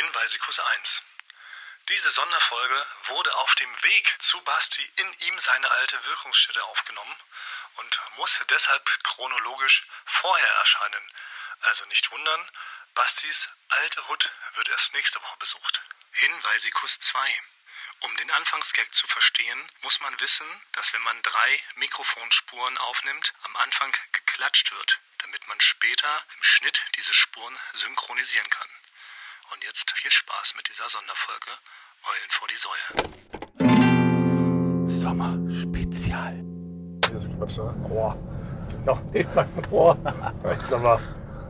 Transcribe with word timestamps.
Hinweisikus 0.00 0.58
1. 0.58 1.02
Diese 1.90 2.10
Sonderfolge 2.10 2.86
wurde 3.02 3.34
auf 3.34 3.54
dem 3.56 3.82
Weg 3.82 4.16
zu 4.18 4.40
Basti 4.44 4.82
in 4.96 5.18
ihm 5.26 5.38
seine 5.38 5.70
alte 5.70 6.02
Wirkungsstätte 6.06 6.64
aufgenommen 6.64 7.14
und 7.74 8.00
muss 8.16 8.40
deshalb 8.48 9.04
chronologisch 9.04 9.86
vorher 10.06 10.54
erscheinen. 10.54 11.12
Also 11.60 11.84
nicht 11.84 12.10
wundern, 12.12 12.50
Bastis 12.94 13.50
alte 13.68 14.08
Hut 14.08 14.30
wird 14.54 14.70
erst 14.70 14.94
nächste 14.94 15.20
Woche 15.20 15.36
besucht. 15.36 15.82
Hinweisikus 16.12 16.98
2. 17.00 17.42
Um 17.98 18.16
den 18.16 18.30
Anfangsgag 18.30 18.94
zu 18.94 19.06
verstehen, 19.06 19.70
muss 19.82 20.00
man 20.00 20.18
wissen, 20.18 20.46
dass 20.72 20.94
wenn 20.94 21.02
man 21.02 21.20
drei 21.20 21.62
Mikrofonspuren 21.74 22.78
aufnimmt, 22.78 23.34
am 23.42 23.54
Anfang 23.56 23.94
geklatscht 24.12 24.72
wird, 24.72 24.98
damit 25.18 25.46
man 25.46 25.60
später 25.60 26.24
im 26.36 26.42
Schnitt 26.42 26.80
diese 26.96 27.12
Spuren 27.12 27.60
synchronisieren 27.74 28.48
kann. 28.48 28.79
Und 29.52 29.64
jetzt 29.64 29.90
viel 29.90 30.10
Spaß 30.10 30.54
mit 30.56 30.68
dieser 30.68 30.84
Sonderfolge 30.88 31.50
Eulen 32.06 32.30
vor 32.30 32.46
die 32.48 32.56
Säue. 32.56 32.86
Sommerspezial. 34.86 36.44
Das 37.00 37.24
ist 37.24 37.36
Quatsch, 37.36 37.58
ne? 37.58 37.74
Boah. 37.88 38.16
Noch 38.84 39.02
nicht 39.12 39.28
mein 39.34 39.48
Ohr. 39.72 39.96
Sag 40.68 40.82
mal, 40.82 40.98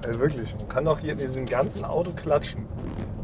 ey, 0.07 0.19
wirklich, 0.19 0.55
man 0.57 0.69
kann 0.69 0.85
doch 0.87 0.99
hier 0.99 1.13
in 1.13 1.19
diesem 1.19 1.45
ganzen 1.45 1.85
Auto 1.85 2.13
klatschen. 2.13 2.67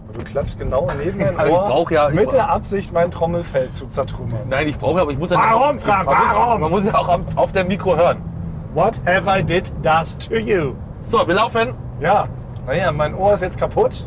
Und 0.08 0.16
du 0.16 0.24
klatscht 0.24 0.58
genau 0.58 0.86
neben 0.98 1.18
mein 1.18 1.36
Aber 1.38 1.48
ich 1.48 1.54
brauch 1.54 1.90
ja- 1.90 2.10
ich 2.10 2.14
mit 2.14 2.32
der 2.34 2.50
Absicht, 2.50 2.92
mein 2.92 3.10
Trommelfell 3.10 3.70
zu 3.70 3.86
zertrümmern. 3.86 4.46
Nein, 4.46 4.68
ich 4.68 4.76
brauche 4.78 5.00
aber 5.00 5.10
ich 5.10 5.18
muss 5.18 5.30
ja 5.30 5.38
Warum, 5.38 5.80
Frank, 5.80 6.06
warum? 6.06 6.60
Man 6.60 6.70
muss 6.70 6.84
ja 6.84 6.94
auch 6.94 7.08
am, 7.08 7.24
auf 7.36 7.52
dem 7.52 7.68
Mikro 7.68 7.96
hören. 7.96 8.22
What 8.74 9.00
have 9.06 9.26
I 9.26 9.42
did 9.42 9.72
does 9.82 10.18
to 10.18 10.34
you? 10.34 10.74
So, 11.00 11.26
wir 11.26 11.34
laufen. 11.34 11.74
Ja, 11.98 12.28
naja, 12.66 12.92
mein 12.92 13.14
Ohr 13.14 13.32
ist 13.32 13.40
jetzt 13.40 13.58
kaputt. 13.58 14.06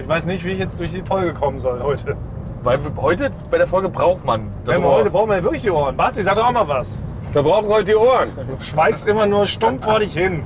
Ich 0.00 0.08
weiß 0.08 0.26
nicht, 0.26 0.44
wie 0.44 0.52
ich 0.52 0.58
jetzt 0.58 0.80
durch 0.80 0.92
die 0.92 1.02
Folge 1.02 1.34
kommen 1.34 1.60
soll 1.60 1.82
heute. 1.82 2.16
Weil 2.62 2.78
heute 2.96 3.30
bei 3.50 3.58
der 3.58 3.66
Folge 3.66 3.88
braucht 3.88 4.24
man 4.24 4.50
das 4.64 4.78
Ohr. 4.78 4.96
heute 4.96 5.10
brauchen 5.10 5.28
wir 5.28 5.36
ja 5.36 5.42
wirklich 5.42 5.62
die 5.62 5.70
Ohren. 5.70 5.96
Basti, 5.96 6.22
sag 6.22 6.36
doch 6.36 6.46
auch 6.46 6.52
mal 6.52 6.68
was. 6.68 7.00
Wir 7.32 7.42
brauchen 7.42 7.68
heute 7.68 7.84
die 7.84 7.94
Ohren. 7.96 8.28
Du 8.34 8.62
schweigst 8.64 9.06
immer 9.08 9.26
nur 9.26 9.46
stumm 9.46 9.80
vor 9.80 10.00
dich 10.00 10.14
hin. 10.14 10.42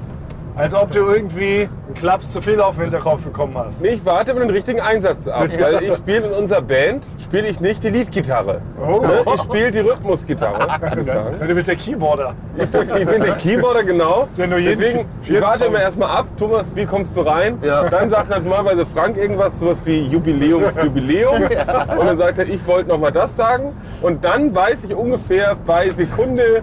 Als 0.56 0.72
ob 0.72 0.92
du 0.92 1.00
irgendwie 1.00 1.68
einen 1.86 1.94
Klaps 1.94 2.32
zu 2.32 2.40
viel 2.40 2.60
auf 2.60 2.76
den 2.76 2.82
Hinterkopf 2.82 3.22
bekommen 3.22 3.58
hast. 3.58 3.82
Nee, 3.82 3.88
Ich 3.88 4.06
warte 4.06 4.32
mit 4.34 4.44
dem 4.44 4.50
richtigen 4.50 4.80
Einsatz 4.80 5.26
ab, 5.26 5.48
weil 5.58 5.82
ich 5.82 5.94
spiele 5.94 6.28
in 6.28 6.32
unserer 6.32 6.62
Band, 6.62 7.04
spiele 7.18 7.48
ich 7.48 7.60
nicht 7.60 7.82
die 7.82 7.88
Leadgitarre. 7.90 8.60
Oh. 8.80 9.00
Ne? 9.00 9.24
Ich 9.34 9.42
spiele 9.42 9.72
die 9.72 9.80
Rhythmusgitarre, 9.80 10.68
ich 11.00 11.06
sagen. 11.06 11.36
Du 11.46 11.54
bist 11.56 11.66
der 11.68 11.74
Keyboarder. 11.74 12.34
Ich 12.56 12.68
bin, 12.68 12.82
ich 12.82 13.06
bin 13.06 13.22
der 13.22 13.32
Keyboarder, 13.36 13.82
genau. 13.82 14.28
Der 14.36 14.46
nur 14.46 14.58
jeden 14.58 14.78
Deswegen, 14.78 15.08
ich 15.24 15.40
warte 15.40 15.64
immer 15.64 15.80
erstmal 15.80 16.10
ab. 16.10 16.26
Thomas, 16.38 16.74
wie 16.76 16.84
kommst 16.84 17.16
du 17.16 17.22
rein? 17.22 17.58
Ja. 17.60 17.88
Dann 17.88 18.08
sagt 18.08 18.30
normalerweise 18.30 18.86
Frank 18.86 19.16
irgendwas, 19.16 19.58
sowas 19.58 19.84
wie 19.84 20.02
Jubiläum, 20.06 20.62
Jubiläum. 20.84 21.42
Und 21.42 22.06
dann 22.06 22.18
sagt 22.18 22.38
er, 22.38 22.48
ich 22.48 22.64
wollte 22.64 22.90
noch 22.90 22.98
mal 22.98 23.10
das 23.10 23.34
sagen. 23.34 23.72
Und 24.02 24.24
dann 24.24 24.54
weiß 24.54 24.84
ich 24.84 24.94
ungefähr 24.94 25.56
bei 25.66 25.88
Sekunde 25.88 26.62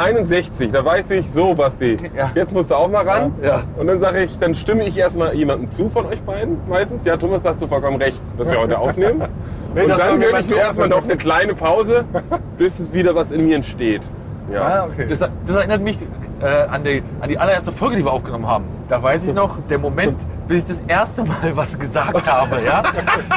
61, 0.00 0.72
da 0.72 0.84
weiß 0.84 1.10
ich, 1.10 1.30
so 1.30 1.54
Basti, 1.54 1.96
Ja. 2.16 2.30
jetzt 2.34 2.52
musst 2.52 2.70
du 2.70 2.74
auch 2.74 2.88
mal 2.88 3.06
ran. 3.08 3.34
Ja. 3.42 3.62
Und 3.76 3.86
dann 3.86 4.00
sage 4.00 4.22
ich, 4.22 4.38
dann 4.38 4.54
stimme 4.54 4.84
ich 4.84 4.96
erstmal 4.98 5.34
jemandem 5.34 5.68
zu 5.68 5.88
von 5.88 6.06
euch 6.06 6.22
beiden 6.22 6.58
meistens. 6.68 7.04
Ja, 7.04 7.16
Thomas, 7.16 7.44
hast 7.44 7.60
du 7.62 7.66
vollkommen 7.66 7.96
recht, 7.96 8.22
dass 8.38 8.50
wir 8.50 8.58
heute 8.60 8.78
aufnehmen. 8.78 9.22
Nee, 9.72 9.82
und 9.82 9.90
dann 9.90 10.18
gönne 10.18 10.40
ich 10.40 10.50
mir 10.50 10.56
erstmal 10.56 10.88
noch 10.88 11.04
eine 11.04 11.16
kleine 11.16 11.54
Pause, 11.54 12.04
bis 12.58 12.80
es 12.80 12.92
wieder 12.92 13.14
was 13.14 13.30
in 13.30 13.46
mir 13.46 13.54
entsteht. 13.54 14.10
Ja. 14.52 14.62
Ah, 14.62 14.88
okay. 14.90 15.06
Das, 15.08 15.20
das 15.20 15.30
erinnert 15.56 15.80
mich 15.80 15.96
äh, 16.40 16.46
an, 16.68 16.82
die, 16.82 17.04
an 17.20 17.28
die 17.28 17.38
allererste 17.38 17.70
Folge, 17.70 17.94
die 17.94 18.04
wir 18.04 18.10
aufgenommen 18.12 18.48
haben. 18.48 18.64
Da 18.88 19.00
weiß 19.00 19.20
ich 19.24 19.32
noch, 19.32 19.58
der 19.68 19.78
Moment, 19.78 20.16
bis 20.48 20.58
ich 20.58 20.66
das 20.66 20.78
erste 20.88 21.22
Mal 21.22 21.56
was 21.56 21.78
gesagt 21.78 22.26
habe. 22.26 22.56
Ja? 22.66 22.82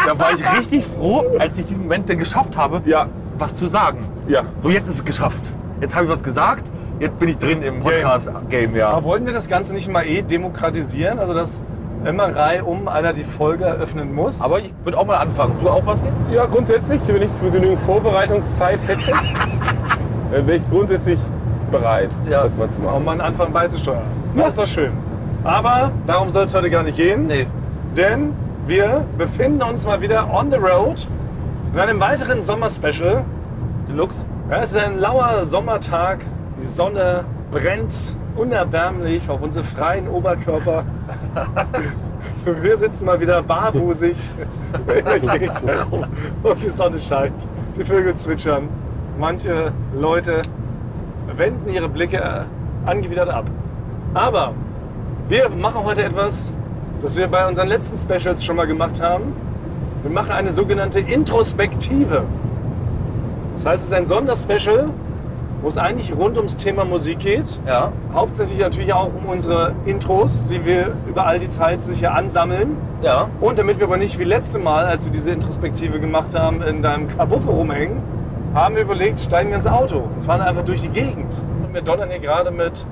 Da 0.07 0.17
war 0.17 0.31
ich 0.33 0.59
richtig 0.59 0.83
froh, 0.87 1.23
als 1.37 1.55
ich 1.59 1.67
diesen 1.67 1.83
Moment 1.83 2.09
dann 2.09 2.17
geschafft 2.17 2.57
habe, 2.57 2.81
Ja. 2.85 3.05
was 3.37 3.53
zu 3.53 3.67
sagen. 3.67 3.99
Ja. 4.27 4.41
So, 4.61 4.69
jetzt 4.71 4.87
ist 4.87 4.95
es 4.95 5.05
geschafft. 5.05 5.53
Jetzt 5.83 5.93
habe 5.95 6.05
ich 6.05 6.11
was 6.11 6.23
gesagt, 6.23 6.71
jetzt 7.01 7.19
bin 7.19 7.27
ich 7.27 7.37
drin 7.37 7.61
im 7.61 7.81
Podcast-Game. 7.81 8.73
Ja. 8.73 8.91
Aber 8.91 9.03
wollten 9.03 9.25
wir 9.25 9.33
das 9.33 9.49
Ganze 9.49 9.73
nicht 9.73 9.91
mal 9.91 10.03
eh 10.07 10.21
demokratisieren? 10.21 11.19
Also, 11.19 11.33
dass 11.33 11.61
immer 12.05 12.33
Reihe 12.33 12.63
um 12.63 12.87
einer 12.87 13.11
die 13.11 13.25
Folge 13.25 13.65
eröffnen 13.65 14.15
muss? 14.15 14.41
Aber 14.41 14.61
ich 14.61 14.73
würde 14.85 14.97
auch 14.97 15.05
mal 15.05 15.17
anfangen. 15.17 15.55
Du 15.59 15.67
auch, 15.67 15.83
Basti? 15.83 16.07
Ja, 16.31 16.45
grundsätzlich, 16.45 17.01
wenn 17.05 17.21
ich 17.21 17.29
für 17.41 17.51
genügend 17.51 17.79
Vorbereitungszeit 17.81 18.79
hätte, 18.87 19.11
dann 20.31 20.47
wäre 20.47 20.55
ich 20.59 20.69
grundsätzlich 20.69 21.19
bereit, 21.69 22.11
Ja. 22.29 22.45
das 22.45 22.55
mal 22.57 22.69
zu 22.69 22.79
um 22.79 22.85
machen. 22.85 23.03
mal 23.03 23.11
einen 23.11 23.21
Anfang 23.21 23.51
beizusteuern. 23.51 24.03
Das 24.37 24.47
ist 24.49 24.57
doch 24.57 24.67
schön. 24.67 24.93
Aber 25.43 25.91
darum 26.07 26.31
soll 26.31 26.45
es 26.45 26.55
heute 26.55 26.69
gar 26.69 26.83
nicht 26.83 26.95
gehen. 26.95 27.27
Nee. 27.27 27.45
Denn 27.97 28.31
wir 28.67 29.05
befinden 29.17 29.61
uns 29.63 29.85
mal 29.85 29.99
wieder 29.99 30.33
on 30.33 30.49
the 30.49 30.57
road 30.57 31.09
in 31.73 31.79
einem 31.79 31.99
weiteren 31.99 32.41
Sommerspecial. 32.41 33.25
Deluxe? 33.89 34.25
Ja, 34.49 34.57
es 34.61 34.71
ist 34.71 34.77
ein 34.77 34.99
lauer 34.99 35.45
Sommertag. 35.45 36.19
Die 36.61 36.65
Sonne 36.65 37.23
brennt 37.49 38.17
unerbärmlich 38.35 39.29
auf 39.29 39.41
unsere 39.41 39.63
freien 39.63 40.09
Oberkörper. 40.09 40.83
Wir 42.61 42.77
sitzen 42.77 43.05
mal 43.05 43.21
wieder 43.21 43.41
barbusig 43.41 44.17
und 46.43 46.61
die 46.61 46.69
Sonne 46.69 46.99
scheint. 46.99 47.47
Die 47.77 47.83
Vögel 47.85 48.15
zwitschern. 48.15 48.67
Manche 49.17 49.71
Leute 49.95 50.41
wenden 51.37 51.69
ihre 51.69 51.87
Blicke 51.87 52.45
angewidert 52.85 53.29
ab. 53.29 53.45
Aber 54.13 54.53
wir 55.29 55.49
machen 55.49 55.85
heute 55.85 56.03
etwas, 56.03 56.53
das 56.99 57.15
wir 57.15 57.27
bei 57.27 57.47
unseren 57.47 57.69
letzten 57.69 57.97
Specials 57.97 58.43
schon 58.43 58.57
mal 58.57 58.67
gemacht 58.67 59.01
haben. 59.01 59.33
Wir 60.01 60.11
machen 60.11 60.31
eine 60.31 60.51
sogenannte 60.51 60.99
Introspektive. 60.99 62.25
Das 63.53 63.65
heißt, 63.65 63.83
es 63.83 63.91
ist 63.91 63.93
ein 63.93 64.05
Sonderspecial, 64.05 64.89
wo 65.61 65.69
es 65.69 65.77
eigentlich 65.77 66.13
rund 66.15 66.35
ums 66.37 66.57
Thema 66.57 66.83
Musik 66.83 67.19
geht. 67.19 67.59
Ja. 67.65 67.93
Hauptsächlich 68.13 68.59
natürlich 68.59 68.93
auch 68.93 69.13
um 69.13 69.25
unsere 69.25 69.73
Intros, 69.85 70.47
die 70.49 70.65
wir 70.65 70.93
über 71.07 71.25
all 71.25 71.39
die 71.39 71.47
Zeit 71.47 71.83
sicher 71.83 72.13
ansammeln. 72.13 72.75
Ja. 73.01 73.29
Und 73.39 73.59
damit 73.59 73.79
wir 73.79 73.87
aber 73.87 73.97
nicht 73.97 74.19
wie 74.19 74.25
letzte 74.25 74.59
Mal, 74.59 74.85
als 74.85 75.05
wir 75.05 75.11
diese 75.11 75.31
Introspektive 75.31 75.99
gemacht 75.99 76.37
haben, 76.37 76.61
in 76.61 76.81
deinem 76.81 77.07
Kabuffe 77.07 77.49
rumhängen, 77.49 78.01
haben 78.53 78.75
wir 78.75 78.83
überlegt, 78.83 79.19
steigen 79.19 79.49
wir 79.49 79.55
ins 79.55 79.67
Auto 79.67 79.99
und 79.99 80.23
fahren 80.25 80.41
einfach 80.41 80.63
durch 80.63 80.81
die 80.81 80.89
Gegend. 80.89 81.41
Und 81.65 81.73
wir 81.73 81.81
donnern 81.81 82.09
hier 82.09 82.19
gerade 82.19 82.51
mit 82.51 82.85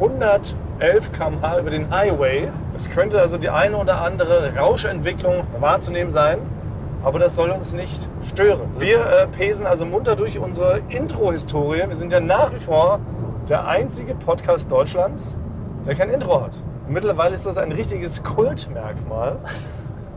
111 0.00 1.12
km/h 1.12 1.58
über 1.60 1.70
den 1.70 1.90
Highway. 1.90 2.48
Es 2.74 2.90
könnte 2.90 3.20
also 3.20 3.36
die 3.36 3.50
eine 3.50 3.76
oder 3.76 4.00
andere 4.00 4.54
Rauschentwicklung 4.56 5.44
wahrzunehmen 5.60 6.10
sein, 6.10 6.38
aber 7.04 7.18
das 7.18 7.34
soll 7.36 7.50
uns 7.50 7.74
nicht 7.74 8.08
stören. 8.28 8.68
Wir 8.78 8.98
äh, 9.06 9.26
pesen 9.26 9.66
also 9.66 9.84
munter 9.86 10.16
durch 10.16 10.38
unsere 10.38 10.80
Intro-Historie. 10.88 11.84
Wir 11.88 11.96
sind 11.96 12.12
ja 12.12 12.20
nach 12.20 12.52
wie 12.52 12.60
vor 12.60 13.00
der 13.48 13.66
einzige 13.66 14.14
Podcast 14.14 14.70
Deutschlands, 14.70 15.36
der 15.86 15.94
kein 15.94 16.08
Intro 16.10 16.42
hat. 16.42 16.62
Mittlerweile 16.88 17.34
ist 17.34 17.46
das 17.46 17.58
ein 17.58 17.72
richtiges 17.72 18.22
Kultmerkmal. 18.22 19.36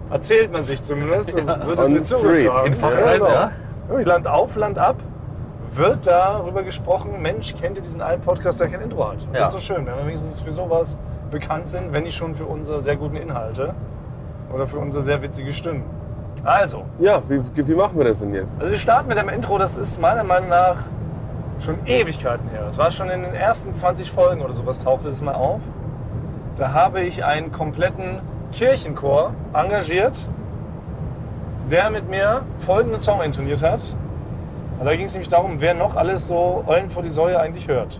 Erzählt 0.09 0.51
man 0.51 0.63
sich 0.63 0.81
zumindest. 0.81 1.33
und 1.35 1.45
wird 1.47 1.79
es 1.79 1.85
streets. 1.85 2.09
zugetragen. 2.09 2.67
In 2.67 2.75
Fachkreisen, 2.75 3.27
ja. 3.27 3.51
Ja, 3.89 3.99
Land 4.03 4.27
auf, 4.27 4.55
Land 4.55 4.79
ab 4.79 4.95
wird 5.75 6.07
darüber 6.07 6.63
gesprochen, 6.63 7.21
Mensch, 7.21 7.53
kennt 7.55 7.75
ihr 7.77 7.83
diesen 7.83 8.01
einen 8.01 8.21
Podcast, 8.21 8.59
der 8.61 8.67
kein 8.69 8.81
Intro 8.81 9.09
hat? 9.11 9.27
Das 9.33 9.39
Ja. 9.39 9.47
ist 9.49 9.55
doch 9.55 9.61
schön, 9.61 9.85
wenn 9.85 9.97
wir 9.97 10.05
wenigstens 10.07 10.41
für 10.41 10.51
sowas 10.53 10.97
bekannt 11.29 11.67
sind, 11.67 11.91
wenn 11.93 12.03
nicht 12.03 12.15
schon 12.15 12.33
für 12.33 12.45
unsere 12.45 12.79
sehr 12.81 12.95
guten 12.95 13.17
Inhalte 13.17 13.73
oder 14.53 14.65
für 14.65 14.77
unsere 14.79 15.03
sehr 15.03 15.21
witzige 15.21 15.51
Stimmen. 15.51 15.83
Also, 16.43 16.83
Ja, 16.99 17.21
wie, 17.27 17.41
wie 17.67 17.73
machen 17.75 17.97
wir 17.97 18.05
das 18.05 18.19
denn 18.19 18.33
jetzt? 18.33 18.53
also 18.59 18.71
wir 18.71 18.79
starten 18.79 19.07
mit 19.09 19.17
einem 19.17 19.29
Intro, 19.29 19.57
das 19.57 19.75
ist 19.75 19.99
meiner 19.99 20.23
Meinung 20.23 20.49
nach 20.49 20.77
schon 21.59 21.75
Ewigkeiten 21.85 22.47
her. 22.49 22.65
Das 22.67 22.77
war 22.77 22.91
schon 22.91 23.09
in 23.09 23.23
den 23.23 23.33
ersten 23.33 23.73
20 23.73 24.11
Folgen 24.11 24.41
oder 24.41 24.53
sowas 24.53 24.83
tauchte 24.83 25.09
das 25.09 25.21
mal 25.21 25.35
auf. 25.35 25.61
Da 26.55 26.73
habe 26.73 27.01
ich 27.01 27.23
einen 27.25 27.51
kompletten 27.51 28.19
Kirchenchor 28.51 29.33
engagiert, 29.53 30.17
der 31.69 31.89
mit 31.89 32.09
mir 32.09 32.43
folgenden 32.59 32.99
Song 32.99 33.21
intoniert 33.21 33.61
hat. 33.63 33.81
Und 34.79 34.85
da 34.85 34.95
ging 34.95 35.05
es 35.07 35.13
nämlich 35.13 35.29
darum, 35.29 35.59
wer 35.59 35.73
noch 35.73 35.95
alles 35.95 36.27
so 36.27 36.63
Eulen 36.67 36.89
vor 36.89 37.03
die 37.03 37.09
Säue 37.09 37.39
eigentlich 37.39 37.67
hört. 37.67 37.99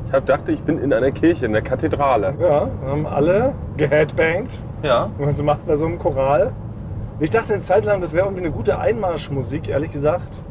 ich 0.11 0.15
hab, 0.17 0.25
dachte, 0.25 0.51
ich 0.51 0.61
bin 0.63 0.77
in 0.77 0.91
einer 0.91 1.11
Kirche, 1.11 1.45
in 1.45 1.53
der 1.53 1.61
Kathedrale. 1.61 2.33
Ja, 2.37 2.67
wir 2.81 2.91
haben 2.91 3.07
alle 3.07 3.53
geheadbangt. 3.77 4.61
Ja. 4.83 5.09
Was 5.17 5.41
macht 5.41 5.65
bei 5.65 5.77
so 5.77 5.85
einem 5.85 5.99
Choral. 5.99 6.51
Ich 7.21 7.29
dachte 7.29 7.53
eine 7.53 7.61
Zeit 7.61 7.85
lang, 7.85 8.01
das 8.01 8.11
wäre 8.11 8.25
irgendwie 8.25 8.43
eine 8.43 8.51
gute 8.51 8.77
Einmarschmusik, 8.77 9.69
ehrlich 9.69 9.91
gesagt. 9.91 10.43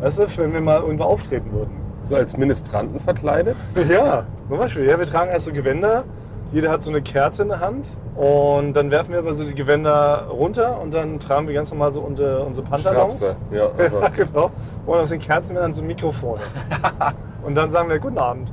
Weißt 0.00 0.18
du, 0.18 0.38
wenn 0.38 0.54
wir 0.54 0.62
mal 0.62 0.80
irgendwo 0.80 1.04
auftreten 1.04 1.52
würden. 1.52 1.72
So 2.04 2.16
als 2.16 2.38
Ministranten 2.38 2.98
verkleidet. 3.00 3.54
Ja, 3.86 4.24
zum 4.48 4.56
Beispiel. 4.56 4.88
Ja, 4.88 4.98
wir 4.98 5.04
tragen 5.04 5.30
erst 5.30 5.44
so 5.44 5.52
Gewänder. 5.52 6.04
Jeder 6.50 6.70
hat 6.70 6.82
so 6.82 6.90
eine 6.90 7.02
Kerze 7.02 7.42
in 7.42 7.48
der 7.48 7.60
Hand. 7.60 7.98
Und 8.16 8.72
dann 8.72 8.90
werfen 8.90 9.12
wir 9.12 9.18
aber 9.18 9.34
so 9.34 9.46
die 9.46 9.54
Gewänder 9.54 10.28
runter 10.30 10.80
und 10.80 10.94
dann 10.94 11.20
tragen 11.20 11.46
wir 11.46 11.52
ganz 11.52 11.70
normal 11.70 11.92
so 11.92 12.00
unsere, 12.00 12.44
unsere 12.44 12.66
Pantalons. 12.66 13.16
Strapse. 13.16 13.36
Ja, 13.50 13.68
also. 13.76 14.00
Ja, 14.00 14.08
genau. 14.08 14.50
Und 14.86 14.98
aus 15.00 15.10
den 15.10 15.20
Kerzen 15.20 15.54
wir 15.54 15.60
dann 15.60 15.74
so 15.74 15.84
Mikrofone. 15.84 16.40
Und 17.42 17.54
dann 17.54 17.70
sagen 17.70 17.88
wir 17.88 17.98
Guten 17.98 18.18
Abend. 18.18 18.52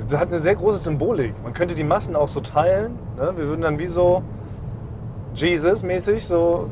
Das 0.00 0.16
hat 0.18 0.28
eine 0.30 0.38
sehr 0.40 0.54
große 0.54 0.78
Symbolik. 0.78 1.34
Man 1.44 1.52
könnte 1.52 1.74
die 1.74 1.84
Massen 1.84 2.16
auch 2.16 2.28
so 2.28 2.40
teilen. 2.40 2.98
Ne? 3.16 3.32
Wir 3.36 3.46
würden 3.48 3.60
dann 3.60 3.78
wie 3.78 3.86
so 3.86 4.22
Jesus-mäßig 5.34 6.26
so 6.26 6.68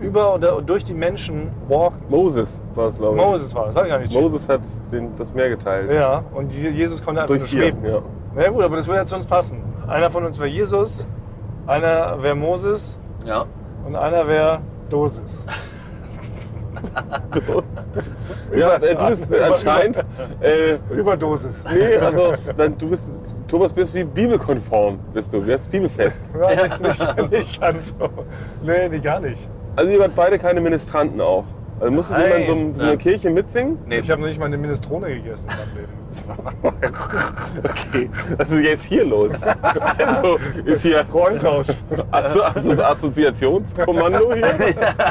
über 0.00 0.34
oder 0.34 0.62
durch 0.62 0.84
die 0.84 0.94
Menschen 0.94 1.50
walken. 1.68 2.00
Moses 2.08 2.62
war 2.74 2.86
es, 2.86 2.98
glaube 2.98 3.16
ich. 3.18 3.24
Moses 3.24 3.54
war 3.54 3.66
das, 3.66 3.74
war 3.74 3.88
gar 3.88 3.98
nicht. 3.98 4.14
Moses 4.14 4.48
hat 4.48 4.60
den, 4.92 5.14
das 5.16 5.34
Meer 5.34 5.50
geteilt. 5.50 5.90
Ja, 5.90 6.22
und 6.32 6.54
Je- 6.54 6.70
Jesus 6.70 7.02
konnte 7.04 7.22
einfach 7.22 7.36
Durch 7.36 7.52
nur 7.52 7.62
schweben. 7.62 7.84
Ja. 7.84 7.98
Na 8.34 8.42
ja, 8.44 8.50
gut, 8.50 8.62
aber 8.62 8.76
das 8.76 8.86
würde 8.86 9.00
ja 9.00 9.04
zu 9.06 9.16
uns 9.16 9.26
passen. 9.26 9.60
Einer 9.88 10.10
von 10.10 10.24
uns 10.24 10.38
wäre 10.38 10.48
Jesus, 10.48 11.08
einer 11.66 12.22
wäre 12.22 12.36
Moses 12.36 13.00
Ja. 13.24 13.46
und 13.84 13.96
einer 13.96 14.28
wäre 14.28 14.60
Dosis. 14.88 15.44
Ja, 18.54 18.76
äh, 18.76 18.94
du 18.94 19.06
bist 19.08 19.34
anscheinend. 19.34 20.04
Äh, 20.40 20.78
Überdosis. 20.90 21.64
nee, 21.72 21.96
also 22.00 22.32
dann, 22.56 22.76
du 22.78 22.90
bist. 22.90 23.06
Thomas 23.46 23.72
bist 23.72 23.94
wie 23.94 24.04
bibelkonform, 24.04 24.98
bist 25.14 25.32
du. 25.32 25.38
Jetzt 25.42 25.70
Bibelfest. 25.70 26.30
Ja, 26.38 26.78
nicht, 26.78 27.00
nicht, 27.00 27.30
nicht 27.30 27.60
ganz 27.60 27.94
so. 27.98 28.08
Nee, 28.62 28.88
nee, 28.88 28.98
gar 28.98 29.20
nicht. 29.20 29.48
Also 29.76 29.90
ihr 29.90 29.98
wart 29.98 30.14
beide 30.14 30.38
keine 30.38 30.60
Ministranten 30.60 31.20
auch. 31.20 31.44
Also 31.80 31.92
musstet 31.92 32.18
ihr 32.18 32.28
mal 32.28 32.38
in 32.40 32.46
so, 32.46 32.52
einem- 32.52 32.74
so 32.74 32.80
einer 32.80 32.90
Nein. 32.90 32.98
Kirche 32.98 33.30
mitsingen? 33.30 33.78
Nee. 33.86 33.98
Ich 33.98 34.10
habe 34.10 34.20
noch 34.20 34.28
nicht 34.28 34.38
mal 34.40 34.46
eine 34.46 34.58
Minestrone 34.58 35.08
gegessen 35.14 35.48
in 35.50 35.56
meinem 35.56 35.76
Leben. 35.76 35.92
Okay, 37.64 38.10
was 38.36 38.48
ist 38.50 38.62
jetzt 38.64 38.84
hier 38.84 39.04
los? 39.04 39.32
Also 39.42 40.38
ist 40.64 40.82
hier 40.82 41.04
Rollentausch. 41.12 41.68
Asso 42.10 42.42
Asso 42.42 42.72
Assoziationskommando 42.82 44.32
hier? 44.34 44.46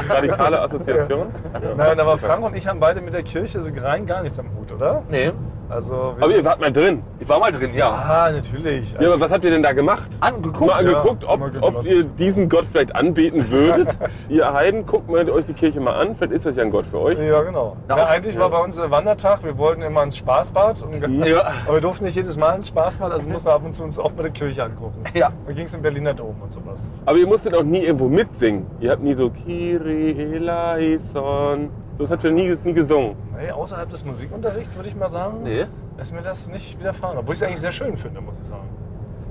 Radikale 0.08 0.60
Assoziation? 0.60 1.26
Ja. 1.54 1.74
Nein, 1.76 2.00
aber 2.00 2.18
Frank 2.18 2.44
und 2.44 2.56
ich 2.56 2.66
haben 2.66 2.80
beide 2.80 3.00
mit 3.00 3.14
der 3.14 3.22
Kirche 3.22 3.60
so 3.60 3.70
rein 3.80 4.06
gar 4.06 4.22
nichts 4.22 4.38
am 4.38 4.46
Hut, 4.58 4.72
oder? 4.72 5.02
Nee. 5.10 5.32
Also, 5.70 6.14
Aber 6.18 6.34
ihr 6.34 6.44
wart 6.44 6.60
mal 6.60 6.72
drin. 6.72 7.02
Ich 7.20 7.28
war 7.28 7.38
mal 7.38 7.52
drin, 7.52 7.74
ja. 7.74 7.90
Ah, 7.90 8.30
natürlich. 8.30 8.92
Ja, 8.92 9.08
aber 9.08 9.20
was 9.20 9.30
habt 9.30 9.44
ihr 9.44 9.50
denn 9.50 9.62
da 9.62 9.72
gemacht? 9.72 10.10
Angeguckt. 10.20 10.70
Mal 10.70 10.78
angeguckt, 10.78 11.22
ja, 11.24 11.28
ob, 11.28 11.62
ob 11.62 11.84
ihr 11.84 12.04
diesen 12.04 12.48
Gott 12.48 12.64
vielleicht 12.64 12.94
anbeten 12.94 13.50
würdet. 13.50 13.98
ihr 14.28 14.50
Heiden, 14.52 14.86
guckt 14.86 15.10
mal 15.10 15.28
euch 15.30 15.44
die 15.44 15.52
Kirche 15.52 15.80
mal 15.80 15.94
an. 15.94 16.14
Vielleicht 16.14 16.32
ist 16.32 16.46
das 16.46 16.56
ja 16.56 16.62
ein 16.62 16.70
Gott 16.70 16.86
für 16.86 16.98
euch. 17.00 17.18
Ja, 17.18 17.42
genau. 17.42 17.76
Na, 17.86 17.98
Ja, 17.98 18.04
eigentlich 18.06 18.38
war 18.38 18.48
bei 18.50 18.58
uns 18.58 18.76
der 18.76 18.90
Wandertag, 18.90 19.44
wir 19.44 19.58
wollten 19.58 19.82
immer 19.82 20.02
ins 20.02 20.16
Spaßbad. 20.16 20.84
Ja. 21.24 21.52
Aber 21.66 21.74
wir 21.74 21.80
durften 21.80 22.04
nicht 22.04 22.16
jedes 22.16 22.36
Mal 22.36 22.54
ins 22.54 22.68
Spaßbad, 22.68 23.12
also 23.12 23.28
mussten 23.28 23.48
wir 23.48 23.54
ab 23.54 23.62
und 23.64 23.74
zu 23.74 23.84
uns 23.84 23.98
auch 23.98 24.12
mal 24.14 24.24
die 24.24 24.32
Kirche 24.32 24.64
angucken. 24.64 25.04
Ja. 25.14 25.30
Da 25.46 25.52
ging 25.52 25.66
es 25.66 25.74
im 25.74 25.82
Berliner 25.82 26.14
Dom 26.14 26.36
und 26.40 26.50
sowas. 26.50 26.90
Aber 27.04 27.18
ihr 27.18 27.26
musstet 27.26 27.54
auch 27.54 27.62
nie 27.62 27.84
irgendwo 27.84 28.08
mitsingen. 28.08 28.66
Ihr 28.80 28.90
habt 28.92 29.02
nie 29.02 29.14
so 29.14 29.30
Kiri 29.30 30.12
eleison. 30.36 31.70
So, 31.98 32.04
das 32.04 32.12
habt 32.12 32.22
ihr 32.22 32.30
nie, 32.30 32.56
nie 32.62 32.72
gesungen. 32.72 33.16
Nee, 33.36 33.50
außerhalb 33.50 33.90
des 33.90 34.04
Musikunterrichts 34.04 34.76
würde 34.76 34.88
ich 34.88 34.94
mal 34.94 35.08
sagen, 35.08 35.42
Nee. 35.42 35.66
ist 36.00 36.14
mir 36.14 36.22
das 36.22 36.48
nicht 36.48 36.78
widerfahren. 36.78 37.18
Obwohl 37.18 37.34
ich 37.34 37.40
es 37.40 37.46
eigentlich 37.46 37.60
sehr 37.60 37.72
schön 37.72 37.96
finde, 37.96 38.20
muss 38.20 38.38
ich 38.38 38.44
sagen. 38.46 38.68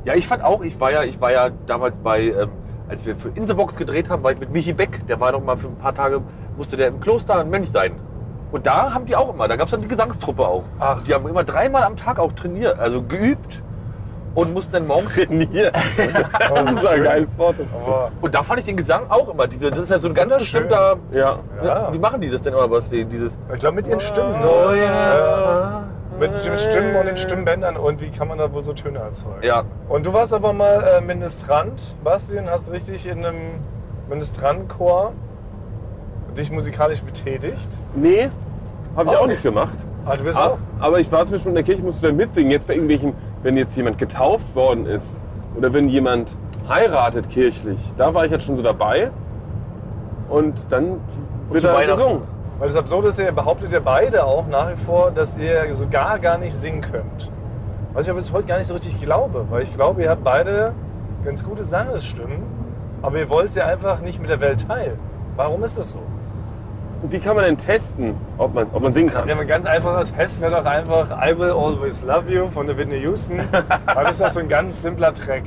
Ja, 0.03 0.15
ich 0.15 0.27
fand 0.27 0.43
auch, 0.43 0.61
ich 0.61 0.77
war 0.77 0.91
ja, 0.91 1.03
ich 1.03 1.19
war 1.21 1.31
ja 1.31 1.49
damals 1.65 1.95
bei, 1.97 2.23
ähm, 2.23 2.49
als 2.89 3.05
wir 3.05 3.15
für 3.15 3.29
Inselbox 3.29 3.77
gedreht 3.77 4.09
haben, 4.09 4.21
war 4.21 4.33
ich 4.33 4.39
mit 4.39 4.51
Michi 4.51 4.73
Beck. 4.73 5.07
Der 5.07 5.17
war 5.21 5.31
doch 5.31 5.41
mal 5.41 5.55
für 5.55 5.67
ein 5.67 5.77
paar 5.77 5.95
Tage, 5.95 6.21
musste 6.57 6.75
der 6.75 6.89
im 6.89 6.99
Kloster 6.99 7.39
ein 7.39 7.49
Mönch 7.49 7.69
sein. 7.71 7.93
Und 8.51 8.65
da 8.65 8.93
haben 8.93 9.05
die 9.05 9.15
auch 9.15 9.33
immer, 9.33 9.47
da 9.47 9.55
gab 9.55 9.67
es 9.67 9.71
dann 9.71 9.81
die 9.81 9.87
Gesangstruppe 9.87 10.45
auch. 10.45 10.63
Ach. 10.77 11.01
Die 11.05 11.13
haben 11.13 11.25
immer 11.27 11.45
dreimal 11.45 11.83
am 11.83 11.95
Tag 11.95 12.19
auch 12.19 12.33
trainiert, 12.33 12.77
also 12.79 13.01
geübt 13.01 13.63
und 14.37 14.53
mussten 14.53 14.71
dann 14.71 14.85
morgens. 14.85 15.13
Trainiert. 15.13 15.75
Das 16.37 16.71
ist 16.71 16.87
ein 16.87 17.03
geiles 17.03 17.37
Wort. 17.37 17.55
Und 18.21 18.35
da 18.35 18.43
fand 18.43 18.59
ich 18.59 18.65
den 18.65 18.77
Gesang 18.77 19.09
auch 19.09 19.29
immer. 19.29 19.47
Diese, 19.47 19.69
das 19.69 19.79
ist 19.79 19.89
ja 19.89 19.97
so 19.97 20.07
ein 20.07 20.13
ganz 20.13 20.33
bestimmter. 20.33 20.97
Ja. 21.11 21.39
Ja. 21.63 21.93
Wie 21.93 21.99
machen 21.99 22.21
die 22.21 22.29
das 22.29 22.41
denn 22.41 22.53
immer, 22.53 22.69
was 22.69 22.89
die, 22.89 23.03
dieses. 23.05 23.37
ich 23.53 23.59
glaube, 23.59 23.75
mit 23.75 23.87
ihren 23.87 23.99
Stimmen. 23.99 24.39
Ne? 24.39 24.47
Oh 24.47 24.73
Ja. 24.73 25.83
Mit 26.19 26.31
den 26.45 26.57
Stimmen 26.57 26.95
und 26.95 27.05
den 27.05 27.17
Stimmbändern 27.17 27.75
irgendwie 27.75 28.09
kann 28.09 28.27
man 28.27 28.37
da 28.37 28.51
wohl 28.51 28.63
so 28.63 28.73
Töne 28.73 28.99
erzeugen. 28.99 29.41
Ja. 29.41 29.63
Und 29.87 30.05
du 30.05 30.13
warst 30.13 30.33
aber 30.33 30.53
mal 30.53 30.83
äh, 30.83 31.01
Ministrant, 31.01 31.95
Basti, 32.03 32.37
und 32.37 32.49
hast 32.49 32.71
richtig 32.71 33.07
in 33.07 33.25
einem 33.25 33.59
Ministrantenchor 34.09 35.13
dich 36.37 36.51
musikalisch 36.51 37.01
betätigt. 37.01 37.69
Nee, 37.95 38.29
habe 38.97 39.09
ich 39.09 39.15
Auch 39.15 39.21
auch 39.21 39.27
nicht. 39.27 39.43
gemacht. 39.43 39.77
Ah, 40.05 40.15
du 40.17 40.23
bist 40.25 40.39
Ah, 40.39 40.47
auch? 40.47 40.57
Aber 40.79 40.99
ich 40.99 41.09
war 41.11 41.23
zum 41.25 41.33
Beispiel 41.33 41.49
in 41.49 41.55
der 41.55 41.63
Kirche, 41.63 41.83
musste 41.83 42.07
da 42.07 42.13
mitsingen. 42.13 42.51
Jetzt 42.51 42.67
bei 42.67 42.73
irgendwelchen, 42.73 43.13
wenn 43.43 43.55
jetzt 43.55 43.75
jemand 43.77 43.97
getauft 43.97 44.55
worden 44.55 44.85
ist 44.85 45.21
oder 45.55 45.71
wenn 45.73 45.87
jemand 45.87 46.35
heiratet 46.67 47.29
kirchlich, 47.29 47.79
da 47.97 48.13
war 48.13 48.25
ich 48.25 48.31
jetzt 48.31 48.45
schon 48.45 48.57
so 48.57 48.63
dabei. 48.63 49.11
Und 50.29 50.55
dann 50.71 50.99
wird 51.49 51.63
da 51.63 51.73
Weihnachten. 51.73 51.97
gesungen. 52.01 52.21
Weil 52.59 52.67
das 52.67 52.75
Absurde 52.75 53.09
ist 53.09 53.19
ja, 53.19 53.25
ihr 53.25 53.31
behauptet 53.31 53.71
ja 53.71 53.79
beide 53.79 54.25
auch 54.25 54.47
nach 54.47 54.71
wie 54.71 54.75
vor, 54.77 55.11
dass 55.11 55.37
ihr 55.37 55.73
so 55.75 55.87
gar, 55.87 56.17
gar 56.19 56.37
nicht 56.37 56.55
singen 56.55 56.81
könnt. 56.81 57.31
Was 57.93 58.05
ich 58.05 58.09
aber 58.09 58.17
bis 58.17 58.31
heute 58.33 58.47
gar 58.47 58.57
nicht 58.57 58.67
so 58.67 58.73
richtig 58.73 58.99
glaube, 58.99 59.45
weil 59.49 59.61
ich 59.63 59.73
glaube, 59.73 60.01
ihr 60.03 60.09
habt 60.09 60.23
beide 60.23 60.73
ganz 61.23 61.43
gute 61.43 61.63
Sangesstimmen, 61.63 62.41
aber 63.01 63.19
ihr 63.19 63.29
wollt 63.29 63.51
sie 63.51 63.61
einfach 63.61 64.01
nicht 64.01 64.19
mit 64.19 64.29
der 64.29 64.39
Welt 64.41 64.67
teilen. 64.67 64.97
Warum 65.35 65.63
ist 65.63 65.77
das 65.77 65.91
so? 65.91 65.99
Wie 67.03 67.19
kann 67.19 67.35
man 67.35 67.45
denn 67.45 67.57
testen, 67.57 68.15
ob 68.39 68.55
man, 68.55 68.67
ob 68.73 68.81
man 68.81 68.91
singen 68.91 69.11
kann? 69.11 69.27
Ja, 69.27 69.37
ein 69.37 69.47
ganz 69.47 69.67
einfacher 69.67 70.03
Test 70.03 70.41
wäre 70.41 70.51
doch 70.51 70.65
einfach 70.65 71.09
I 71.23 71.37
Will 71.37 71.51
Always 71.51 72.03
Love 72.03 72.31
You 72.31 72.49
von 72.49 72.65
der 72.65 72.77
Whitney 72.77 72.99
Houston. 73.01 73.39
Das 73.85 74.11
ist 74.11 74.21
doch 74.21 74.29
so 74.29 74.39
ein 74.39 74.49
ganz 74.49 74.81
simpler 74.81 75.13
Track. 75.13 75.43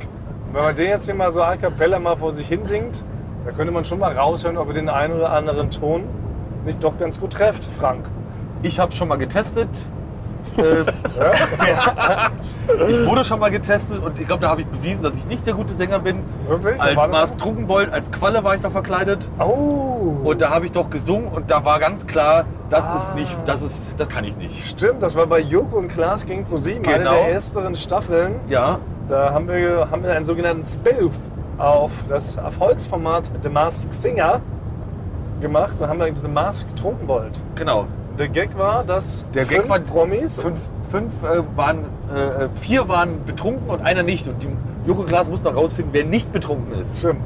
Und 0.47 0.55
wenn 0.55 0.63
man 0.63 0.75
den 0.75 0.87
jetzt 0.87 1.05
hier 1.05 1.13
mal 1.13 1.31
so 1.31 1.41
a 1.43 1.57
cappella 1.57 1.99
mal 1.99 2.15
vor 2.15 2.31
sich 2.31 2.47
hinsingt, 2.47 3.03
da 3.45 3.51
könnte 3.51 3.73
man 3.73 3.83
schon 3.83 3.99
mal 3.99 4.17
raushören, 4.17 4.57
ob 4.57 4.69
er 4.69 4.73
den 4.75 4.87
einen 4.87 5.13
oder 5.13 5.31
anderen 5.31 5.71
Ton 5.71 6.03
nicht 6.65 6.83
doch 6.83 6.97
ganz 6.97 7.19
gut 7.19 7.33
trefft, 7.33 7.65
Frank. 7.65 8.05
Ich 8.61 8.79
habe 8.79 8.93
schon 8.93 9.07
mal 9.09 9.17
getestet. 9.17 9.67
Äh, 10.57 10.83
ich 12.91 13.05
wurde 13.05 13.23
schon 13.25 13.39
mal 13.39 13.49
getestet 13.51 14.03
und 14.03 14.19
ich 14.19 14.27
glaube, 14.27 14.41
da 14.41 14.49
habe 14.49 14.61
ich 14.61 14.67
bewiesen, 14.67 15.01
dass 15.01 15.13
ich 15.15 15.25
nicht 15.25 15.45
der 15.45 15.53
gute 15.53 15.75
Sänger 15.75 15.99
bin. 15.99 16.23
Wirklich? 16.47 16.79
Als 16.81 16.95
Mars? 16.95 17.37
Trunkenbold, 17.37 17.91
als 17.91 18.11
Qualle 18.11 18.43
war 18.43 18.55
ich 18.55 18.61
da 18.61 18.69
verkleidet. 18.69 19.29
Oh! 19.39 20.15
Und 20.23 20.41
da 20.41 20.49
habe 20.49 20.65
ich 20.65 20.71
doch 20.71 20.89
gesungen 20.89 21.27
und 21.29 21.49
da 21.51 21.63
war 21.65 21.79
ganz 21.79 22.05
klar, 22.07 22.45
das 22.69 22.83
Ah. 22.85 22.97
ist 22.97 23.15
nicht, 23.15 23.37
das 23.45 23.61
ist, 23.61 23.99
das 23.99 24.09
kann 24.09 24.23
ich 24.23 24.35
nicht. 24.37 24.65
Stimmt, 24.67 25.01
das 25.03 25.15
war 25.15 25.25
bei 25.27 25.39
Joko 25.39 25.77
und 25.77 25.87
Klaas 25.89 26.25
gegen 26.25 26.43
ProSieben, 26.45 26.85
eine 26.85 26.99
Genau. 26.99 27.11
der 27.11 27.33
ersteren 27.33 27.75
Staffeln. 27.75 28.35
Ja, 28.47 28.79
Da 29.07 29.33
haben 29.33 29.47
wir, 29.47 29.87
haben 29.91 30.03
wir 30.03 30.11
einen 30.13 30.25
sogenannten 30.25 30.65
Spoof 30.65 31.13
auf 31.57 31.91
das 32.07 32.35
Erfolgsformat 32.37 33.23
The 33.43 33.49
Masked 33.49 33.93
Singer 33.93 34.39
gemacht 35.41 35.79
und 35.81 35.87
haben 35.87 35.99
da 35.99 36.05
eben 36.07 36.15
The 36.15 36.27
Masked 36.29 36.77
Trunkenbold. 36.77 37.41
genau. 37.55 37.85
Der 38.21 38.27
Gag 38.29 38.55
war, 38.55 38.83
dass 38.83 39.25
Der 39.33 39.45
Gag 39.45 39.57
fünf 39.61 39.69
war- 39.69 39.79
Promis 39.79 40.37
Fünf, 40.37 40.59
fünf 40.91 41.11
äh, 41.23 41.41
waren, 41.57 41.79
äh, 42.13 42.49
vier 42.53 42.87
waren 42.87 43.25
betrunken 43.25 43.67
und 43.67 43.81
einer 43.81 44.03
nicht. 44.03 44.27
Und 44.27 44.43
die 44.43 44.47
Joko 44.85 45.01
Klaas 45.05 45.27
musste 45.27 45.49
noch 45.49 45.55
rausfinden, 45.57 45.91
wer 45.91 46.05
nicht 46.05 46.31
betrunken 46.31 46.81
ist. 46.81 46.99
Stimmt. 46.99 47.23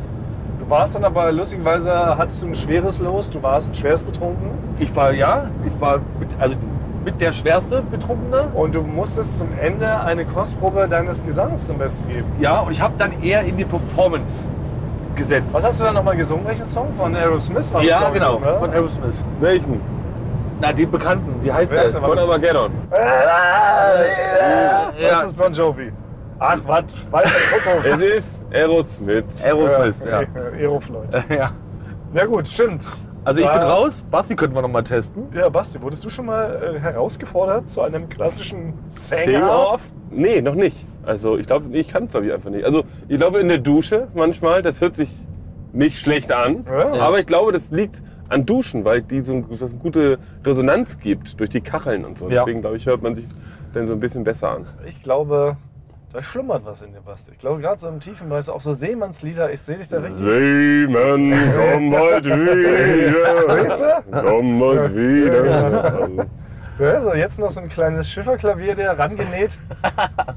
Du 0.58 0.70
warst 0.70 0.96
dann 0.96 1.04
aber 1.04 1.34
lustigerweise, 1.34 1.92
hattest 2.18 2.44
du 2.44 2.48
ein 2.48 2.56
schweres 2.56 3.02
Los, 3.02 3.30
du 3.30 3.44
warst 3.44 3.76
schwerst 3.76 4.06
betrunken 4.06 4.52
Ich 4.80 4.96
war, 4.96 5.12
ja, 5.14 5.50
ich 5.66 5.80
war 5.82 5.98
mit, 6.18 6.30
also 6.40 6.56
mit 7.04 7.20
der 7.20 7.34
schwerste 7.34 7.82
Betrunkene. 7.82 8.48
und 8.54 8.74
du 8.74 8.82
musstest 8.82 9.38
zum 9.40 9.50
Ende 9.60 10.00
eine 10.00 10.24
Kostprobe 10.24 10.88
deines 10.90 11.22
Gesangs 11.26 11.68
zum 11.68 11.78
Besten 11.78 12.08
geben. 12.10 12.32
Ja, 12.40 12.62
und 12.62 12.72
ich 12.72 12.80
habe 12.80 12.94
dann 12.98 13.22
eher 13.22 13.42
in 13.42 13.58
die 13.58 13.66
Performance 13.66 14.32
gesetzt. 15.16 15.50
Was 15.54 15.66
hast 15.66 15.82
du 15.82 15.86
dann 15.86 15.96
nochmal 15.96 16.16
gesungen? 16.16 16.46
Welchen 16.48 16.66
Song? 16.66 16.94
Von 16.94 17.14
Aerosmith 17.16 17.74
war 17.74 17.82
das, 17.82 17.90
ja, 17.90 18.00
glaub 18.00 18.16
ich, 18.16 18.22
genau, 18.22 18.40
ne? 18.40 18.60
von 18.60 18.70
Aerosmith. 18.72 19.26
Welchen? 19.42 19.95
Na, 20.62 20.72
den 20.72 20.90
bekannten, 20.90 21.44
wie 21.44 21.52
heißt 21.52 21.70
Wer 21.72 21.84
ist 21.84 21.96
der? 21.96 22.02
denn 22.02 22.10
Von 22.10 22.18
Was? 22.18 22.24
Armageddon. 22.24 22.72
Das 25.00 25.26
ist 25.26 25.38
Bon 25.38 25.54
Jovi. 25.54 25.92
Ach, 26.40 26.60
was? 26.66 26.84
Weiß 27.12 27.30
Kuckuck. 27.54 27.86
Es 27.92 28.02
ist 28.02 28.42
Aerosmith. 28.54 29.44
Aerosmith, 29.44 30.06
ja. 30.06 30.20
Aerofloyd. 30.60 31.08
ja. 31.30 31.52
Ja 32.14 32.26
gut, 32.26 32.48
stimmt. 32.48 32.90
Also 33.24 33.42
ich 33.42 33.48
bin 33.50 33.60
raus. 33.60 34.04
Basti 34.12 34.36
könnten 34.36 34.56
wir 34.56 34.62
noch 34.62 34.70
mal 34.70 34.84
testen. 34.84 35.28
Ja, 35.34 35.50
Basti, 35.50 35.82
wurdest 35.82 36.06
du 36.06 36.10
schon 36.10 36.28
mal 36.28 36.76
äh, 36.76 36.80
herausgefordert 36.80 37.68
zu 37.68 37.82
einem 37.82 38.08
klassischen 38.08 38.74
Sing-Off? 38.88 39.26
Sing-Off? 39.26 39.82
Nee, 40.12 40.42
noch 40.42 40.56
nicht. 40.56 40.86
Also 41.06 41.38
ich 41.38 41.48
glaube, 41.48 41.76
ich 41.76 41.88
kann 41.88 42.04
es 42.06 42.12
glaube 42.12 42.28
ich 42.28 42.34
einfach 42.34 42.50
nicht. 42.50 42.66
Also 42.66 42.84
ich 43.08 43.18
glaube 43.18 43.40
in 43.40 43.48
der 43.48 43.58
Dusche 43.58 44.08
manchmal, 44.14 44.62
das 44.62 44.80
hört 44.80 44.96
sich 44.96 45.28
nicht 45.74 46.00
schlecht 46.00 46.32
an. 46.32 46.66
Ja. 46.70 47.02
Aber 47.02 47.20
ich 47.20 47.26
glaube, 47.26 47.52
das 47.52 47.72
liegt 47.72 48.02
an 48.30 48.46
Duschen, 48.46 48.84
weil 48.86 49.02
die 49.02 49.22
so, 49.22 49.34
ein- 49.36 49.46
so 49.52 49.66
eine 49.66 49.76
gute 49.76 50.18
Resonanz 50.44 50.98
gibt 51.00 51.40
durch 51.40 51.50
die 51.50 51.62
Kacheln 51.62 52.06
und 52.06 52.18
so. 52.18 52.30
Ja. 52.30 52.40
Deswegen 52.44 52.62
glaube 52.62 52.78
ich, 52.78 52.86
hört 52.86 53.02
man 53.04 53.14
sich 53.16 53.26
dann 53.74 53.88
so 53.88 53.94
ein 53.94 54.00
bisschen 54.00 54.24
besser 54.24 54.50
an. 54.52 54.66
Ich 54.88 55.02
glaube, 55.04 55.58
da 56.14 56.22
schlummert 56.22 56.66
was 56.66 56.82
in 56.82 56.94
dir, 56.94 57.02
Basti. 57.02 57.32
Ich 57.34 57.40
glaube, 57.40 57.62
gerade 57.62 57.78
so 57.78 57.88
im 57.90 58.00
tiefen 58.00 58.30
Bereich, 58.30 58.50
auch 58.50 58.62
so 58.62 58.72
Seemannslieder, 58.74 59.52
ich 59.52 59.62
sehe 59.62 59.78
dich 59.78 59.90
da 59.90 59.98
richtig. 60.00 60.18
Seemann, 60.24 61.34
komm 61.56 61.96
halt 61.96 62.26
wieder. 62.26 63.48
Weißt 63.48 63.82
du? 63.82 64.04
Komm 64.22 64.64
halt 64.64 64.96
wieder. 64.96 66.08
Ja, 66.80 67.02
so 67.02 67.14
jetzt 67.14 67.40
noch 67.40 67.50
so 67.50 67.60
ein 67.62 67.70
kleines 67.70 68.10
Schifferklavier, 68.10 68.76
der 68.76 68.98
rangenäht. 69.00 69.58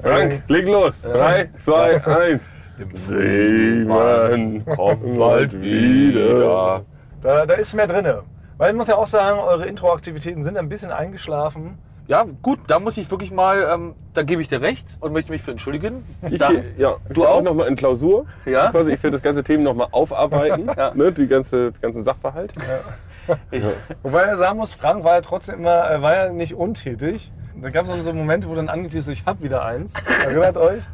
Frank, 0.02 0.42
leg 0.48 0.66
los. 0.68 1.02
Drei, 1.02 1.48
zwei, 1.58 2.04
eins. 2.04 2.50
Seemann, 2.92 4.62
komm 4.66 5.16
bald 5.18 5.60
wieder. 5.60 6.84
Da, 7.20 7.46
da 7.46 7.54
ist 7.54 7.74
mehr 7.74 7.86
drinne. 7.86 8.22
Weil 8.56 8.70
ich 8.70 8.76
muss 8.76 8.88
ja 8.88 8.96
auch 8.96 9.06
sagen, 9.06 9.38
eure 9.38 9.66
Intro-Aktivitäten 9.66 10.42
sind 10.44 10.56
ein 10.56 10.68
bisschen 10.68 10.90
eingeschlafen. 10.90 11.78
Ja, 12.08 12.24
gut, 12.42 12.58
da 12.68 12.80
muss 12.80 12.96
ich 12.96 13.10
wirklich 13.10 13.30
mal, 13.30 13.68
ähm, 13.70 13.94
da 14.14 14.22
gebe 14.22 14.40
ich 14.40 14.48
dir 14.48 14.62
recht 14.62 14.86
und 15.00 15.12
möchte 15.12 15.30
mich 15.30 15.42
für 15.42 15.50
entschuldigen. 15.50 16.04
Ich 16.30 16.38
da, 16.38 16.48
geh, 16.48 16.62
ja, 16.78 16.96
Du 17.12 17.26
auch 17.26 17.36
auch? 17.36 17.42
nochmal 17.42 17.68
in 17.68 17.76
Klausur. 17.76 18.24
Ja. 18.46 18.70
Quasi, 18.70 18.92
ich 18.92 19.02
werde 19.02 19.16
das 19.16 19.22
ganze 19.22 19.44
Thema 19.44 19.64
nochmal 19.64 19.88
aufarbeiten. 19.90 20.70
Ja. 20.76 20.94
ne, 20.94 21.12
die 21.12 21.26
ganze, 21.26 21.70
das 21.70 21.80
ganze 21.80 22.00
Sachverhalt. 22.02 22.54
Wobei 24.02 24.22
er 24.22 24.36
sagen 24.36 24.56
muss, 24.58 24.72
Frank 24.72 25.04
war 25.04 25.16
ja 25.16 25.20
trotzdem 25.20 25.56
immer, 25.56 25.70
er 25.70 26.00
war 26.00 26.14
ja 26.14 26.32
nicht 26.32 26.54
untätig. 26.54 27.30
Da 27.60 27.70
gab 27.70 27.86
es 27.88 28.04
so 28.04 28.12
Momente, 28.12 28.48
wo 28.48 28.54
dann 28.54 28.68
angeteased, 28.68 29.08
ich 29.08 29.26
hab 29.26 29.42
wieder 29.42 29.64
eins. 29.64 29.94
Erinnert 30.24 30.56
euch? 30.56 30.84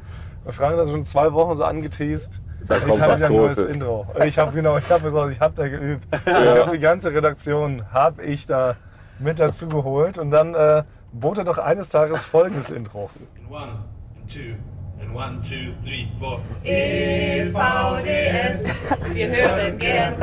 Frank 0.48 0.78
hat 0.78 0.88
schon 0.88 1.04
zwei 1.04 1.32
Wochen 1.32 1.56
so 1.56 1.64
angeteased. 1.64 2.40
Da 2.66 2.78
ich 2.78 2.84
kommt 2.84 3.00
hab 3.02 3.10
was 3.10 3.18
wieder 3.18 3.26
ein 3.28 3.36
neues 3.36 3.54
Großes. 3.56 3.74
Intro. 3.74 4.06
Ich 4.24 4.38
habe 4.38 4.52
genau, 4.52 4.78
ich 4.78 4.90
habe 4.90 5.30
ich 5.32 5.40
habe 5.40 5.54
da 5.54 5.68
geübt. 5.68 6.06
Ich 6.26 6.32
habe 6.34 6.70
die 6.72 6.78
ganze 6.78 7.12
Redaktion 7.12 7.82
habe 7.92 8.22
ich 8.22 8.46
da 8.46 8.76
mit 9.18 9.38
dazu 9.38 9.68
geholt 9.68 10.18
und 10.18 10.30
dann 10.30 10.54
äh, 10.54 10.82
bot 11.12 11.36
er 11.38 11.44
doch 11.44 11.58
eines 11.58 11.90
Tages 11.90 12.24
folgendes 12.24 12.70
Intro. 12.70 13.10
and 13.36 13.50
one 13.50 13.68
and 14.16 14.26
two 14.28 14.54
and 15.00 15.14
one, 15.14 15.40
two, 15.42 15.72
three, 15.84 16.08
four. 16.18 16.40
EVDS, 16.64 18.64
wir 19.12 19.28
hören 19.28 19.78
gern 19.78 20.14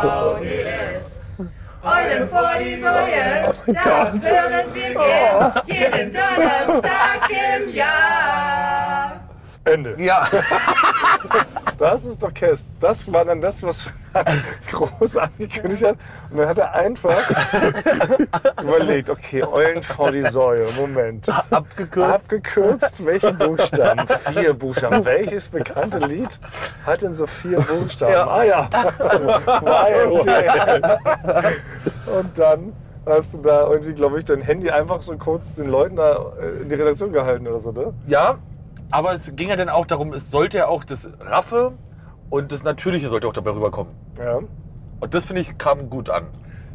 EVDS. 0.00 1.30
Eulen 1.82 2.28
vor 2.28 2.50
die 2.62 2.78
Säue, 2.78 3.54
das 3.66 4.22
hören 4.22 4.74
wir 4.74 4.92
gern, 4.92 5.52
jeden 5.64 6.12
Donnerstag 6.12 7.30
im 7.30 7.70
Jahr. 7.74 9.19
Ende. 9.64 9.94
ja, 9.98 10.26
Das 11.80 12.04
ist 12.04 12.22
doch 12.22 12.34
Kess. 12.34 12.76
Das 12.78 13.10
war 13.10 13.24
dann 13.24 13.40
das, 13.40 13.62
was 13.62 13.86
groß 14.70 15.16
angekündigt 15.16 15.82
hat. 15.82 15.96
Und 16.30 16.36
dann 16.36 16.48
hat 16.48 16.58
er 16.58 16.74
einfach 16.74 17.16
überlegt, 18.62 19.08
okay, 19.08 19.42
Eulen 19.42 19.82
vor 19.82 20.12
die 20.12 20.20
Säue. 20.20 20.66
Moment. 20.76 21.26
abgekürzt. 21.50 22.10
Abgekürzt, 22.14 23.06
welche 23.06 23.32
Buchstaben? 23.32 24.06
Vier 24.34 24.52
Buchstaben. 24.52 25.02
Welches 25.06 25.48
bekannte 25.48 26.00
Lied 26.00 26.28
hat 26.84 27.00
denn 27.00 27.14
so 27.14 27.26
vier 27.26 27.60
Buchstaben? 27.62 28.12
Ja. 28.12 28.26
Ah 28.28 28.44
ja, 28.44 28.68
YMCA. 29.62 30.90
Und 32.18 32.38
dann 32.38 32.72
hast 33.06 33.32
du 33.34 33.38
da 33.38 33.70
irgendwie, 33.70 33.94
glaube 33.94 34.18
ich, 34.18 34.26
dein 34.26 34.42
Handy 34.42 34.70
einfach 34.70 35.00
so 35.00 35.16
kurz 35.16 35.54
den 35.54 35.68
Leuten 35.68 35.96
da 35.96 36.32
äh, 36.40 36.62
in 36.62 36.68
die 36.68 36.74
Redaktion 36.74 37.10
gehalten 37.12 37.46
oder 37.48 37.58
so, 37.58 37.72
ne? 37.72 37.94
Ja, 38.06 38.36
aber 38.90 39.14
es 39.14 39.34
ging 39.36 39.48
ja 39.48 39.56
dann 39.56 39.68
auch 39.68 39.86
darum, 39.86 40.12
es 40.12 40.30
sollte 40.30 40.58
ja 40.58 40.66
auch 40.66 40.84
das 40.84 41.08
Raffe 41.20 41.72
und 42.30 42.52
das 42.52 42.62
Natürliche 42.62 43.08
sollte 43.08 43.28
auch 43.28 43.32
dabei 43.32 43.50
rüberkommen. 43.50 43.92
Ja. 44.22 44.38
Und 45.00 45.14
das 45.14 45.24
finde 45.24 45.42
ich 45.42 45.56
kam 45.58 45.88
gut 45.90 46.10
an. 46.10 46.24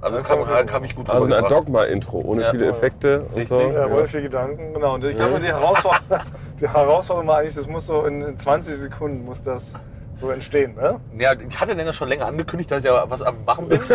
Also 0.01 0.17
das 0.17 0.27
Das 0.27 0.37
kam, 0.37 0.45
kam 0.45 0.65
kam 0.67 0.81
gut. 0.81 0.89
ich 0.89 0.95
gut 0.95 1.09
Also 1.09 1.33
ein. 1.33 1.47
Dogma-Intro, 1.47 2.19
ohne 2.19 2.43
Ja. 2.43 2.51
viele 2.51 2.67
Effekte 2.67 3.21
und 3.21 3.35
Richtig. 3.37 3.47
so. 3.73 3.79
Ja, 3.79 3.87
ohne 3.87 4.05
viel 4.07 4.21
Gedanken, 4.23 4.73
genau. 4.73 4.95
Und 4.95 5.05
ich 5.05 5.15
glaube, 5.15 5.39
die 5.39 5.47
Herausforderung, 5.47 6.19
die 6.59 6.67
Herausforderung 6.67 7.27
war 7.27 7.37
eigentlich, 7.39 7.55
das 7.55 7.67
muss 7.67 7.87
so 7.87 8.05
in 8.05 8.21
in 8.21 8.37
20 8.37 8.75
Sekunden 8.75 9.25
muss 9.25 9.41
das 9.41 9.73
so 10.13 10.29
entstehen, 10.29 10.75
ne? 10.75 10.99
Ja, 11.17 11.33
ich 11.33 11.59
hatte 11.59 11.75
dann 11.75 11.85
ja 11.85 11.91
schon 11.91 12.07
länger 12.07 12.27
angekündigt, 12.27 12.71
dass 12.71 12.79
ich 12.79 12.85
ja 12.85 13.03
was 13.09 13.21
am 13.21 13.35
Machen 13.45 13.67
bin. 13.67 13.79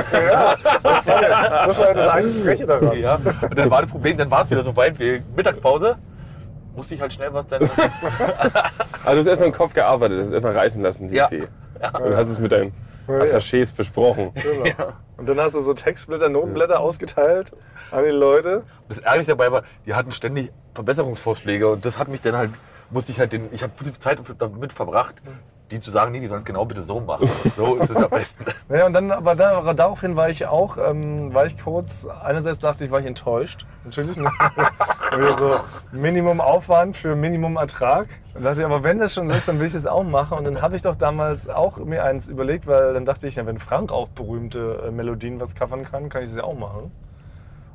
Das 0.83 1.07
war 1.07 1.23
ja 1.23 1.67
das, 1.67 1.79
war 1.79 1.87
ja 1.89 1.95
das 1.95 2.09
eigentlich 2.09 2.43
Freche 2.43 2.67
daran. 2.67 2.99
ja. 2.99 3.15
Und 3.15 3.57
dann 3.59 3.71
war 3.71 3.83
das 3.83 3.91
Problem, 3.91 4.17
dann 4.19 4.31
war 4.31 4.45
es 4.45 4.51
wieder 4.51 4.63
so 4.63 4.75
weit 4.77 4.99
wie 4.99 5.23
Mittagspause. 5.35 5.97
Musste 6.81 6.95
ich 6.95 7.01
halt 7.03 7.13
schnell 7.13 7.31
was 7.35 7.47
dann. 7.47 7.69
Also 9.05 9.13
du 9.13 9.19
hast 9.19 9.27
erstmal 9.27 9.49
im 9.49 9.53
Kopf 9.55 9.75
gearbeitet, 9.75 10.19
das 10.19 10.27
ist 10.29 10.33
erstmal 10.33 10.57
reifen 10.57 10.81
lassen, 10.81 11.09
die 11.09 11.15
Ja. 11.17 11.27
Idee. 11.27 11.49
Und 11.93 12.05
du 12.11 12.17
hast 12.17 12.29
es 12.31 12.39
mit 12.39 12.51
deinen 12.53 12.73
Ja, 13.07 13.19
ja. 13.19 13.25
Attachés 13.37 13.75
besprochen. 13.77 14.33
Genau. 14.35 14.93
Und 15.19 15.29
dann 15.29 15.39
hast 15.41 15.55
du 15.55 15.61
so 15.61 15.75
Textblätter, 15.75 16.31
Notenblätter 16.31 16.81
ausgeteilt 16.81 17.53
an 17.91 18.05
die 18.05 18.11
Leute. 18.11 18.63
Das 18.89 18.99
Ärgerliche 18.99 19.33
dabei 19.33 19.53
war, 19.53 19.65
die 19.85 19.93
hatten 19.93 20.11
ständig 20.13 20.53
Verbesserungsvorschläge 20.75 21.69
und 21.69 21.85
das 21.85 21.99
hat 21.99 22.09
mich 22.09 22.23
dann 22.23 22.35
halt, 22.37 22.51
musste 22.89 23.13
ich 23.13 23.21
halt 23.21 23.33
den, 23.35 23.49
ich 23.53 23.63
habe 23.63 23.73
viel 23.77 23.93
Zeit 23.93 24.19
damit 24.39 24.73
verbracht, 24.73 25.17
die 25.71 25.81
zu 25.81 25.91
sagen, 25.91 26.13
nee, 26.13 26.21
die 26.21 26.27
sollen 26.27 26.41
es 26.41 26.45
genau 26.45 26.65
bitte 26.65 26.83
so 26.83 27.01
machen. 27.01 27.29
So 27.57 27.77
ist 27.77 27.91
es 27.91 27.97
am 27.97 28.11
besten. 28.11 28.45
Ja, 28.69 28.87
und 28.87 28.93
dann, 28.93 29.11
aber 29.11 29.35
da, 29.35 29.73
daraufhin 29.75 30.17
war 30.17 30.31
ich 30.31 30.47
auch, 30.47 30.79
ähm, 30.79 31.35
war 31.35 31.47
ich 31.47 31.59
kurz, 31.59 32.07
einerseits 32.07 32.59
dachte 32.59 32.85
ich, 32.85 32.91
war 32.91 33.01
ich 33.01 33.07
enttäuscht. 33.07 33.67
Natürlich. 33.85 34.17
Ne? 34.17 34.31
So 35.39 35.57
Minimum 35.91 36.41
Aufwand 36.41 36.97
für 36.97 37.17
Minimum 37.17 37.57
Ertrag. 37.57 38.07
Dann 38.33 38.45
dachte 38.45 38.61
ich, 38.61 38.65
aber 38.65 38.85
wenn 38.85 39.01
das 39.01 39.15
schon 39.15 39.27
so 39.27 39.35
ist, 39.35 39.49
dann 39.49 39.59
will 39.59 39.67
ich 39.67 39.73
das 39.73 39.87
auch 39.87 40.05
machen. 40.05 40.39
Und 40.39 40.45
dann 40.45 40.63
habe 40.63 40.77
ich 40.77 40.83
doch 40.83 40.95
damals 40.95 41.49
auch 41.49 41.79
mir 41.79 42.05
eins 42.05 42.29
überlegt, 42.29 42.69
weil 42.69 42.95
dann 42.95 43.05
dachte 43.05 43.27
ich, 43.27 43.35
ja, 43.35 43.45
wenn 43.45 43.59
Frank 43.59 43.91
auf 43.91 44.11
berühmte 44.11 44.85
äh, 44.87 44.91
Melodien 44.93 45.41
was 45.41 45.57
covern 45.57 45.83
kann, 45.83 46.09
kann 46.11 46.23
ich 46.23 46.29
das 46.29 46.39
ja 46.39 46.45
auch 46.45 46.57
machen. 46.57 46.93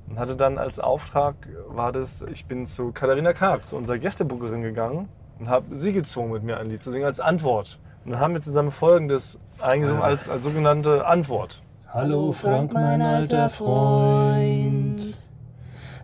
Und 0.07 0.17
hatte 0.17 0.37
dann 0.37 0.57
als 0.57 0.79
Auftrag, 0.79 1.35
war 1.67 1.91
das, 1.91 2.21
ich 2.31 2.45
bin 2.45 2.65
zu 2.65 2.93
Katharina 2.93 3.33
Karp, 3.33 3.65
zu 3.65 3.75
unserer 3.75 3.97
Gästebucherin 3.97 4.61
gegangen 4.61 5.09
und 5.39 5.49
habe 5.49 5.75
sie 5.75 5.93
gezwungen, 5.93 6.31
mit 6.31 6.43
mir 6.43 6.57
ein 6.57 6.69
Lied 6.69 6.83
zu 6.83 6.91
singen 6.91 7.05
als 7.05 7.19
Antwort. 7.19 7.79
Und 8.03 8.11
dann 8.11 8.19
haben 8.19 8.33
wir 8.33 8.41
zusammen 8.41 8.71
folgendes 8.71 9.39
eingesungen 9.59 10.01
als, 10.01 10.29
als 10.29 10.43
sogenannte 10.43 11.05
Antwort. 11.05 11.61
Hallo 11.89 12.31
Frank, 12.31 12.73
mein 12.73 13.01
alter 13.01 13.49
Freund. 13.49 15.01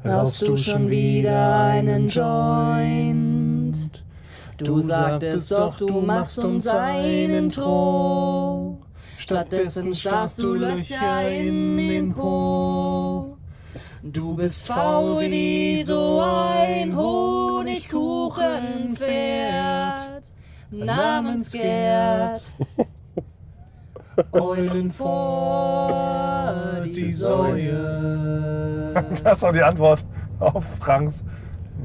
Rauchst 0.04 0.48
du 0.48 0.58
schon 0.58 0.90
wieder 0.90 1.66
einen 1.66 2.08
Joint? 2.08 4.04
Du 4.58 4.80
sagtest 4.82 5.52
doch, 5.52 5.78
du 5.78 6.02
machst 6.02 6.44
uns 6.44 6.68
ein 6.68 7.30
Intro. 7.30 8.80
Stattdessen 9.18 9.94
starrst 9.94 10.42
du 10.42 10.54
Löcher 10.54 11.30
in 11.30 11.78
den 11.78 12.14
Po. 12.14 13.38
Du 14.04 14.36
bist 14.36 14.66
faul 14.66 15.30
wie 15.30 15.84
so 15.84 16.22
ein 16.22 16.96
Honigkuchenpferd 18.38 20.24
namens 20.72 21.52
Gerd. 21.52 22.42
Eulen 24.32 24.92
vor 24.92 26.82
die 26.86 27.12
Säue. 27.12 28.94
Das 29.24 29.42
war 29.42 29.54
die 29.54 29.64
Antwort 29.64 30.04
auf 30.40 30.66
Franks 30.80 31.24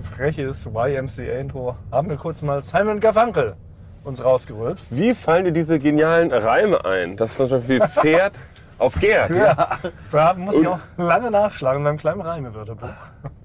freches 0.03 0.67
YMCA-Intro. 0.67 1.77
Haben 1.93 2.09
wir 2.09 2.17
kurz 2.17 2.43
mal 2.43 2.65
Simon 2.65 2.99
Garfunkel 2.99 3.55
uns 4.03 4.25
rausgerülpst. 4.25 4.97
Wie 4.97 5.15
fallen 5.15 5.45
dir 5.45 5.53
diese 5.53 5.79
genialen 5.79 6.33
Reime 6.33 6.85
ein? 6.85 7.17
Das 7.17 7.37
zum 7.37 7.49
Beispiel 7.49 7.81
Pferd 7.89 8.35
auf 8.79 8.95
Gerd. 8.99 9.33
Da 10.11 10.35
muss 10.35 10.55
ich 10.55 10.67
auch 10.67 10.79
lange 10.97 11.31
nachschlagen 11.31 11.79
in 11.79 11.85
meinem 11.85 11.99
kleinen 11.99 12.21
Reimewörterbuch. 12.21 12.89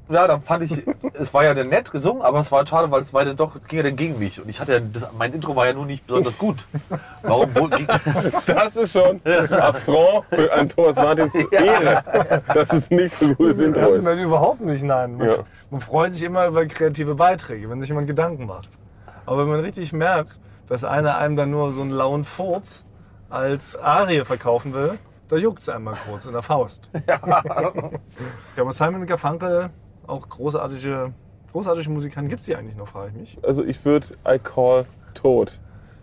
Ja, 0.09 0.27
dann 0.27 0.41
fand 0.41 0.63
ich, 0.63 0.83
es 1.13 1.33
war 1.33 1.45
ja 1.45 1.53
dann 1.53 1.69
nett 1.69 1.89
gesungen, 1.89 2.21
aber 2.21 2.39
es 2.39 2.51
war 2.51 2.67
schade, 2.67 2.91
weil 2.91 3.01
es 3.01 3.13
war 3.13 3.23
dann 3.23 3.37
doch, 3.37 3.53
ging 3.69 3.77
ja 3.77 3.83
dann 3.83 3.95
gegen 3.95 4.19
mich. 4.19 4.41
Und 4.41 4.49
ich 4.49 4.59
hatte 4.59 4.73
ja, 4.73 4.79
das, 4.81 5.07
mein 5.17 5.31
Intro 5.31 5.55
war 5.55 5.67
ja 5.67 5.71
nur 5.71 5.85
nicht 5.85 6.05
besonders 6.05 6.37
gut. 6.37 6.57
Warum 7.21 7.55
wohl, 7.55 7.69
ging, 7.69 7.87
Das 8.45 8.75
ist 8.75 8.91
schon 8.91 9.21
Affront 9.25 10.25
für 10.29 10.51
an 10.51 10.67
Thomas 10.67 10.97
Martins 10.97 11.33
Ehre, 11.51 12.03
dass 12.53 12.73
es 12.73 12.89
nicht 12.89 13.15
so 13.15 13.27
ein 13.27 13.35
gutes 13.37 13.59
Intro 13.61 13.93
ist. 13.93 14.03
Nein, 14.03 14.19
überhaupt 14.19 14.59
nicht, 14.59 14.83
nein. 14.83 15.15
Man, 15.15 15.27
Ja. 15.29 15.35
man 15.69 15.79
freut 15.79 16.11
sich 16.13 16.23
immer 16.23 16.45
über 16.47 16.65
kreative 16.65 17.15
Beiträge, 17.15 17.69
wenn 17.69 17.79
sich 17.79 17.87
jemand 17.87 18.07
Gedanken 18.07 18.47
macht. 18.47 18.67
Aber 19.25 19.37
wenn 19.43 19.47
man 19.49 19.61
richtig 19.61 19.93
merkt, 19.93 20.37
dass 20.67 20.83
einer 20.83 21.19
einem 21.19 21.37
dann 21.37 21.51
nur 21.51 21.71
so 21.71 21.79
einen 21.83 21.91
lauen 21.91 22.25
Furz 22.25 22.83
als 23.29 23.77
Arie 23.77 24.25
verkaufen 24.25 24.73
will, 24.73 24.99
da 25.31 25.37
juckt 25.37 25.59
es 25.59 25.69
einmal 25.69 25.95
kurz 26.05 26.25
in 26.25 26.33
der 26.33 26.41
Faust. 26.41 26.89
Ja, 27.07 28.61
aber 28.63 28.71
Simon 28.73 29.05
Garfunkel, 29.05 29.69
auch 30.05 30.27
großartige, 30.27 31.13
großartige 31.51 31.89
Musikanten, 31.89 32.29
gibt 32.29 32.41
es 32.41 32.47
die 32.47 32.55
eigentlich 32.55 32.75
noch, 32.75 32.87
frage 32.89 33.11
ich 33.11 33.15
mich. 33.15 33.37
Also 33.41 33.63
ich 33.63 33.83
würde 33.85 34.07
I 34.27 34.37
Call 34.37 34.85
Tot. 35.13 35.57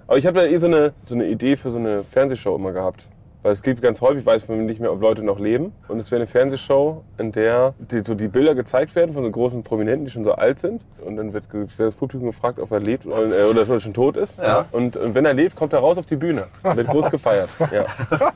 Aber 0.07 0.17
ich 0.17 0.27
habe 0.27 0.41
da 0.41 0.47
eh 0.47 0.57
so 0.57 0.67
eine, 0.67 0.95
so 1.05 1.15
eine 1.15 1.27
Idee 1.27 1.57
für 1.57 1.71
so 1.71 1.79
eine 1.79 2.05
Fernsehshow 2.05 2.57
immer 2.57 2.73
gehabt. 2.73 3.11
Weil 3.49 3.55
es 3.55 3.63
gibt 3.63 3.81
ganz 3.81 4.03
häufig, 4.03 4.27
weiß 4.27 4.47
man 4.49 4.67
nicht 4.67 4.79
mehr, 4.79 4.93
ob 4.93 5.01
Leute 5.01 5.23
noch 5.23 5.39
leben. 5.39 5.73
Und 5.89 5.99
es 5.99 6.11
wäre 6.11 6.19
eine 6.21 6.27
Fernsehshow, 6.27 7.03
in 7.17 7.33
der 7.33 7.73
die, 7.79 8.01
so 8.01 8.15
die 8.15 8.29
Bilder 8.29 8.55
gezeigt 8.55 8.95
werden 8.95 9.15
von 9.15 9.25
so 9.25 9.31
großen 9.31 9.63
Prominenten, 9.63 10.05
die 10.05 10.11
schon 10.11 10.23
so 10.23 10.33
alt 10.35 10.59
sind. 10.59 10.83
Und 11.03 11.17
dann 11.17 11.33
wird, 11.33 11.45
wird 11.55 11.71
das 11.79 11.95
Publikum 11.95 12.27
gefragt, 12.29 12.59
ob 12.61 12.71
er 12.73 12.79
lebt 12.81 13.07
oder, 13.07 13.23
äh, 13.23 13.45
oder 13.45 13.81
schon 13.81 13.95
tot 13.95 14.19
ist. 14.19 14.39
Und, 14.71 14.99
und 14.99 15.15
wenn 15.15 15.25
er 15.25 15.33
lebt, 15.33 15.57
kommt 15.57 15.73
er 15.73 15.79
raus 15.79 15.97
auf 15.97 16.05
die 16.05 16.17
Bühne. 16.17 16.45
Und 16.63 16.77
wird 16.77 16.89
groß 16.89 17.09
gefeiert. 17.11 17.49
Ja. 17.73 17.87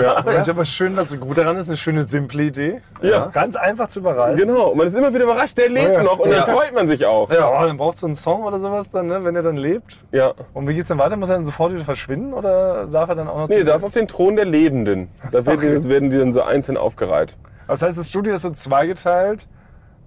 Ja. 0.00 0.22
Mensch, 0.24 0.48
aber 0.48 0.64
schön, 0.64 0.94
dass 0.96 1.10
es 1.10 1.20
gut 1.20 1.38
daran 1.38 1.56
ist. 1.58 1.68
Eine 1.68 1.76
schöne, 1.76 2.02
simple 2.04 2.42
Idee. 2.44 2.80
Ja. 3.02 3.26
Ganz 3.26 3.56
einfach 3.56 3.88
zu 3.88 4.00
überreißen. 4.00 4.46
Genau. 4.46 4.70
Und 4.70 4.78
man 4.78 4.86
ist 4.88 4.96
immer 4.96 5.12
wieder 5.12 5.24
überrascht, 5.24 5.56
der 5.58 5.68
lebt 5.68 5.92
Ja. 5.92 6.02
noch. 6.02 6.18
Und 6.18 6.30
dann 6.30 6.44
freut 6.44 6.74
man 6.74 6.86
sich 6.88 7.04
auch. 7.06 7.30
Ja, 7.30 7.48
oh, 7.50 7.64
dann 7.66 7.76
braucht 7.76 7.94
es 7.94 8.00
so 8.00 8.06
einen 8.06 8.16
Song 8.16 8.42
oder 8.44 8.58
sowas 8.58 8.90
dann, 8.90 9.06
ne, 9.06 9.22
wenn 9.24 9.34
er 9.36 9.42
dann 9.42 9.56
lebt. 9.56 10.00
Ja. 10.12 10.32
Und 10.54 10.68
wie 10.68 10.74
geht's 10.74 10.88
dann 10.88 10.98
weiter? 10.98 11.16
Muss 11.16 11.28
er 11.30 11.36
dann 11.36 11.44
sofort 11.44 11.72
wieder 11.72 11.84
verschwinden 11.84 12.32
oder 12.32 12.86
darf 12.86 13.08
er 13.08 13.14
dann 13.14 13.28
auch 13.28 13.38
noch 13.38 13.48
Nee, 13.48 13.58
zu- 13.58 13.64
darf 13.64 13.82
auf 13.82 13.92
den 13.92 14.08
Thron 14.08 14.36
der 14.36 14.44
Lebenden. 14.60 15.08
Da 15.32 15.44
werden, 15.44 15.82
die, 15.82 15.88
werden 15.88 16.10
die 16.10 16.18
dann 16.18 16.32
so 16.32 16.42
einzeln 16.42 16.76
aufgereiht. 16.76 17.36
Das 17.68 17.82
heißt, 17.82 17.98
das 17.98 18.08
Studio 18.08 18.34
ist 18.34 18.42
so 18.42 18.50
zweigeteilt. 18.50 19.46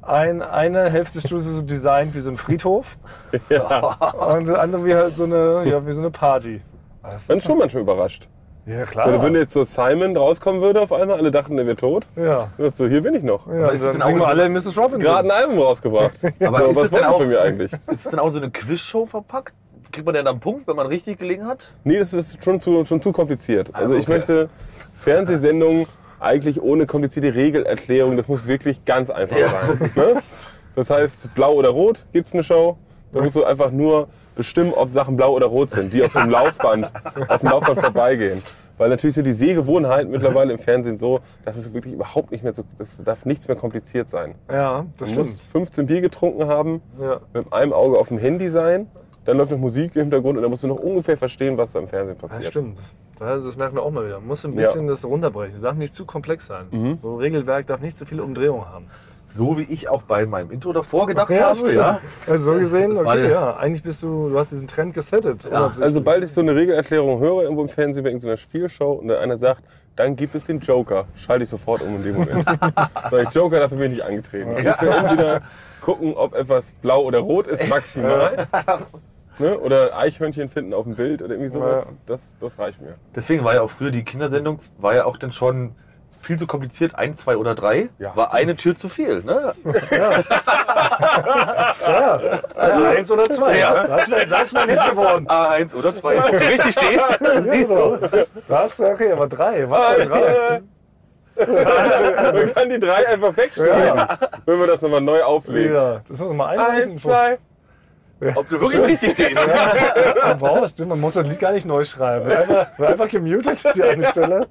Ein, 0.01 0.41
eine 0.41 0.89
Hälfte 0.89 1.15
des 1.19 1.23
Studios 1.27 1.45
ist 1.47 1.59
so 1.59 1.65
designt 1.65 2.15
wie 2.15 2.19
so 2.19 2.31
ein 2.31 2.37
Friedhof. 2.37 2.97
Und 3.49 4.47
die 4.47 4.53
andere 4.55 4.85
wie 4.85 4.95
halt 4.95 5.15
so 5.17 5.25
eine, 5.25 5.63
ja, 5.65 5.85
wie 5.85 5.91
so 5.91 6.01
eine 6.01 6.09
Party. 6.09 6.61
Das 7.03 7.27
Man 7.27 7.37
ist 7.37 7.43
ist 7.43 7.47
schon 7.47 7.57
manchmal 7.57 7.83
überrascht. 7.83 8.27
ja, 8.65 8.85
klar. 8.85 9.07
Oder 9.07 9.21
wenn 9.23 9.35
jetzt 9.35 9.53
so 9.53 9.63
Simon 9.63 10.15
rauskommen 10.15 10.61
würde 10.61 10.81
auf 10.81 10.91
einmal, 10.93 11.17
alle 11.17 11.31
dachten, 11.31 11.57
der 11.57 11.65
wäre 11.65 11.75
tot. 11.75 12.07
ja. 12.15 12.49
Du 12.57 12.63
sagst 12.63 12.77
so, 12.77 12.87
hier 12.87 13.01
bin 13.01 13.13
ich 13.15 13.23
noch. 13.23 13.45
Ja, 13.47 13.67
ist 13.69 13.81
es 13.81 13.97
dann 13.97 14.09
denn 14.11 14.21
auch 14.21 14.27
alle 14.27 14.49
Mrs. 14.49 14.77
Robinson. 14.77 14.99
Gerade 14.99 15.27
ein 15.27 15.31
Album 15.31 15.59
rausgebracht. 15.59 16.13
Aber 16.45 16.59
so, 16.59 16.65
ist 16.65 16.75
was 16.77 16.89
das 16.89 16.99
denn 16.99 17.03
auch- 17.09 17.17
von 17.17 17.27
mir 17.27 17.41
eigentlich? 17.41 17.73
Ist 17.73 17.89
es 17.89 18.03
denn 18.03 18.19
auch 18.19 18.31
so 18.31 18.37
eine 18.37 18.49
Quizshow 18.51 19.05
verpackt? 19.05 19.53
Kriegt 19.91 20.05
man 20.05 20.13
denn 20.13 20.25
dann 20.25 20.33
einen 20.35 20.39
Punkt, 20.41 20.67
wenn 20.67 20.75
man 20.75 20.87
richtig 20.87 21.17
gelegen 21.19 21.45
hat? 21.47 21.67
Nee, 21.83 21.97
das 21.99 22.13
ist 22.13 22.43
schon 22.43 22.59
zu, 22.59 22.85
schon 22.85 23.01
zu 23.01 23.11
kompliziert. 23.11 23.73
Also 23.73 23.95
ich 23.95 24.03
okay. 24.07 24.17
möchte 24.17 24.49
Fernsehsendungen 24.93 25.87
eigentlich 26.19 26.61
ohne 26.61 26.85
komplizierte 26.85 27.33
Regelerklärung, 27.33 28.17
das 28.17 28.27
muss 28.27 28.45
wirklich 28.45 28.83
ganz 28.85 29.09
einfach 29.09 29.37
sein. 29.37 29.91
Ne? 29.95 30.21
Das 30.75 30.89
heißt, 30.89 31.33
blau 31.33 31.53
oder 31.53 31.69
rot 31.69 32.05
gibt's 32.13 32.33
eine 32.33 32.43
Show. 32.43 32.77
Da 33.11 33.21
musst 33.21 33.35
du 33.35 33.43
einfach 33.43 33.71
nur 33.71 34.07
bestimmen, 34.35 34.71
ob 34.73 34.91
Sachen 34.93 35.17
blau 35.17 35.33
oder 35.33 35.47
rot 35.47 35.71
sind, 35.71 35.93
die 35.93 36.03
auf 36.03 36.11
so 36.11 36.19
einem 36.19 36.29
Laufband, 36.31 36.91
auf 37.27 37.39
dem 37.41 37.49
Laufband 37.49 37.79
vorbeigehen. 37.79 38.43
Weil 38.77 38.89
natürlich 38.89 39.15
sind 39.15 39.25
die 39.25 39.31
Sehgewohnheiten 39.33 40.11
mittlerweile 40.11 40.53
im 40.53 40.59
Fernsehen 40.59 40.97
so, 40.97 41.19
dass 41.43 41.57
es 41.57 41.73
wirklich 41.73 41.93
überhaupt 41.95 42.31
nicht 42.31 42.43
mehr 42.43 42.53
so, 42.53 42.63
das 42.77 43.03
darf 43.03 43.25
nichts 43.25 43.47
mehr 43.47 43.57
kompliziert 43.57 44.09
sein. 44.09 44.35
Ja, 44.49 44.85
das 44.97 45.09
Du 45.09 45.15
stimmt. 45.15 45.27
musst 45.27 45.41
15 45.51 45.85
Bier 45.87 46.01
getrunken 46.01 46.47
haben, 46.47 46.81
Ja. 47.01 47.19
mit 47.33 47.51
einem 47.51 47.73
Auge 47.73 47.97
auf 47.97 48.07
dem 48.09 48.19
Handy 48.19 48.47
sein, 48.49 48.87
dann 49.29 49.37
läuft 49.37 49.51
noch 49.51 49.57
Musik 49.59 49.95
im 49.95 50.01
Hintergrund 50.03 50.37
und 50.37 50.41
dann 50.43 50.51
musst 50.51 50.63
du 50.63 50.67
noch 50.67 50.77
ungefähr 50.79 51.15
verstehen, 51.17 51.57
was 51.57 51.71
da 51.73 51.79
im 51.79 51.87
Fernsehen 51.87 52.17
Das 52.19 52.29
passiert. 52.31 52.51
stimmt. 52.51 52.77
Das 53.19 53.43
das 53.43 53.55
merken 53.57 53.75
wir 53.75 53.83
auch 53.83 53.91
mal 53.91 54.05
wieder. 54.05 54.19
Man 54.19 54.27
muss 54.27 54.43
ein 54.45 54.53
Ja. 54.53 54.61
bisschen 54.61 54.87
das 54.87 55.05
runterbrechen. 55.05 55.55
Es 55.55 55.61
darf 55.61 55.75
nicht 55.75 55.93
zu 55.93 56.05
komplex 56.05 56.47
sein. 56.47 56.97
So 57.01 57.13
ein 57.15 57.19
Regelwerk 57.19 57.67
darf 57.67 57.81
nicht 57.81 57.97
zu 57.97 58.05
viele 58.05 58.23
Umdrehungen 58.23 58.65
haben. 58.65 58.87
So 59.31 59.59
wie 59.59 59.63
ich 59.63 59.87
auch 59.89 60.01
bei 60.01 60.25
meinem 60.25 60.49
Intro 60.49 60.73
davor 60.73 61.05
gedacht 61.05 61.29
habe. 61.29 61.53
stimmt. 61.55 61.75
Ja. 61.75 61.99
Also 62.27 62.53
so 62.53 62.57
gesehen, 62.59 62.95
Das 62.95 63.05
okay, 63.05 63.29
ja. 63.29 63.57
Eigentlich 63.57 63.83
bist 63.83 64.01
du, 64.01 64.29
du 64.29 64.39
hast 64.39 64.51
diesen 64.51 64.67
Trend 64.67 64.95
gesettet. 64.95 65.45
unabsichtlich. 65.45 65.83
Also 65.83 65.93
sobald 65.95 66.23
ich 66.23 66.31
so 66.31 66.41
eine 66.41 66.55
Regelerklärung 66.55 67.19
höre 67.19 67.43
irgendwo 67.43 67.61
im 67.61 67.69
Fernsehen 67.69 68.03
bei 68.03 68.09
irgendeiner 68.09 68.37
Spielshow 68.37 68.93
und 68.93 69.11
einer 69.11 69.37
sagt, 69.37 69.61
dann 69.95 70.15
gibt 70.15 70.33
es 70.33 70.45
den 70.45 70.59
Joker, 70.59 71.05
schalte 71.13 71.43
ich 71.43 71.49
sofort 71.49 71.81
um 71.83 71.97
in 71.97 72.03
dem 72.03 72.15
Moment. 72.15 72.43
Sag 73.11 73.27
ich, 73.27 73.29
Joker, 73.35 73.59
dafür 73.59 73.77
bin 73.77 73.91
ich 73.91 73.97
nicht 73.97 74.05
angetreten. 74.05 74.55
Ich 74.57 74.63
will 74.81 74.89
entweder 74.89 75.41
gucken, 75.81 76.13
ob 76.15 76.33
etwas 76.33 76.71
blau 76.81 77.03
oder 77.03 77.19
rot 77.19 77.45
ist, 77.47 77.67
maximal. 77.69 78.47
Ne? 79.39 79.57
Oder 79.57 79.97
Eichhörnchen 79.97 80.49
finden 80.49 80.73
auf 80.73 80.83
dem 80.83 80.95
Bild 80.95 81.21
oder 81.21 81.31
irgendwie 81.33 81.49
sowas. 81.51 81.87
Ja. 81.87 81.95
Das, 82.05 82.35
das 82.39 82.59
reicht 82.59 82.81
mir. 82.81 82.95
Deswegen 83.15 83.43
war 83.43 83.53
ja 83.55 83.61
auch 83.61 83.69
früher 83.69 83.91
die 83.91 84.03
Kindersendung, 84.03 84.59
war 84.77 84.93
ja 84.95 85.05
auch 85.05 85.17
dann 85.17 85.31
schon 85.31 85.75
viel 86.21 86.37
zu 86.37 86.45
kompliziert. 86.45 86.95
Ein, 86.95 87.15
zwei 87.15 87.37
oder 87.37 87.55
drei 87.55 87.89
Ja. 87.97 88.13
war 88.15 88.33
eine 88.33 88.55
Tür 88.55 88.75
zu 88.75 88.89
viel. 88.89 89.23
Ne? 89.23 89.53
Also 92.55 92.85
eins 92.85 93.11
oder 93.11 93.29
zwei. 93.29 93.57
Ja. 93.57 93.87
Das 93.87 94.09
wäre 94.09 94.27
das 94.27 94.53
wär 94.53 94.65
nicht 94.65 94.89
geworden. 94.89 95.27
A1 95.27 95.73
oder 95.75 95.93
zwei. 95.95 96.15
Wenn 96.15 96.39
du 96.39 96.45
richtig 96.47 96.71
stehst. 96.73 97.03
siehst 97.51 97.69
du. 97.69 98.01
Wäre 98.47 98.91
okay, 98.93 99.11
aber 99.11 99.27
drei. 99.27 99.69
Was 99.69 99.97
denn 99.97 100.09
drei? 100.09 100.61
Man 101.39 102.53
kann 102.53 102.69
die 102.69 102.79
drei 102.79 103.07
einfach 103.07 103.35
wegschreiben, 103.37 104.17
wenn 104.45 104.59
wir 104.59 104.67
das 104.67 104.81
nochmal 104.81 104.99
neu 105.01 105.23
auflegen. 105.23 105.73
Ja, 105.73 105.99
das 106.07 106.19
muss 106.19 106.27
man 106.27 106.37
mal 106.37 106.47
einreichen. 106.49 106.91
Eins, 106.91 107.01
zwei. 107.01 107.37
Ob 108.35 108.49
du 108.49 108.59
wirklich 108.59 108.81
richtig 108.83 109.11
stehst. 109.11 109.35
Man 109.35 110.37
braucht 110.39 110.63
das, 110.63 110.71
stimmt, 110.71 110.89
man 110.89 110.99
muss 110.99 111.13
das 111.13 111.25
Lied 111.27 111.39
gar 111.39 111.51
nicht 111.53 111.65
neu 111.65 111.83
schreiben. 111.83 112.29
Einfach, 112.29 112.79
einfach 112.79 113.09
gemutet, 113.09 113.63
die 113.75 113.83
eine 113.83 114.05
Stelle. 114.05 114.47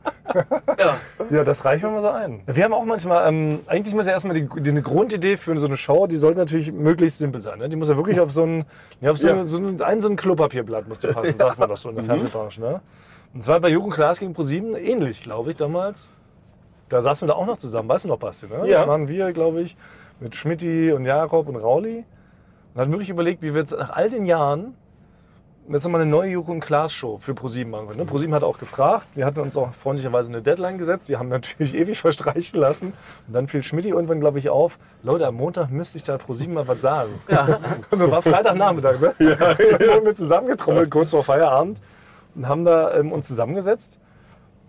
Ja. 0.78 0.96
Ja, 1.30 1.44
das 1.44 1.64
reicht 1.64 1.84
mir 1.84 1.90
mal 1.90 2.00
so 2.00 2.08
ein. 2.08 2.42
Wir 2.46 2.64
haben 2.64 2.72
auch 2.72 2.84
manchmal, 2.84 3.28
ähm, 3.28 3.60
eigentlich 3.66 3.94
muss 3.94 4.06
ja 4.06 4.12
erstmal 4.12 4.34
die, 4.34 4.48
die, 4.60 4.70
eine 4.70 4.80
Grundidee 4.82 5.36
für 5.36 5.56
so 5.58 5.66
eine 5.66 5.76
Show, 5.76 6.06
die 6.06 6.16
sollte 6.16 6.38
natürlich 6.38 6.72
möglichst 6.72 7.18
simpel 7.18 7.40
sein. 7.40 7.58
Ne? 7.58 7.68
Die 7.68 7.76
muss 7.76 7.88
ja 7.90 7.96
wirklich 7.96 8.20
auf 8.20 8.30
so 8.30 8.44
ein, 8.44 8.64
ja, 9.00 9.10
auf 9.10 9.18
so, 9.18 9.28
Ja. 9.28 9.34
ein, 9.34 9.48
so 9.48 9.58
ein, 9.58 9.82
ein, 9.82 10.00
so 10.00 10.08
ein 10.08 10.16
Klopapierblatt 10.16 10.88
muss 10.88 11.00
die 11.00 11.08
passen, 11.08 11.36
sagt 11.36 11.58
man 11.58 11.68
das 11.68 11.82
so 11.82 11.90
in 11.90 11.96
der 11.96 12.04
Fernsehbranche. 12.04 12.60
Ne? 12.60 12.80
Und 13.34 13.44
zwar 13.44 13.60
bei 13.60 13.68
Jugend 13.68 13.92
Klaas 13.94 14.18
gegen 14.18 14.32
ProSieben 14.32 14.74
ähnlich, 14.76 15.22
glaube 15.22 15.50
ich, 15.50 15.56
damals. 15.56 16.08
Da 16.88 17.02
saßen 17.02 17.28
wir 17.28 17.34
da 17.34 17.38
auch 17.38 17.44
noch 17.46 17.58
zusammen, 17.58 17.86
weißt 17.90 18.06
du 18.06 18.08
noch, 18.08 18.18
Basti? 18.18 18.46
Ne? 18.46 18.66
Ja. 18.66 18.78
Das 18.78 18.86
waren 18.88 19.08
wir, 19.08 19.32
glaube 19.32 19.60
ich, 19.60 19.76
mit 20.20 20.34
Schmidti 20.34 20.90
und 20.92 21.04
Jakob 21.04 21.46
und 21.48 21.56
Rauli. 21.56 22.04
Und 22.78 22.82
hatten 22.82 22.92
wirklich 22.92 23.10
überlegt, 23.10 23.42
wie 23.42 23.54
wir 23.54 23.60
jetzt 23.62 23.76
nach 23.76 23.90
all 23.90 24.08
den 24.08 24.24
Jahren 24.24 24.76
jetzt 25.68 25.82
nochmal 25.82 26.00
eine 26.00 26.08
neue 26.08 26.30
Jugend 26.30 26.62
Klaas 26.62 26.92
Show 26.92 27.18
für 27.18 27.34
ProSieben 27.34 27.72
machen 27.72 27.88
können. 27.88 27.98
Ne? 27.98 28.06
ProSieben 28.06 28.32
hat 28.32 28.44
auch 28.44 28.56
gefragt. 28.56 29.08
Wir 29.14 29.26
hatten 29.26 29.40
uns 29.40 29.56
auch 29.56 29.74
freundlicherweise 29.74 30.30
eine 30.30 30.42
Deadline 30.42 30.78
gesetzt. 30.78 31.08
Die 31.08 31.16
haben 31.16 31.28
natürlich 31.28 31.74
ewig 31.74 31.98
verstreichen 31.98 32.60
lassen. 32.60 32.92
Und 33.26 33.34
dann 33.34 33.48
fiel 33.48 33.64
Schmidti 33.64 33.88
irgendwann, 33.88 34.20
glaube 34.20 34.38
ich, 34.38 34.48
auf. 34.48 34.78
Leute, 35.02 35.26
am 35.26 35.34
Montag 35.34 35.72
müsste 35.72 35.96
ich 35.96 36.04
da 36.04 36.18
ProSieben 36.18 36.54
mal 36.54 36.68
was 36.68 36.80
sagen. 36.80 37.10
Ja. 37.28 37.58
Und 37.90 38.12
war 38.12 38.22
Freitagnachmittag, 38.22 39.00
ne? 39.00 39.12
Ja. 39.18 39.58
Wir 39.58 39.92
haben 39.96 40.06
wir 40.06 40.14
zusammengetrommelt, 40.14 40.88
kurz 40.88 41.10
vor 41.10 41.24
Feierabend. 41.24 41.80
Und 42.36 42.46
haben 42.46 42.64
da 42.64 42.94
ähm, 42.94 43.10
uns 43.10 43.26
zusammengesetzt. 43.26 43.98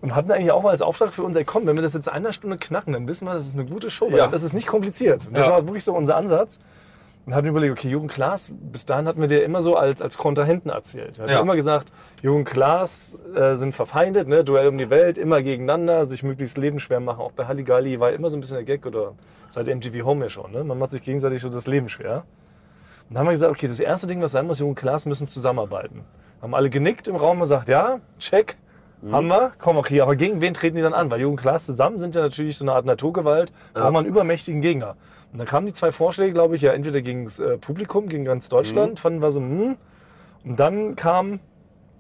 Und 0.02 0.16
hatten 0.16 0.32
eigentlich 0.32 0.52
auch 0.52 0.64
mal 0.64 0.72
als 0.72 0.82
Auftrag 0.82 1.14
für 1.14 1.22
uns, 1.22 1.38
ey, 1.38 1.46
komm, 1.46 1.68
wenn 1.68 1.76
wir 1.78 1.84
das 1.84 1.94
jetzt 1.94 2.08
in 2.08 2.14
einer 2.14 2.34
Stunde 2.34 2.58
knacken, 2.58 2.94
dann 2.94 3.08
wissen 3.08 3.28
wir, 3.28 3.36
das 3.36 3.46
ist 3.46 3.54
eine 3.54 3.66
gute 3.66 3.92
Show. 3.92 4.10
Ja. 4.10 4.26
Das 4.26 4.42
ist 4.42 4.54
nicht 4.54 4.66
kompliziert. 4.66 5.28
Und 5.28 5.38
das 5.38 5.46
Ja. 5.46 5.52
war 5.52 5.68
wirklich 5.68 5.84
so 5.84 5.94
unser 5.94 6.16
Ansatz. 6.16 6.60
Und 7.30 7.36
hatten 7.36 7.46
überlegt, 7.46 7.78
okay, 7.78 7.90
Jürgen 7.90 8.08
Klaas, 8.08 8.52
bis 8.60 8.88
dahin 8.88 9.08
hatten 9.08 9.22
wir 9.22 9.28
dir 9.28 9.44
immer 9.44 9.62
so 9.62 9.76
als, 9.76 10.02
als 10.02 10.18
Kontrahenten 10.18 10.72
erzählt. 10.72 11.18
Wir 11.20 11.26
hatten 11.26 11.34
Ja. 11.34 11.42
immer 11.42 11.56
gesagt, 11.56 11.92
Jürgen 12.24 12.44
Klaas 12.44 13.20
äh, 13.36 13.54
sind 13.54 13.76
verfeindet, 13.76 14.28
ne? 14.28 14.44
Duell 14.44 14.68
um 14.68 14.80
die 14.80 14.90
Welt, 14.90 15.20
immer 15.20 15.44
gegeneinander, 15.44 16.08
sich 16.08 16.24
möglichst 16.24 16.58
lebenschwer 16.58 17.00
machen. 17.00 17.20
Auch 17.20 17.32
bei 17.34 17.46
Halligalli 17.46 18.00
war 18.00 18.12
immer 18.14 18.32
so 18.32 18.38
ein 18.38 18.40
bisschen 18.40 18.56
der 18.56 18.64
Gag 18.64 18.84
oder 18.88 19.14
seit 19.48 19.68
MTV 19.68 20.04
Home 20.06 20.26
ja 20.26 20.30
schon. 20.32 20.52
Ne? 20.52 20.64
Man 20.64 20.80
macht 20.80 20.90
sich 20.90 21.04
gegenseitig 21.04 21.40
so 21.44 21.50
das 21.50 21.68
Leben 21.68 21.88
schwer. 21.88 22.24
Und 23.08 23.14
dann 23.14 23.20
haben 23.20 23.28
wir 23.28 23.34
gesagt, 23.34 23.52
okay, 23.52 23.68
das 23.68 23.80
erste 23.80 24.08
Ding, 24.08 24.24
was 24.24 24.32
sein 24.32 24.48
muss, 24.48 24.58
Jürgen 24.58 24.74
Klaas 24.74 25.06
müssen 25.06 25.28
zusammenarbeiten. 25.28 26.06
Haben 26.42 26.56
alle 26.56 26.72
genickt 26.72 27.08
im 27.08 27.16
Raum 27.16 27.34
und 27.38 27.42
gesagt, 27.42 27.70
ja, 27.70 28.00
check, 28.18 28.58
haben 29.12 29.28
wir, 29.28 29.52
komm, 29.60 29.78
okay, 29.78 30.02
aber 30.02 30.16
gegen 30.16 30.42
wen 30.42 30.54
treten 30.56 30.76
die 30.78 30.82
dann 30.82 30.94
an? 30.94 31.10
Weil 31.12 31.20
Jürgen 31.22 31.38
Klaas 31.38 31.66
zusammen 31.68 32.00
sind 32.00 32.16
ja 32.16 32.22
natürlich 32.24 32.58
so 32.58 32.66
eine 32.66 32.74
Art 32.74 32.86
Naturgewalt, 32.86 33.54
da 33.76 33.84
haben 33.84 33.94
wir 33.94 34.00
einen 34.00 34.08
übermächtigen 34.08 34.62
Gegner. 34.62 34.96
Und 35.32 35.40
dann 35.40 35.48
kamen 35.48 35.66
die 35.68 35.74
zwei 35.74 35.92
Vorschläge, 35.92 36.34
glaube 36.34 36.56
ich, 36.56 36.62
ja 36.62 36.74
entweder 36.74 37.02
gegen 37.02 37.26
das 37.26 37.40
äh, 37.40 37.58
Publikum, 37.58 38.08
gegen 38.08 38.26
ganz 38.26 38.50
Deutschland, 38.50 39.00
fanden 39.00 39.22
wir 39.22 39.32
so, 39.32 39.40
hm. 39.40 39.78
Und 40.44 40.60
dann 40.60 40.96
kam 40.96 41.40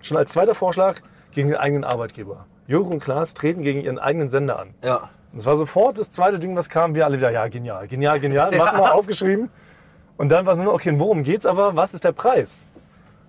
schon 0.02 0.18
als 0.18 0.32
zweiter 0.32 0.56
Vorschlag 0.56 1.02
gegen 1.32 1.50
den 1.50 1.58
eigenen 1.58 1.84
Arbeitgeber. 1.84 2.46
Jürgen 2.68 2.94
und 2.94 3.04
Klaas 3.04 3.34
treten 3.34 3.62
gegen 3.62 3.82
ihren 3.82 4.00
eigenen 4.00 4.30
Sender 4.30 4.60
an. 4.60 4.74
Ja. 4.84 5.10
Das 5.34 5.46
war 5.46 5.56
sofort 5.56 6.00
das 6.00 6.10
zweite 6.10 6.40
Ding, 6.40 6.56
was 6.56 6.70
kam. 6.70 6.96
Wir 6.96 7.06
alle 7.06 7.18
wieder, 7.18 7.32
ja, 7.32 7.48
genial, 7.48 7.88
genial, 7.88 8.20
genial. 8.20 8.56
Machen 8.56 8.80
wir, 8.80 8.96
aufgeschrieben. 8.96 9.50
Und 10.18 10.32
dann 10.32 10.46
war 10.46 10.54
es 10.54 10.60
nur, 10.60 10.74
okay, 10.74 10.94
worum 10.98 11.24
geht's 11.24 11.46
aber? 11.46 11.76
Was 11.76 11.94
ist 11.94 12.04
der 12.04 12.12
Preis? 12.12 12.68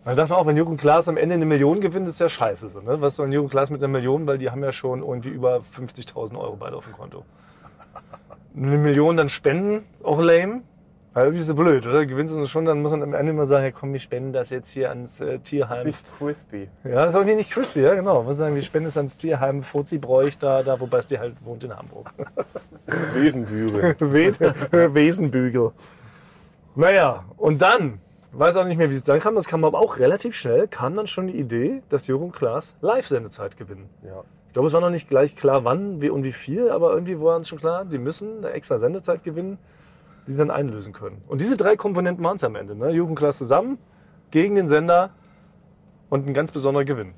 Dann 0.04 0.16
dachte 0.16 0.32
man 0.32 0.40
auch, 0.40 0.46
wenn 0.46 0.56
Jürgen 0.56 0.76
Klaas 0.78 1.08
am 1.08 1.18
Ende 1.18 1.34
eine 1.34 1.44
Million 1.44 1.80
gewinnt, 1.80 2.08
ist 2.08 2.20
ja 2.20 2.28
scheiße. 2.28 2.70
So, 2.70 2.80
ne? 2.80 3.00
Was 3.00 3.16
soll 3.16 3.28
ein 3.28 3.32
Jürgen 3.32 3.50
Klaas 3.50 3.68
mit 3.68 3.82
einer 3.82 3.92
Million? 3.92 4.26
Weil 4.26 4.38
die 4.38 4.50
haben 4.50 4.64
ja 4.64 4.72
schon 4.72 5.02
irgendwie 5.02 5.28
über 5.28 5.60
50.000 5.76 6.38
Euro 6.38 6.56
beide 6.56 6.76
auf 6.76 6.84
dem 6.84 6.94
Konto. 6.94 7.24
Eine 8.56 8.78
Million 8.78 9.16
dann 9.16 9.28
spenden, 9.28 9.84
auch 10.02 10.20
lame. 10.20 10.62
Weil 11.12 11.24
irgendwie 11.24 11.40
ist 11.40 11.48
so 11.48 11.56
blöd, 11.56 11.84
oder? 11.88 12.06
Gewinnst 12.06 12.32
du 12.36 12.46
schon, 12.46 12.64
dann 12.66 12.82
muss 12.82 12.92
man 12.92 13.02
am 13.02 13.14
Ende 13.14 13.32
immer 13.32 13.44
sagen, 13.44 13.64
ja, 13.64 13.70
komm, 13.72 13.92
wir 13.92 13.98
spenden 13.98 14.32
das 14.32 14.50
jetzt 14.50 14.70
hier 14.70 14.90
ans 14.90 15.20
äh, 15.20 15.40
Tierheim. 15.40 15.88
Nicht 15.88 15.98
crispy. 16.18 16.68
Ja, 16.84 17.04
ist 17.06 17.16
auch 17.16 17.24
nicht 17.24 17.50
crispy, 17.50 17.80
ja, 17.80 17.94
genau. 17.94 18.22
Muss 18.22 18.36
sagen, 18.36 18.54
wir 18.54 18.62
spenden 18.62 18.86
es 18.86 18.96
ans 18.96 19.16
Tierheim 19.16 19.64
Fuzzi-Bräuch, 19.64 20.38
da, 20.38 20.62
da, 20.62 20.78
wobei 20.78 20.98
es 20.98 21.08
die 21.08 21.18
halt 21.18 21.34
wohnt 21.44 21.64
in 21.64 21.76
Hamburg. 21.76 22.12
Wesenbügel. 23.14 23.96
We- 23.98 24.94
Wesenbügel. 24.94 25.72
Naja, 26.76 27.24
und 27.36 27.60
dann, 27.60 28.00
weiß 28.30 28.56
auch 28.56 28.64
nicht 28.64 28.76
mehr, 28.78 28.88
wie 28.90 28.94
es 28.94 29.02
dann 29.02 29.18
kam, 29.18 29.34
das 29.34 29.48
kam 29.48 29.64
aber 29.64 29.78
auch 29.80 29.98
relativ 29.98 30.36
schnell, 30.36 30.68
kam 30.68 30.94
dann 30.94 31.08
schon 31.08 31.26
die 31.26 31.36
Idee, 31.38 31.82
dass 31.88 32.06
Jürgen 32.06 32.30
Klaas 32.30 32.76
Live-Sendezeit 32.82 33.56
gewinnen. 33.56 33.88
Ja. 34.04 34.22
Ich 34.50 34.54
glaube, 34.54 34.66
es 34.66 34.74
war 34.74 34.80
noch 34.80 34.90
nicht 34.90 35.08
gleich 35.08 35.36
klar, 35.36 35.64
wann 35.64 36.02
wie 36.02 36.10
und 36.10 36.24
wie 36.24 36.32
viel, 36.32 36.70
aber 36.70 36.92
irgendwie 36.92 37.20
war 37.20 37.36
uns 37.36 37.48
schon 37.48 37.60
klar, 37.60 37.84
die 37.84 37.98
müssen 37.98 38.38
eine 38.38 38.50
extra 38.50 38.78
Sendezeit 38.78 39.22
gewinnen, 39.22 39.58
die 40.26 40.32
sie 40.32 40.38
dann 40.38 40.50
einlösen 40.50 40.92
können. 40.92 41.22
Und 41.28 41.40
diese 41.40 41.56
drei 41.56 41.76
Komponenten 41.76 42.24
waren 42.24 42.34
es 42.34 42.42
am 42.42 42.56
Ende. 42.56 42.74
Ne? 42.74 42.90
Jürgen 42.90 43.14
Klaas 43.14 43.38
zusammen, 43.38 43.78
gegen 44.32 44.56
den 44.56 44.66
Sender 44.66 45.10
und 46.08 46.26
ein 46.26 46.34
ganz 46.34 46.50
besonderer 46.50 46.84
Gewinn. 46.84 47.14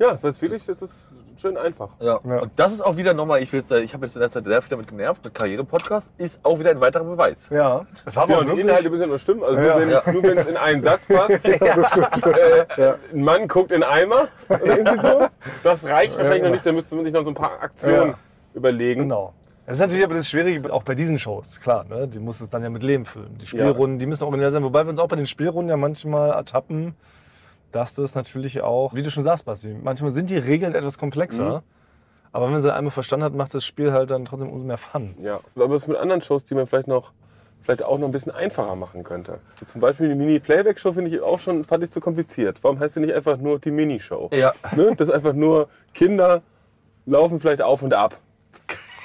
Ja, 0.00 0.14
das 0.14 0.24
ist 0.24 0.42
wirklich, 0.42 0.66
das 0.66 0.82
ist 0.82 1.08
schön 1.42 1.56
einfach. 1.58 1.90
Ja. 2.00 2.20
Ja. 2.24 2.38
Und 2.40 2.52
das 2.56 2.72
ist 2.72 2.80
auch 2.80 2.96
wieder 2.96 3.12
nochmal, 3.12 3.42
ich, 3.42 3.52
ich 3.52 3.62
habe 3.94 4.06
jetzt 4.06 4.14
in 4.16 4.20
der 4.20 4.30
Zeit 4.30 4.44
sehr 4.44 4.62
viel 4.62 4.70
damit 4.70 4.88
genervt, 4.88 5.22
mit 5.24 5.34
Karriere-Podcast 5.34 6.08
ist 6.16 6.40
auch 6.44 6.58
wieder 6.58 6.70
ein 6.70 6.80
weiterer 6.80 7.04
Beweis. 7.04 7.36
Ja, 7.50 7.84
es 8.06 8.16
war 8.16 8.28
Ja, 8.28 8.38
aber 8.38 8.48
und 8.50 8.56
die. 8.56 8.60
Inhalte 8.62 8.88
müssen 8.88 9.02
ja 9.02 9.06
noch 9.08 9.18
stimmen. 9.18 9.42
Also 9.42 9.58
Ja. 9.58 9.78
nur 10.12 10.22
wenn 10.22 10.38
es 10.38 10.46
in 10.46 10.56
einen 10.56 10.80
Satz 10.82 11.06
passt. 11.08 11.44
Ja, 11.62 11.74
das 11.74 11.90
stimmt. 11.90 12.26
äh, 12.78 12.92
Ein 13.12 13.22
Mann 13.22 13.46
guckt 13.48 13.72
in 13.72 13.82
Eimer 13.82 14.28
oder 14.48 14.64
irgendwie 14.78 14.98
so. 15.00 15.26
Das 15.62 15.84
reicht 15.84 16.16
wahrscheinlich 16.16 16.42
noch 16.44 16.50
nicht. 16.50 16.64
Da 16.64 16.72
müsste 16.72 16.94
man 16.96 17.04
sich 17.04 17.12
noch 17.12 17.24
so 17.24 17.30
ein 17.30 17.34
paar 17.34 17.60
Aktionen 17.60 18.10
Ja. 18.12 18.18
überlegen. 18.54 19.02
Genau. 19.02 19.34
Das 19.66 19.76
ist 19.76 19.80
natürlich 19.80 20.04
aber 20.04 20.14
das 20.14 20.28
Schwierige 20.28 20.72
auch 20.72 20.82
bei 20.82 20.94
diesen 20.94 21.18
Shows, 21.18 21.60
klar. 21.60 21.84
Ne? 21.88 22.08
Die 22.08 22.18
muss 22.18 22.40
es 22.40 22.48
dann 22.50 22.62
ja 22.62 22.70
mit 22.70 22.82
Leben 22.82 23.04
füllen. 23.04 23.38
Die 23.38 23.46
Spielrunden, 23.46 23.98
die 23.98 24.06
müssen 24.06 24.24
originell 24.24 24.50
sein. 24.50 24.64
Wobei 24.64 24.84
wir 24.84 24.90
uns 24.90 24.98
auch 24.98 25.08
bei 25.08 25.16
den 25.16 25.26
Spielrunden 25.26 25.70
ja 25.70 25.76
manchmal 25.76 26.30
ertappen, 26.30 26.94
dass 27.72 27.94
das 27.94 28.14
natürlich 28.14 28.60
auch, 28.60 28.94
wie 28.94 29.02
du 29.02 29.10
schon 29.10 29.22
sagst, 29.22 29.44
Basti, 29.44 29.74
manchmal 29.82 30.10
sind 30.10 30.30
die 30.30 30.38
Regeln 30.38 30.74
etwas 30.74 30.98
komplexer. 30.98 31.62
Aber 32.32 32.46
wenn 32.46 32.52
man 32.52 32.62
sie 32.62 32.72
einmal 32.72 32.90
verstanden 32.90 33.24
hat, 33.24 33.34
macht 33.34 33.52
das 33.54 33.64
Spiel 33.64 33.92
halt 33.92 34.10
dann 34.10 34.24
trotzdem 34.24 34.50
umso 34.50 34.64
mehr 34.64 34.78
Fun. 34.78 35.14
Ja, 35.22 35.40
aber 35.54 35.70
was 35.70 35.86
mit 35.86 35.98
anderen 35.98 36.22
Shows, 36.22 36.44
die 36.44 36.54
man 36.54 36.66
vielleicht 36.66 36.88
noch 36.88 37.12
vielleicht 37.62 37.82
auch 37.82 37.98
noch 37.98 38.08
ein 38.08 38.12
bisschen 38.12 38.32
einfacher 38.32 38.74
machen 38.74 39.04
könnte. 39.04 39.38
So 39.60 39.66
zum 39.66 39.80
Beispiel 39.80 40.08
die 40.08 40.14
Mini-Playback-Show 40.14 40.92
finde 40.92 41.10
ich 41.10 41.20
auch 41.20 41.38
schon, 41.38 41.64
fand 41.64 41.84
ich 41.84 41.90
zu 41.90 42.00
kompliziert. 42.00 42.58
Warum 42.62 42.80
heißt 42.80 42.94
sie 42.94 43.00
nicht 43.00 43.14
einfach 43.14 43.36
nur 43.36 43.58
die 43.60 43.70
Minishow? 43.70 44.30
Ja. 44.32 44.52
Ne? 44.74 44.94
Das 44.96 45.08
ist 45.08 45.14
einfach 45.14 45.32
nur 45.32 45.68
Kinder 45.94 46.42
laufen 47.06 47.40
vielleicht 47.40 47.62
auf 47.62 47.82
und 47.82 47.94
ab. 47.94 48.16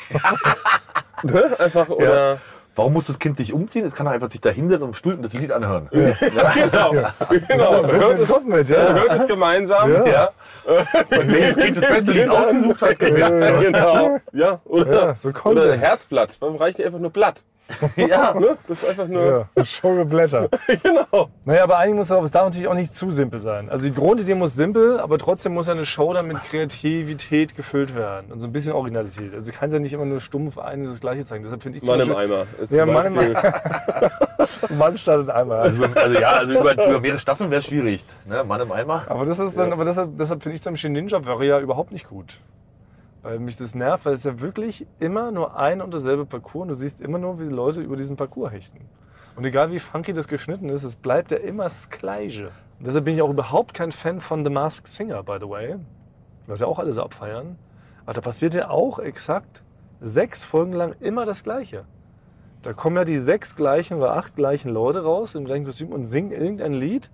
ne? 1.24 1.60
Einfach 1.60 1.90
oder 1.90 2.40
Warum 2.78 2.94
muss 2.94 3.08
das 3.08 3.18
Kind 3.18 3.38
sich 3.38 3.54
umziehen? 3.54 3.86
Es 3.86 3.96
kann 3.96 4.06
doch 4.06 4.14
einfach 4.14 4.30
sich 4.30 4.40
da 4.40 4.50
hinsetzen 4.50 4.88
am 4.88 4.94
Stuhl 4.94 5.14
und 5.16 5.24
das 5.24 5.34
Lied 5.34 5.52
anhören. 5.52 5.90
genau, 5.92 6.12
genau. 7.32 7.84
Hört 7.92 8.20
es, 8.20 8.44
mit, 8.46 8.70
ja. 8.70 8.94
hört 8.94 9.14
es 9.14 9.28
gemeinsam. 9.28 9.92
Ja. 9.92 10.06
Ja. 10.06 10.30
Und 10.68 11.32
welches 11.32 11.58
Kind 11.58 11.78
das 11.78 11.88
beste 11.88 12.12
Lied 12.12 12.30
ausgesucht 12.30 12.82
hat, 12.82 13.00
gewinnt. 13.00 13.62
genau. 13.62 14.20
Ja, 14.32 14.60
oder, 14.66 15.08
Ja, 15.08 15.16
so 15.16 15.30
oder 15.30 15.40
Konsens. 15.40 15.82
Herzblatt. 15.82 16.36
Warum 16.40 16.58
reicht 16.58 16.78
nicht 16.78 16.86
einfach 16.86 17.00
nur 17.00 17.10
Blatt? 17.12 17.42
Ja. 17.96 18.34
Ne? 18.38 18.58
Das 18.68 18.84
ist 18.84 18.90
einfach 18.90 19.08
nur. 19.08 19.48
Ja, 19.56 19.64
Show 19.64 20.04
Blätter. 20.06 20.50
Genau. 20.84 21.30
Naja, 21.46 21.64
aber 21.64 21.78
eigentlich 21.78 21.96
muss 21.96 22.06
es, 22.08 22.12
auch- 22.12 22.24
es 22.24 22.32
darf 22.32 22.46
natürlich 22.46 22.68
auch 22.68 22.74
nicht 22.74 22.94
zu 22.94 23.10
simpel 23.12 23.40
sein. 23.40 23.70
Also 23.70 23.84
die 23.86 23.94
Grundidee 23.94 24.36
muss 24.36 24.54
simpel, 24.56 25.00
aber 25.00 25.18
trotzdem 25.18 25.54
muss 25.54 25.68
ja 25.68 25.74
eine 25.74 25.86
Show 25.86 26.14
dann 26.14 26.28
mit 26.28 26.42
Kreativität 26.44 27.56
gefüllt 27.56 27.96
werden 27.96 28.32
und 28.32 28.40
so 28.42 28.48
ein 28.48 28.52
bisschen 28.52 28.74
Originalität. 28.74 29.34
Also 29.34 29.52
du 29.52 29.58
kannst 29.58 29.74
ja 29.74 29.80
nicht 29.80 29.94
immer 29.94 30.06
nur 30.06 30.20
stumpf 30.20 30.58
ein 30.58 30.82
und 30.82 30.88
das 30.88 31.00
Gleiche 31.00 31.26
zeigen. 31.26 31.44
Deshalb 31.44 31.64
finde 31.64 31.78
ich 31.80 31.84
Mann 31.84 32.00
im 32.00 32.16
Eimer. 32.16 32.46
Ist 32.62 32.72
Ja, 32.72 32.86
Mann 32.86 33.08
im 33.08 33.16
Beispiel- 33.16 33.38
Mann 34.78 34.98
startet 34.98 35.30
einmal. 35.30 35.60
Also, 35.62 35.84
also 35.96 36.20
ja, 36.20 36.30
also 36.32 36.54
über, 36.54 36.74
über 36.74 37.00
mehrere 37.00 37.20
Staffeln 37.20 37.50
wäre 37.52 37.60
es 37.60 37.66
schwierig. 37.68 38.06
Ne? 38.26 38.44
Mann 38.44 38.62
im 38.62 38.72
Eimer. 38.72 39.04
Aber 39.08 39.26
das 39.26 39.40
ist 39.40 39.58
dann, 39.58 39.74
aber 39.74 39.86
deshalb, 39.86 40.18
deshalb 40.18 40.44
finde 40.44 40.56
ich 40.56 40.62
zum 40.62 40.74
Beispiel 40.74 40.90
Ninja 40.92 41.26
Warrior 41.26 41.60
überhaupt 41.60 41.92
nicht 41.92 42.08
gut. 42.08 42.38
Weil 43.28 43.40
mich 43.40 43.58
das 43.58 43.76
nervt, 43.76 44.06
weil 44.06 44.14
es 44.14 44.24
ja 44.24 44.40
wirklich 44.40 44.88
immer 45.00 45.32
nur 45.32 45.58
ein 45.58 45.82
und 45.82 45.92
derselbe 45.92 46.26
Parcours 46.26 46.62
und 46.62 46.68
du 46.70 46.76
siehst 46.76 47.02
immer 47.02 47.18
nur, 47.18 47.42
wie 47.42 47.44
die 47.44 47.54
Leute 47.54 47.82
über 47.82 47.98
diesen 47.98 48.16
Parcours 48.16 48.54
hechten. 48.54 48.80
Und 49.36 49.44
egal 49.44 49.70
wie 49.70 49.80
funky 49.80 50.14
das 50.14 50.30
geschnitten 50.30 50.70
ist, 50.70 50.86
es 50.86 50.96
bleibt 50.96 51.32
ja 51.32 51.38
immer 51.38 51.66
das 51.66 51.90
Gleiche. 51.90 52.52
Und 52.80 52.88
deshalb 52.88 53.04
bin 53.04 53.16
ich 53.16 53.22
auch 53.22 53.30
überhaupt 53.30 53.74
kein 53.74 53.92
Fan 53.92 54.22
von 54.22 54.46
The 54.46 54.50
Masked 54.50 54.88
Singer, 54.88 55.24
by 55.24 55.40
the 55.42 55.50
way. 55.50 55.76
Was 56.46 56.62
ja 56.62 56.68
auch 56.68 56.80
alle 56.80 56.94
so 56.94 57.04
abfeiern. 57.04 57.60
Aber 58.06 58.14
da 58.14 58.22
passiert 58.22 58.54
ja 58.54 58.70
auch 58.70 58.98
exakt 58.98 59.62
sechs 60.00 60.46
Folgen 60.46 60.72
lang 60.72 60.96
immer 61.02 61.26
das 61.26 61.44
Gleiche. 61.44 61.84
Da 62.62 62.72
kommen 62.72 62.96
ja 62.96 63.04
die 63.04 63.18
sechs 63.18 63.58
gleichen 63.58 63.98
oder 63.98 64.14
acht 64.16 64.38
gleichen 64.38 64.72
Leute 64.72 65.04
raus 65.04 65.36
im 65.36 65.44
gleichen 65.44 65.66
Kostüm 65.66 65.90
und 65.90 66.06
singen 66.06 66.32
irgendein 66.32 66.72
Lied. 66.72 67.12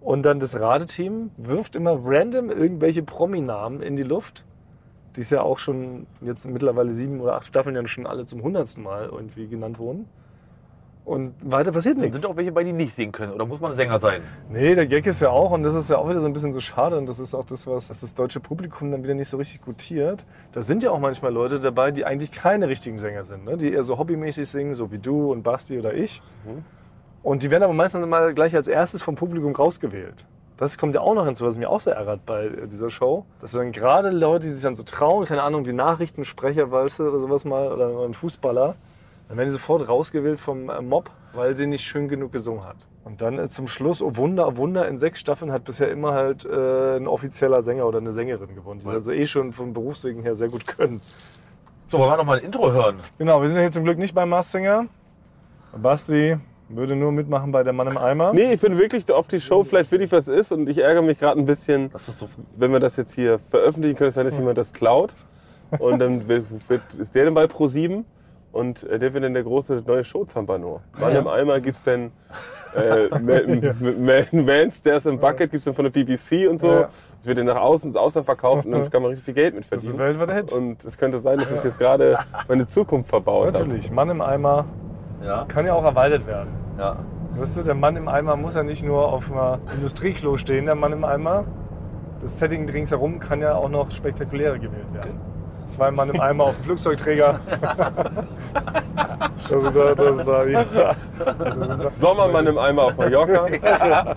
Und 0.00 0.22
dann 0.22 0.38
das 0.38 0.60
Radeteam 0.60 1.32
wirft 1.36 1.74
immer 1.74 1.98
random 2.00 2.48
irgendwelche 2.48 3.02
Prominamen 3.02 3.82
in 3.82 3.96
die 3.96 4.04
Luft, 4.04 4.44
die 5.18 5.22
es 5.22 5.30
ja 5.30 5.42
auch 5.42 5.58
schon 5.58 6.06
jetzt 6.20 6.48
mittlerweile 6.48 6.92
sieben 6.92 7.20
oder 7.20 7.34
acht 7.34 7.48
Staffeln 7.48 7.74
ja 7.74 7.84
schon 7.88 8.06
alle 8.06 8.24
zum 8.24 8.40
hundertsten 8.40 8.84
Mal 8.84 9.06
irgendwie 9.06 9.48
genannt 9.48 9.80
wurden. 9.80 10.06
Und 11.04 11.34
weiter 11.40 11.72
passiert 11.72 11.98
nichts. 11.98 12.20
sind 12.20 12.30
auch 12.30 12.36
welche 12.36 12.52
bei, 12.52 12.62
die 12.62 12.72
nicht 12.72 12.94
singen 12.94 13.10
können. 13.10 13.32
Oder 13.32 13.46
muss 13.46 13.58
man 13.60 13.74
Sänger 13.74 13.98
sein? 13.98 14.22
Nee, 14.48 14.76
der 14.76 14.86
Gag 14.86 15.06
ist 15.06 15.20
ja 15.20 15.30
auch, 15.30 15.50
und 15.50 15.64
das 15.64 15.74
ist 15.74 15.90
ja 15.90 15.96
auch 15.96 16.08
wieder 16.08 16.20
so 16.20 16.26
ein 16.26 16.32
bisschen 16.32 16.52
so 16.52 16.60
schade, 16.60 16.98
und 16.98 17.08
das 17.08 17.18
ist 17.18 17.34
auch 17.34 17.46
das, 17.46 17.66
was 17.66 17.88
das 17.88 18.14
deutsche 18.14 18.38
Publikum 18.38 18.92
dann 18.92 19.02
wieder 19.02 19.14
nicht 19.14 19.28
so 19.28 19.38
richtig 19.38 19.62
gutiert. 19.62 20.24
Da 20.52 20.60
sind 20.60 20.84
ja 20.84 20.92
auch 20.92 21.00
manchmal 21.00 21.32
Leute 21.32 21.58
dabei, 21.58 21.90
die 21.90 22.04
eigentlich 22.04 22.30
keine 22.30 22.68
richtigen 22.68 22.98
Sänger 22.98 23.24
sind, 23.24 23.44
ne? 23.44 23.56
die 23.56 23.72
eher 23.72 23.82
so 23.82 23.98
hobbymäßig 23.98 24.48
singen, 24.48 24.74
so 24.74 24.92
wie 24.92 24.98
du 24.98 25.32
und 25.32 25.42
Basti 25.42 25.78
oder 25.78 25.94
ich. 25.94 26.22
Und 27.24 27.42
die 27.42 27.50
werden 27.50 27.64
aber 27.64 27.72
meistens 27.74 28.06
mal 28.06 28.34
gleich 28.34 28.54
als 28.54 28.68
erstes 28.68 29.02
vom 29.02 29.16
Publikum 29.16 29.52
rausgewählt. 29.52 30.26
Das 30.58 30.76
kommt 30.76 30.94
ja 30.94 31.00
auch 31.00 31.14
noch 31.14 31.24
hinzu, 31.24 31.46
was 31.46 31.56
mich 31.56 31.68
auch 31.68 31.80
sehr 31.80 31.94
ärgert 31.94 32.26
bei 32.26 32.48
dieser 32.48 32.90
Show. 32.90 33.24
Dass 33.40 33.52
dann 33.52 33.70
gerade 33.70 34.10
Leute, 34.10 34.46
die 34.46 34.52
sich 34.52 34.62
dann 34.62 34.74
so 34.74 34.82
trauen, 34.82 35.24
keine 35.24 35.42
Ahnung, 35.42 35.66
wie 35.66 35.72
Nachrichtensprecher, 35.72 36.70
weißt 36.70 36.98
du, 36.98 37.08
oder 37.08 37.20
sowas 37.20 37.44
mal, 37.44 37.72
oder 37.72 38.04
ein 38.04 38.12
Fußballer, 38.12 38.74
dann 39.28 39.36
werden 39.36 39.48
die 39.48 39.52
sofort 39.52 39.88
rausgewählt 39.88 40.40
vom 40.40 40.68
äh, 40.68 40.82
Mob, 40.82 41.10
weil 41.32 41.56
sie 41.56 41.66
nicht 41.66 41.84
schön 41.84 42.08
genug 42.08 42.32
gesungen 42.32 42.64
hat. 42.64 42.76
Und 43.04 43.22
dann 43.22 43.48
zum 43.48 43.68
Schluss, 43.68 44.02
oh 44.02 44.16
Wunder, 44.16 44.48
oh 44.48 44.56
Wunder, 44.56 44.88
in 44.88 44.98
sechs 44.98 45.20
Staffeln 45.20 45.52
hat 45.52 45.64
bisher 45.64 45.90
immer 45.90 46.12
halt 46.12 46.44
äh, 46.44 46.96
ein 46.96 47.06
offizieller 47.06 47.62
Sänger 47.62 47.86
oder 47.86 47.98
eine 47.98 48.12
Sängerin 48.12 48.54
gewonnen, 48.54 48.80
die 48.80 48.86
sie 48.86 48.92
also 48.92 49.12
eh 49.12 49.26
schon 49.26 49.52
vom 49.52 49.72
Berufswegen 49.72 50.22
her 50.22 50.34
sehr 50.34 50.48
gut 50.48 50.66
können. 50.66 51.00
So, 51.86 52.00
wollen 52.00 52.10
wir 52.10 52.16
noch 52.16 52.24
mal 52.24 52.38
ein 52.38 52.44
Intro 52.44 52.72
hören? 52.72 52.96
Genau, 53.16 53.40
wir 53.40 53.48
sind 53.48 53.56
ja 53.56 53.62
hier 53.62 53.70
zum 53.70 53.84
Glück 53.84 53.96
nicht 53.96 54.14
beim 54.14 54.28
Mars 54.28 54.50
Singer. 54.50 54.86
Basti 55.74 56.36
würde 56.68 56.96
nur 56.96 57.12
mitmachen 57.12 57.52
bei 57.52 57.62
Der 57.62 57.72
Mann 57.72 57.86
im 57.86 57.98
Eimer. 57.98 58.32
Nee, 58.32 58.52
ich 58.52 58.60
bin 58.60 58.76
wirklich, 58.78 59.10
ob 59.12 59.28
die 59.28 59.40
Show 59.40 59.64
vielleicht 59.64 59.90
wirklich 59.90 60.12
was 60.12 60.28
ist 60.28 60.52
und 60.52 60.68
ich 60.68 60.78
ärgere 60.78 61.02
mich 61.02 61.18
gerade 61.18 61.40
ein 61.40 61.46
bisschen, 61.46 61.90
wenn 62.56 62.72
wir 62.72 62.80
das 62.80 62.96
jetzt 62.96 63.14
hier 63.14 63.38
veröffentlichen, 63.38 63.96
könnte 63.96 64.08
es 64.08 64.14
sein, 64.14 64.24
dass 64.24 64.36
jemand 64.36 64.58
das 64.58 64.72
klaut. 64.72 65.14
Und 65.78 65.98
dann 65.98 66.28
wird, 66.28 66.46
wird, 66.68 66.82
ist 66.98 67.14
der 67.14 67.26
dann 67.26 67.34
bei 67.34 67.44
Pro7 67.44 68.04
und 68.52 68.82
äh, 68.84 68.98
der 68.98 69.12
wird 69.12 69.24
dann 69.24 69.34
der 69.34 69.42
große 69.42 69.82
neue 69.86 70.04
Show-Zampano. 70.04 70.80
Mann 70.98 71.14
im 71.14 71.28
Eimer 71.28 71.60
gibt 71.60 71.76
es 71.76 71.82
dann 71.84 72.10
äh, 72.74 73.08
Man, 73.18 73.74
Man, 74.00 74.44
Man 74.44 74.72
Stairs 74.72 75.06
im 75.06 75.18
Bucket, 75.18 75.50
gibt 75.50 75.54
es 75.54 75.64
dann 75.64 75.74
von 75.74 75.84
der 75.84 75.90
BBC 75.90 76.48
und 76.48 76.60
so. 76.60 76.68
Ja. 76.68 76.88
Es 77.20 77.26
wird 77.26 77.38
dann 77.38 77.46
nach 77.46 77.56
außen 77.56 77.90
ins 77.90 77.96
Ausland 77.96 78.24
verkauft 78.24 78.64
und 78.64 78.72
dann 78.72 78.88
kann 78.90 79.02
man 79.02 79.10
richtig 79.10 79.26
viel 79.26 79.34
Geld 79.34 79.54
mit 79.54 79.70
Das 79.70 79.84
ist 79.84 79.90
ein 79.90 79.96
verdienen. 79.96 80.32
Hit. 80.32 80.52
Und 80.52 80.84
es 80.84 80.96
könnte 80.96 81.18
sein, 81.18 81.38
dass 81.38 81.50
es 81.50 81.64
jetzt 81.64 81.78
gerade 81.78 82.18
meine 82.46 82.66
Zukunft 82.66 83.10
verbaut 83.10 83.48
hat. 83.48 83.54
Natürlich, 83.60 83.90
Mann 83.90 84.08
im 84.10 84.20
Eimer 84.20 84.66
Ja, 85.22 85.44
kann 85.48 85.66
ja 85.66 85.74
auch 85.74 85.84
erweitert 85.84 86.26
werden. 86.26 86.48
ja. 86.78 86.96
Weißt 87.36 87.56
du, 87.58 87.62
der 87.62 87.74
Mann 87.74 87.94
im 87.94 88.08
Eimer 88.08 88.36
muss 88.36 88.54
ja 88.56 88.64
nicht 88.64 88.82
nur 88.82 89.12
auf 89.12 89.30
einem 89.30 89.60
Industrieklo 89.72 90.36
stehen, 90.38 90.66
der 90.66 90.74
Mann 90.74 90.92
im 90.92 91.04
Eimer. 91.04 91.44
Das 92.20 92.36
Setting 92.36 92.68
ringsherum 92.68 93.20
kann 93.20 93.40
ja 93.40 93.54
auch 93.54 93.68
noch 93.68 93.92
spektakulärer 93.92 94.58
gewählt 94.58 94.92
werden. 94.92 95.20
Zwei 95.64 95.90
Mann 95.92 96.08
im 96.10 96.18
Eimer 96.20 96.44
auf 96.44 96.56
dem 96.56 96.64
Flugzeugträger. 96.64 97.38
das 99.48 99.62
ist 99.62 99.76
da, 99.76 99.94
das 99.94 100.18
ist 100.18 100.26
da, 100.26 100.44
ja. 100.46 100.64
das 101.80 102.00
Sommermann 102.00 102.46
im 102.46 102.58
Eimer 102.58 102.84
auf 102.84 102.96
Mallorca. 102.96 103.46
Na 103.60 104.14
gut, 104.14 104.16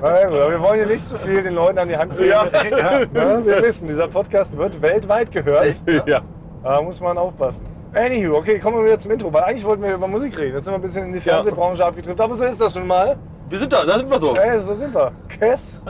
aber 0.00 0.50
wir 0.50 0.60
wollen 0.60 0.76
hier 0.76 0.86
nicht 0.86 1.06
zu 1.06 1.18
viel 1.18 1.42
den 1.42 1.54
Leuten 1.54 1.80
an 1.80 1.88
die 1.88 1.96
Hand 1.96 2.16
geben. 2.16 2.30
Ja. 2.30 2.46
Ja, 2.46 3.44
wir 3.44 3.62
wissen, 3.62 3.88
dieser 3.88 4.08
Podcast 4.08 4.56
wird 4.56 4.80
weltweit 4.80 5.32
gehört. 5.32 5.82
ja. 6.06 6.20
Da 6.62 6.80
muss 6.80 7.00
man 7.00 7.18
aufpassen. 7.18 7.66
Anywho, 7.94 8.36
okay, 8.38 8.58
kommen 8.58 8.78
wir 8.78 8.84
wieder 8.86 8.98
zum 8.98 9.10
Intro, 9.10 9.30
weil 9.32 9.42
eigentlich 9.42 9.64
wollten 9.64 9.82
wir 9.82 9.94
über 9.94 10.08
Musik 10.08 10.38
reden. 10.38 10.54
Jetzt 10.56 10.64
sind 10.64 10.72
wir 10.72 10.78
ein 10.78 10.82
bisschen 10.82 11.04
in 11.06 11.12
die 11.12 11.20
Fernsehbranche 11.20 11.84
abgedriftet, 11.84 12.20
aber 12.22 12.34
so 12.34 12.44
ist 12.44 12.60
das 12.60 12.74
nun 12.74 12.86
mal. 12.86 13.16
Wir 13.50 13.58
sind 13.58 13.70
da, 13.70 13.84
da 13.84 13.98
sind 13.98 14.08
wir 14.10 14.18
so. 14.18 14.34
Ey, 14.34 14.60
so 14.62 14.72
sind 14.72 14.94
wir. 14.94 15.12
Kess, 15.28 15.82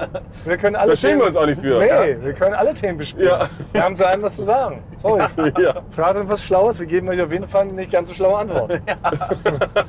wir 0.44 0.56
können 0.56 0.74
alle 0.74 0.90
Da 0.90 0.96
schämen 0.96 1.20
wir 1.20 1.26
uns 1.28 1.36
auch 1.36 1.46
nicht 1.46 1.60
für. 1.60 1.78
Nee, 1.78 2.16
wir 2.20 2.32
können 2.32 2.54
alle 2.54 2.74
Themen 2.74 2.98
bespielen. 2.98 3.28
Ja. 3.28 3.48
Wir 3.70 3.84
haben 3.84 3.94
zu 3.94 4.04
einem 4.04 4.22
was 4.24 4.34
zu 4.34 4.42
sagen. 4.42 4.82
Sorry. 4.96 5.22
Ja. 5.60 5.74
Fragt 5.90 6.16
uns 6.16 6.28
was 6.28 6.42
Schlaues, 6.44 6.80
wir 6.80 6.88
geben 6.88 7.08
euch 7.08 7.22
auf 7.22 7.30
jeden 7.30 7.46
Fall 7.46 7.66
nicht 7.66 7.92
ganz 7.92 8.08
so 8.08 8.14
schlaue 8.16 8.38
Antwort. 8.38 8.80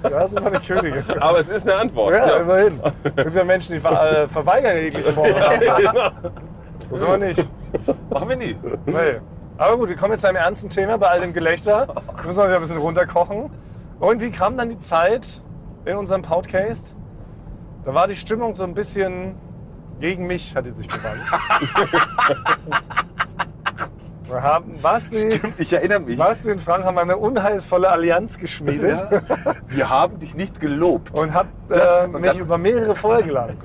Da 0.04 0.28
sind 0.28 0.44
wir 0.44 0.60
die 0.60 0.68
Könige. 0.68 1.04
Aber 1.20 1.40
es 1.40 1.50
ist 1.50 1.68
eine 1.68 1.80
Antwort. 1.80 2.14
Ja, 2.14 2.28
Ja. 2.28 2.36
immerhin. 2.42 2.80
Es 3.04 3.24
gibt 3.24 3.36
ja 3.36 3.44
Menschen, 3.44 3.74
die 3.74 3.80
ver 3.80 4.24
äh, 4.24 4.28
verweigern 4.28 4.78
jegliche 4.78 5.12
Form. 5.14 5.30
So 6.90 6.98
sind 6.98 7.08
wir 7.10 7.18
nicht. 7.18 7.50
Machen 8.12 8.30
wir 8.30 8.36
nie. 8.36 8.56
Nee. 8.86 9.20
Aber 9.58 9.78
gut, 9.78 9.90
wir 9.90 9.96
kommen 9.96 10.12
jetzt 10.12 10.22
zu 10.22 10.28
einem 10.28 10.38
ernsten 10.38 10.70
Thema 10.70 10.98
bei 10.98 11.08
all 11.08 11.22
dem 11.22 11.34
Gelächter. 11.34 11.88
Wir 11.88 12.26
müssen 12.28 12.38
wir 12.40 12.46
wieder 12.46 12.56
ein 12.56 12.62
bisschen 12.62 12.78
runterkochen. 12.80 13.50
Und 14.00 14.22
wie 14.22 14.32
kam 14.32 14.58
dann 14.58 14.70
die 14.70 14.80
Zeit 14.80 15.42
in 15.86 15.96
unserem 15.96 16.22
Podcast? 16.24 16.96
Da 17.86 17.94
war 17.94 18.08
die 18.08 18.16
Stimmung 18.16 18.54
so 18.54 18.64
ein 18.64 18.74
bisschen 18.74 19.36
gegen 20.00 20.26
mich, 20.26 20.56
hat 20.56 20.66
die 20.66 20.72
sich 20.72 20.88
gewandt. 20.90 21.22
Wir 24.26 24.42
haben 24.42 24.82
Basti, 24.82 25.40
Ich 25.58 25.72
erinnere 25.74 26.00
mich. 26.00 26.18
Basti 26.18 26.52
und 26.52 26.60
Frank 26.60 26.86
haben 26.86 26.98
eine 26.98 27.18
unheilvolle 27.18 27.90
Allianz 27.90 28.40
geschmiedet 28.40 29.04
Wir 29.68 29.90
haben 29.90 30.18
dich 30.20 30.34
nicht 30.34 30.60
gelobt. 30.60 31.14
und 31.14 31.34
habt 31.36 31.50
äh, 31.70 31.76
Das- 31.76 32.06
und 32.08 32.22
mich 32.22 32.38
über 32.40 32.58
mehrere 32.58 32.96
Folgen 32.96 33.30
lang 33.30 33.58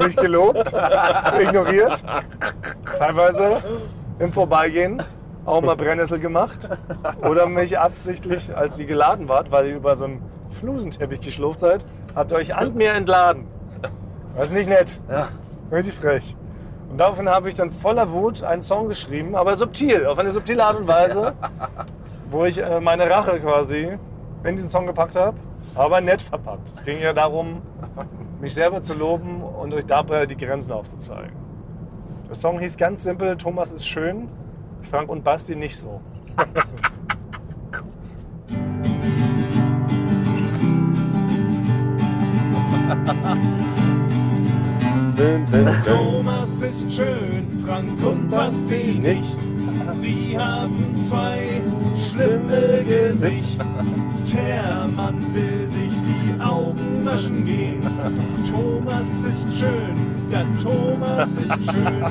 nicht 0.00 0.16
gelobt, 0.18 0.72
ignoriert, 1.40 2.02
teilweise 2.98 3.58
im 4.18 4.32
Vorbeigehen 4.32 5.02
auch 5.44 5.62
mal 5.62 5.76
Brennnessel 5.76 6.18
gemacht 6.18 6.68
oder 7.22 7.46
mich 7.46 7.78
absichtlich, 7.78 8.54
als 8.54 8.78
ihr 8.78 8.86
geladen 8.86 9.28
wart, 9.28 9.50
weil 9.50 9.68
ihr 9.68 9.76
über 9.76 9.94
so 9.94 10.04
einen 10.04 10.22
Flusenteppich 10.48 11.20
geschlurft 11.20 11.60
seid, 11.60 11.84
habt 12.14 12.32
ihr 12.32 12.36
euch 12.36 12.54
an 12.54 12.74
mir 12.74 12.92
entladen. 12.92 13.46
Das 14.36 14.46
ist 14.46 14.54
nicht 14.54 14.68
nett. 14.68 15.00
Ja. 15.08 15.28
Richtig 15.70 15.94
frech. 15.94 16.36
Und 16.90 16.98
daraufhin 16.98 17.28
habe 17.28 17.48
ich 17.48 17.54
dann 17.54 17.70
voller 17.70 18.10
Wut 18.12 18.42
einen 18.42 18.62
Song 18.62 18.88
geschrieben, 18.88 19.34
aber 19.34 19.56
subtil, 19.56 20.06
auf 20.06 20.18
eine 20.18 20.30
subtile 20.30 20.64
Art 20.64 20.78
und 20.78 20.88
Weise, 20.88 21.34
wo 22.30 22.44
ich 22.44 22.58
äh, 22.58 22.80
meine 22.80 23.08
Rache 23.08 23.40
quasi 23.40 23.96
in 24.44 24.56
diesen 24.56 24.68
Song 24.68 24.86
gepackt 24.86 25.16
habe, 25.16 25.36
aber 25.74 26.00
nett 26.00 26.22
verpackt. 26.22 26.68
Es 26.68 26.84
ging 26.84 27.00
ja 27.00 27.12
darum, 27.12 27.62
mich 28.40 28.54
selber 28.54 28.82
zu 28.82 28.94
loben 28.94 29.42
und 29.42 29.72
euch 29.74 29.86
dabei 29.86 30.26
die 30.26 30.36
Grenzen 30.36 30.72
aufzuzeigen. 30.72 31.45
Der 32.28 32.34
Song 32.34 32.58
hieß 32.58 32.76
ganz 32.76 33.04
simpel, 33.04 33.36
Thomas 33.36 33.72
ist 33.72 33.86
schön, 33.86 34.28
Frank 34.82 35.08
und 35.08 35.22
Basti 35.22 35.54
nicht 35.54 35.76
so. 35.76 36.00
Thomas 45.84 46.62
ist 46.62 46.90
schön, 46.90 47.64
Frank 47.64 48.04
und 48.04 48.28
Basti 48.28 48.98
nicht. 49.00 49.38
Sie 49.92 50.36
haben 50.36 51.00
zwei 51.02 51.62
schlimme 51.96 52.84
Gesichter. 52.84 53.64
Der 54.34 54.88
Mann 54.88 55.32
will 55.32 55.68
sich 55.68 56.02
die 56.02 56.40
Augen 56.40 57.04
waschen 57.04 57.44
gehen. 57.44 57.80
Thomas 58.50 59.24
ist 59.24 59.52
schön, 59.52 59.94
ja 60.36 60.46
Thomas 60.62 61.36
ist 61.36 61.70
schön. 61.70 62.04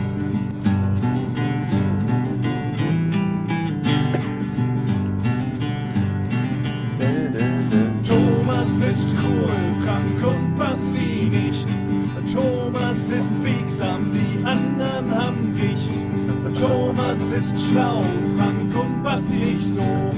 Thomas 8.03 8.81
ist 8.81 9.15
cool, 9.23 9.49
Frank 9.83 10.35
und 10.35 10.55
Basti 10.55 11.29
nicht. 11.31 11.77
Thomas 12.33 13.11
ist 13.11 13.41
biegsam, 13.43 14.11
die 14.11 14.43
anderen 14.45 15.11
haben 15.11 15.55
Gicht. 15.55 16.03
Thomas 16.59 17.31
ist 17.31 17.57
schlau, 17.59 18.03
Frank 18.38 18.75
und 18.75 19.03
Basti 19.03 19.33
nicht 19.33 19.73
so. 19.73 20.11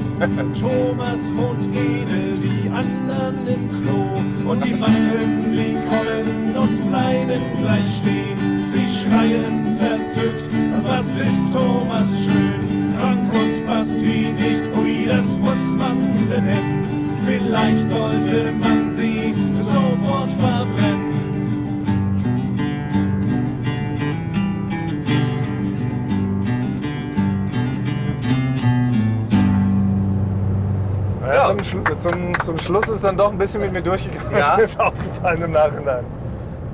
Thomas 0.59 1.33
wohnt 1.35 1.67
edel, 1.75 2.37
die 2.39 2.69
anderen 2.69 3.47
im 3.47 3.69
Klo. 3.83 4.06
Und 4.47 4.63
die 4.63 4.75
Massen, 4.75 5.51
sie 5.51 5.75
kommen 5.89 6.55
und 6.55 6.89
bleiben 6.89 7.41
gleich 7.61 7.97
stehen. 7.97 8.65
Sie 8.65 8.87
schreien 8.87 9.77
verzückt, 9.77 10.49
was 10.83 11.19
ist 11.19 11.53
Thomas 11.53 12.23
schön? 12.23 12.93
Frank 12.97 13.33
und 13.33 13.65
Basti 13.65 14.33
nicht, 14.39 14.69
ui, 14.77 15.05
das 15.05 15.37
muss 15.39 15.75
man 15.77 15.97
benennen. 16.29 16.87
Vielleicht 17.25 17.89
sollte 17.89 18.53
man 18.53 18.91
sie 18.91 19.33
sofort 19.59 20.36
Zum, 31.61 31.97
zum, 31.97 32.39
zum 32.41 32.57
Schluss 32.57 32.87
ist 32.87 33.03
dann 33.03 33.17
doch 33.17 33.31
ein 33.31 33.37
bisschen 33.37 33.61
mit 33.61 33.71
mir 33.73 33.81
durchgegangen, 33.81 34.31
Ja. 34.31 34.39
ist 34.39 34.55
mir 34.55 34.61
jetzt 34.63 34.79
aufgefallen 34.79 35.41
im 35.41 35.51
Nachhinein. 35.51 36.05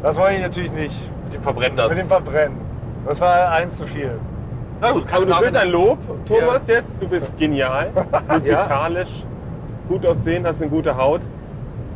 Das 0.01 0.17
wollte 0.17 0.35
ich 0.35 0.41
natürlich 0.41 0.71
nicht. 0.71 1.11
Mit 1.25 1.33
dem 1.35 1.41
Verbrennen 1.41 1.77
das. 1.77 1.89
Mit 1.89 1.97
dem 1.99 2.07
Verbrennen. 2.07 2.57
Das 3.07 3.19
war 3.21 3.49
eins 3.51 3.77
zu 3.77 3.85
viel. 3.85 4.19
Na 4.81 4.91
gut, 4.91 5.07
kann 5.07 5.23
Aber 5.23 5.25
du 5.35 5.41
willst 5.41 5.55
ein 5.55 5.69
Lob, 5.69 5.97
Thomas, 6.25 6.67
Ja. 6.67 6.75
jetzt. 6.75 7.01
Du 7.01 7.07
bist 7.07 7.37
genial, 7.37 7.91
musikalisch, 8.27 9.23
gut 9.87 10.05
aussehen, 10.05 10.45
hast 10.45 10.61
eine 10.61 10.69
gute 10.71 10.95
Haut. 10.95 11.21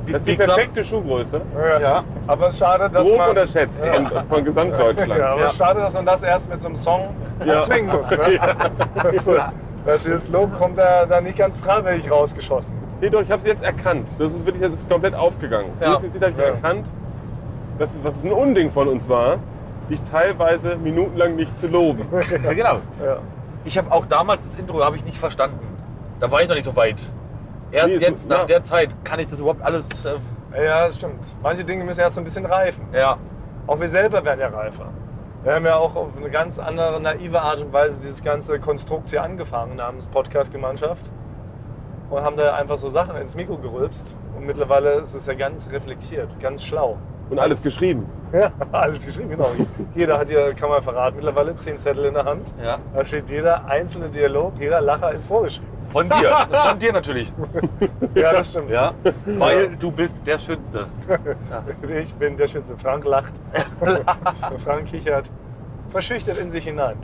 Das 0.09 0.19
ist 0.21 0.27
die 0.27 0.35
perfekte 0.37 0.81
Schuhgröße. 0.85 1.41
Ja. 1.81 2.03
Aber 2.27 2.47
es 2.47 2.53
ist 2.53 2.59
schade, 2.59 2.89
dass 2.89 3.05
Grob 3.09 3.17
man. 3.17 3.29
unterschätzt 3.31 3.83
von, 3.85 4.09
von 4.29 4.45
Gesamtdeutschland. 4.45 5.17
Ja, 5.19 5.31
aber 5.31 5.39
Ja. 5.41 5.45
es 5.47 5.51
ist 5.51 5.57
schade, 5.57 5.79
dass 5.81 5.93
man 5.95 6.05
das 6.05 6.23
erst 6.23 6.49
mit 6.49 6.59
so 6.61 6.67
einem 6.69 6.75
Song 6.77 7.09
Ja. 7.45 7.55
erzwingen 7.55 7.93
muss. 7.93 8.09
Ne? 8.11 8.17
Also, 9.03 9.35
dass 9.87 10.03
dieses 10.03 10.29
Lob 10.29 10.55
kommt 10.57 10.77
da, 10.77 11.05
da 11.05 11.19
nicht 11.21 11.37
ganz 11.37 11.57
freiwillig 11.57 12.11
rausgeschossen. 12.11 12.75
Nee, 13.01 13.09
doch, 13.09 13.21
ich 13.21 13.31
habe 13.31 13.39
es 13.41 13.47
jetzt 13.47 13.63
erkannt. 13.63 14.07
Das 14.19 14.33
ist 14.33 14.45
wirklich 14.45 14.63
das 14.69 14.79
ist 14.81 14.89
komplett 14.89 15.15
aufgegangen. 15.15 15.71
Ja. 15.81 15.93
Definitiv 15.95 16.21
habe 16.21 16.31
ich 16.31 16.37
Ja. 16.37 16.43
erkannt, 16.45 16.87
dass 17.79 17.95
es, 17.95 18.03
was 18.03 18.17
es 18.17 18.25
ein 18.25 18.31
Unding 18.33 18.69
von 18.71 18.87
uns 18.87 19.07
war, 19.09 19.37
dich 19.89 20.01
teilweise 20.03 20.75
minutenlang 20.75 21.35
nicht 21.35 21.57
zu 21.57 21.67
loben. 21.67 22.05
ja, 22.43 22.53
genau. 22.53 22.75
Ja. 23.03 23.17
Ich 23.65 23.77
habe 23.77 23.91
auch 23.91 24.05
damals 24.05 24.41
das 24.49 24.59
Intro 24.59 24.83
habe 24.83 24.95
ich 24.95 25.05
nicht 25.05 25.17
verstanden. 25.17 25.59
Da 26.19 26.29
war 26.31 26.41
ich 26.41 26.47
noch 26.49 26.55
nicht 26.55 26.65
so 26.65 26.75
weit. 26.75 27.05
Erst 27.71 27.87
Nee, 27.87 27.95
so- 27.95 28.01
jetzt, 28.01 28.29
nach 28.29 28.39
ja. 28.39 28.45
der 28.45 28.63
Zeit, 28.63 28.89
kann 29.03 29.19
ich 29.19 29.27
das 29.27 29.39
überhaupt 29.39 29.61
alles. 29.61 29.85
Äh, 30.53 30.65
ja, 30.65 30.85
das 30.87 30.95
stimmt. 30.95 31.19
Manche 31.43 31.63
Dinge 31.63 31.83
müssen 31.83 31.99
erst 32.01 32.15
so 32.15 32.21
ein 32.21 32.23
bisschen 32.23 32.45
reifen. 32.45 32.85
ja. 32.93 33.17
Auch 33.67 33.79
wir 33.79 33.89
selber 33.89 34.23
werden 34.23 34.39
ja 34.39 34.47
reifer. 34.47 34.85
Wir 35.47 35.55
haben 35.55 35.65
ja 35.65 35.77
auch 35.77 35.95
auf 35.95 36.17
eine 36.17 36.29
ganz 36.29 36.59
andere, 36.59 36.99
naive 36.99 37.41
Art 37.41 37.61
und 37.61 37.71
Weise 37.71 37.97
dieses 37.99 38.21
ganze 38.21 38.59
Konstrukt 38.59 39.11
hier 39.11 39.23
angefangen 39.23 39.77
namens 39.77 40.09
Podcast-Gemeinschaft 40.09 41.09
und 42.09 42.21
haben 42.21 42.35
da 42.35 42.53
einfach 42.53 42.75
so 42.75 42.89
Sachen 42.89 43.15
ins 43.15 43.33
Mikro 43.33 43.57
gerülpst. 43.57 44.17
Und 44.35 44.45
mittlerweile 44.45 44.95
ist 44.95 45.13
es 45.13 45.25
ja 45.25 45.35
ganz 45.35 45.69
reflektiert, 45.71 46.37
ganz 46.41 46.65
schlau. 46.65 46.97
Und 47.29 47.39
alles 47.39 47.61
geschrieben. 47.61 48.05
Ja, 48.31 48.51
alles 48.71 49.05
geschrieben, 49.05 49.29
genau. 49.29 49.49
Jeder 49.95 50.17
hat 50.19 50.29
hier, 50.29 50.53
kann 50.53 50.69
man 50.69 50.81
verraten, 50.81 51.17
mittlerweile 51.17 51.55
zehn 51.55 51.77
Zettel 51.77 52.05
in 52.05 52.13
der 52.13 52.25
Hand. 52.25 52.53
Ja. 52.63 52.79
Da 52.93 53.03
steht 53.03 53.29
jeder 53.29 53.65
einzelne 53.65 54.09
Dialog, 54.09 54.53
jeder 54.59 54.81
Lacher 54.81 55.11
ist 55.11 55.27
vorgeschrieben. 55.27 55.67
Von 55.89 56.09
dir. 56.09 56.31
Von 56.51 56.79
dir 56.79 56.91
natürlich. 56.93 57.31
Ja, 58.13 58.33
das 58.33 58.51
stimmt. 58.51 58.69
Ja. 58.69 58.93
Weil 59.37 59.69
du 59.77 59.91
bist 59.91 60.15
der 60.25 60.37
Schönste. 60.37 60.87
Ich 62.01 62.13
bin 62.15 62.35
der 62.35 62.47
Schönste. 62.47 62.77
Frank 62.77 63.05
lacht. 63.05 63.33
Frank 64.57 64.87
kichert. 64.87 65.31
Verschüchtert 65.89 66.37
in 66.39 66.51
sich 66.51 66.65
hinein. 66.65 66.97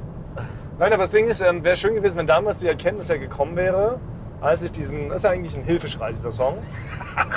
Nein, 0.79 0.91
aber 0.91 1.03
das 1.03 1.11
Ding 1.11 1.27
ist, 1.27 1.39
ähm, 1.39 1.63
wäre 1.63 1.77
schön 1.77 1.95
gewesen, 1.95 2.17
wenn 2.17 2.27
damals 2.27 2.59
die 2.59 2.67
Erkenntnis 2.67 3.07
ja 3.07 3.17
gekommen 3.17 3.55
wäre, 3.55 3.99
als 4.43 4.61
ich 4.63 4.71
diesen. 4.71 5.09
Das 5.09 5.17
ist 5.17 5.23
ja 5.23 5.29
eigentlich 5.31 5.55
ein 5.55 5.63
Hilfeschrei, 5.63 6.11
dieser 6.11 6.31
Song. 6.31 6.57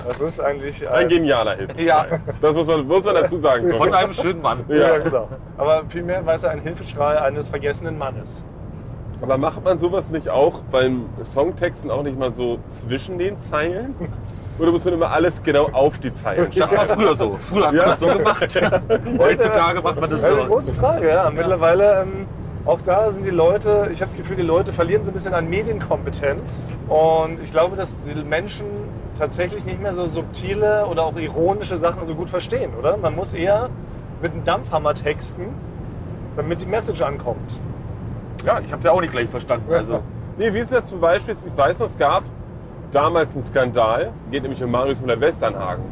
Das 0.07 0.21
ist 0.21 0.41
eigentlich. 0.41 0.83
äh, 0.83 0.89
Ein 0.89 1.09
genialer 1.09 1.57
Hilfe. 1.57 1.81
Ja. 1.81 2.07
Das 2.41 2.55
muss 2.55 2.67
man, 2.67 2.87
muss 2.87 3.05
man 3.05 3.15
dazu 3.15 3.37
sagen. 3.37 3.71
Von 3.75 3.95
einem 3.95 4.13
schönen 4.13 4.43
Mann. 4.43 4.65
Ja, 4.69 4.99
genau. 4.99 5.29
Aber 5.57 5.83
vielmehr 5.89 6.25
war 6.27 6.35
es 6.35 6.43
ja 6.43 6.51
ein 6.51 6.61
Hilfeschrei 6.61 7.21
eines 7.21 7.49
vergessenen 7.49 7.97
Mannes. 7.99 8.43
Aber 9.23 9.39
macht 9.39 9.65
man 9.65 9.79
sowas 9.79 10.11
nicht 10.11 10.29
auch 10.29 10.61
beim 10.71 11.07
Songtexten 11.23 11.91
auch 11.91 12.03
nicht 12.03 12.19
mal 12.19 12.33
so 12.33 12.59
zwischen 12.69 13.19
den 13.19 13.39
Zeilen? 13.39 13.95
Oder 14.59 14.73
muss 14.73 14.85
man 14.85 14.95
immer 14.95 15.11
alles 15.11 15.43
genau 15.43 15.69
auf 15.73 15.99
die 15.99 16.13
Zeilen 16.13 16.49
Das 16.55 16.71
war 16.75 16.87
früher 16.87 17.15
so. 17.17 17.37
Früher 17.41 17.67
hat 17.69 17.75
man 17.75 17.85
das 17.87 18.01
so 18.01 18.07
gemacht. 18.07 18.43
Heutzutage 19.19 19.81
macht 19.83 20.01
man 20.01 20.11
das 20.11 20.21
Das 20.21 20.31
ist 20.31 20.37
eine 20.37 20.47
so. 20.47 20.53
große 20.53 20.73
Frage, 20.73 21.09
ja. 21.09 21.31
Mittlerweile, 21.31 22.03
ähm, 22.03 22.27
auch 22.67 22.81
da 22.81 23.11
sind 23.11 23.25
die 23.25 23.31
Leute, 23.31 23.89
ich 23.93 24.01
habe 24.01 24.11
das 24.11 24.17
Gefühl, 24.17 24.37
die 24.37 24.43
Leute 24.43 24.73
verlieren 24.73 25.03
so 25.05 25.11
ein 25.11 25.15
bisschen 25.15 25.35
an 25.35 25.49
Medienkompetenz. 25.49 26.65
Und 26.89 27.41
ich 27.41 27.53
glaube, 27.53 27.77
dass 27.77 27.97
die 28.03 28.23
Menschen 28.23 28.67
tatsächlich 29.19 29.65
nicht 29.65 29.81
mehr 29.81 29.95
so 29.95 30.07
subtile 30.07 30.87
oder 30.87 31.05
auch 31.05 31.17
ironische 31.17 31.77
Sachen 31.77 32.05
so 32.05 32.15
gut 32.15 32.29
verstehen, 32.29 32.73
oder? 32.79 32.97
Man 32.97 33.15
muss 33.15 33.35
eher 33.35 33.71
mit 34.21 34.33
einem 34.33 34.45
Dampfhammer 34.45 34.95
texten, 34.95 35.47
damit 36.35 36.61
die 36.63 36.67
Message 36.67 37.01
ankommt. 37.03 37.61
Ja, 38.45 38.61
ich 38.61 38.73
habe 38.73 38.81
es 38.81 38.85
ja 38.85 38.91
auch 38.93 39.01
nicht 39.01 39.13
gleich 39.13 39.29
verstanden. 39.29 39.73
Also. 39.73 40.03
Nee, 40.37 40.53
wie 40.53 40.59
ist 40.59 40.73
das 40.73 40.87
zum 40.87 41.01
Beispiel? 41.01 41.35
Ich 41.35 41.57
weiß 41.57 41.79
noch, 41.79 41.87
es 41.87 41.97
gab 41.97 42.25
damals 42.91 43.35
einen 43.35 43.43
Skandal, 43.43 44.13
geht 44.31 44.43
nämlich 44.43 44.63
um 44.63 44.71
Marius 44.71 45.01
Müller-Westernhagen. 45.01 45.85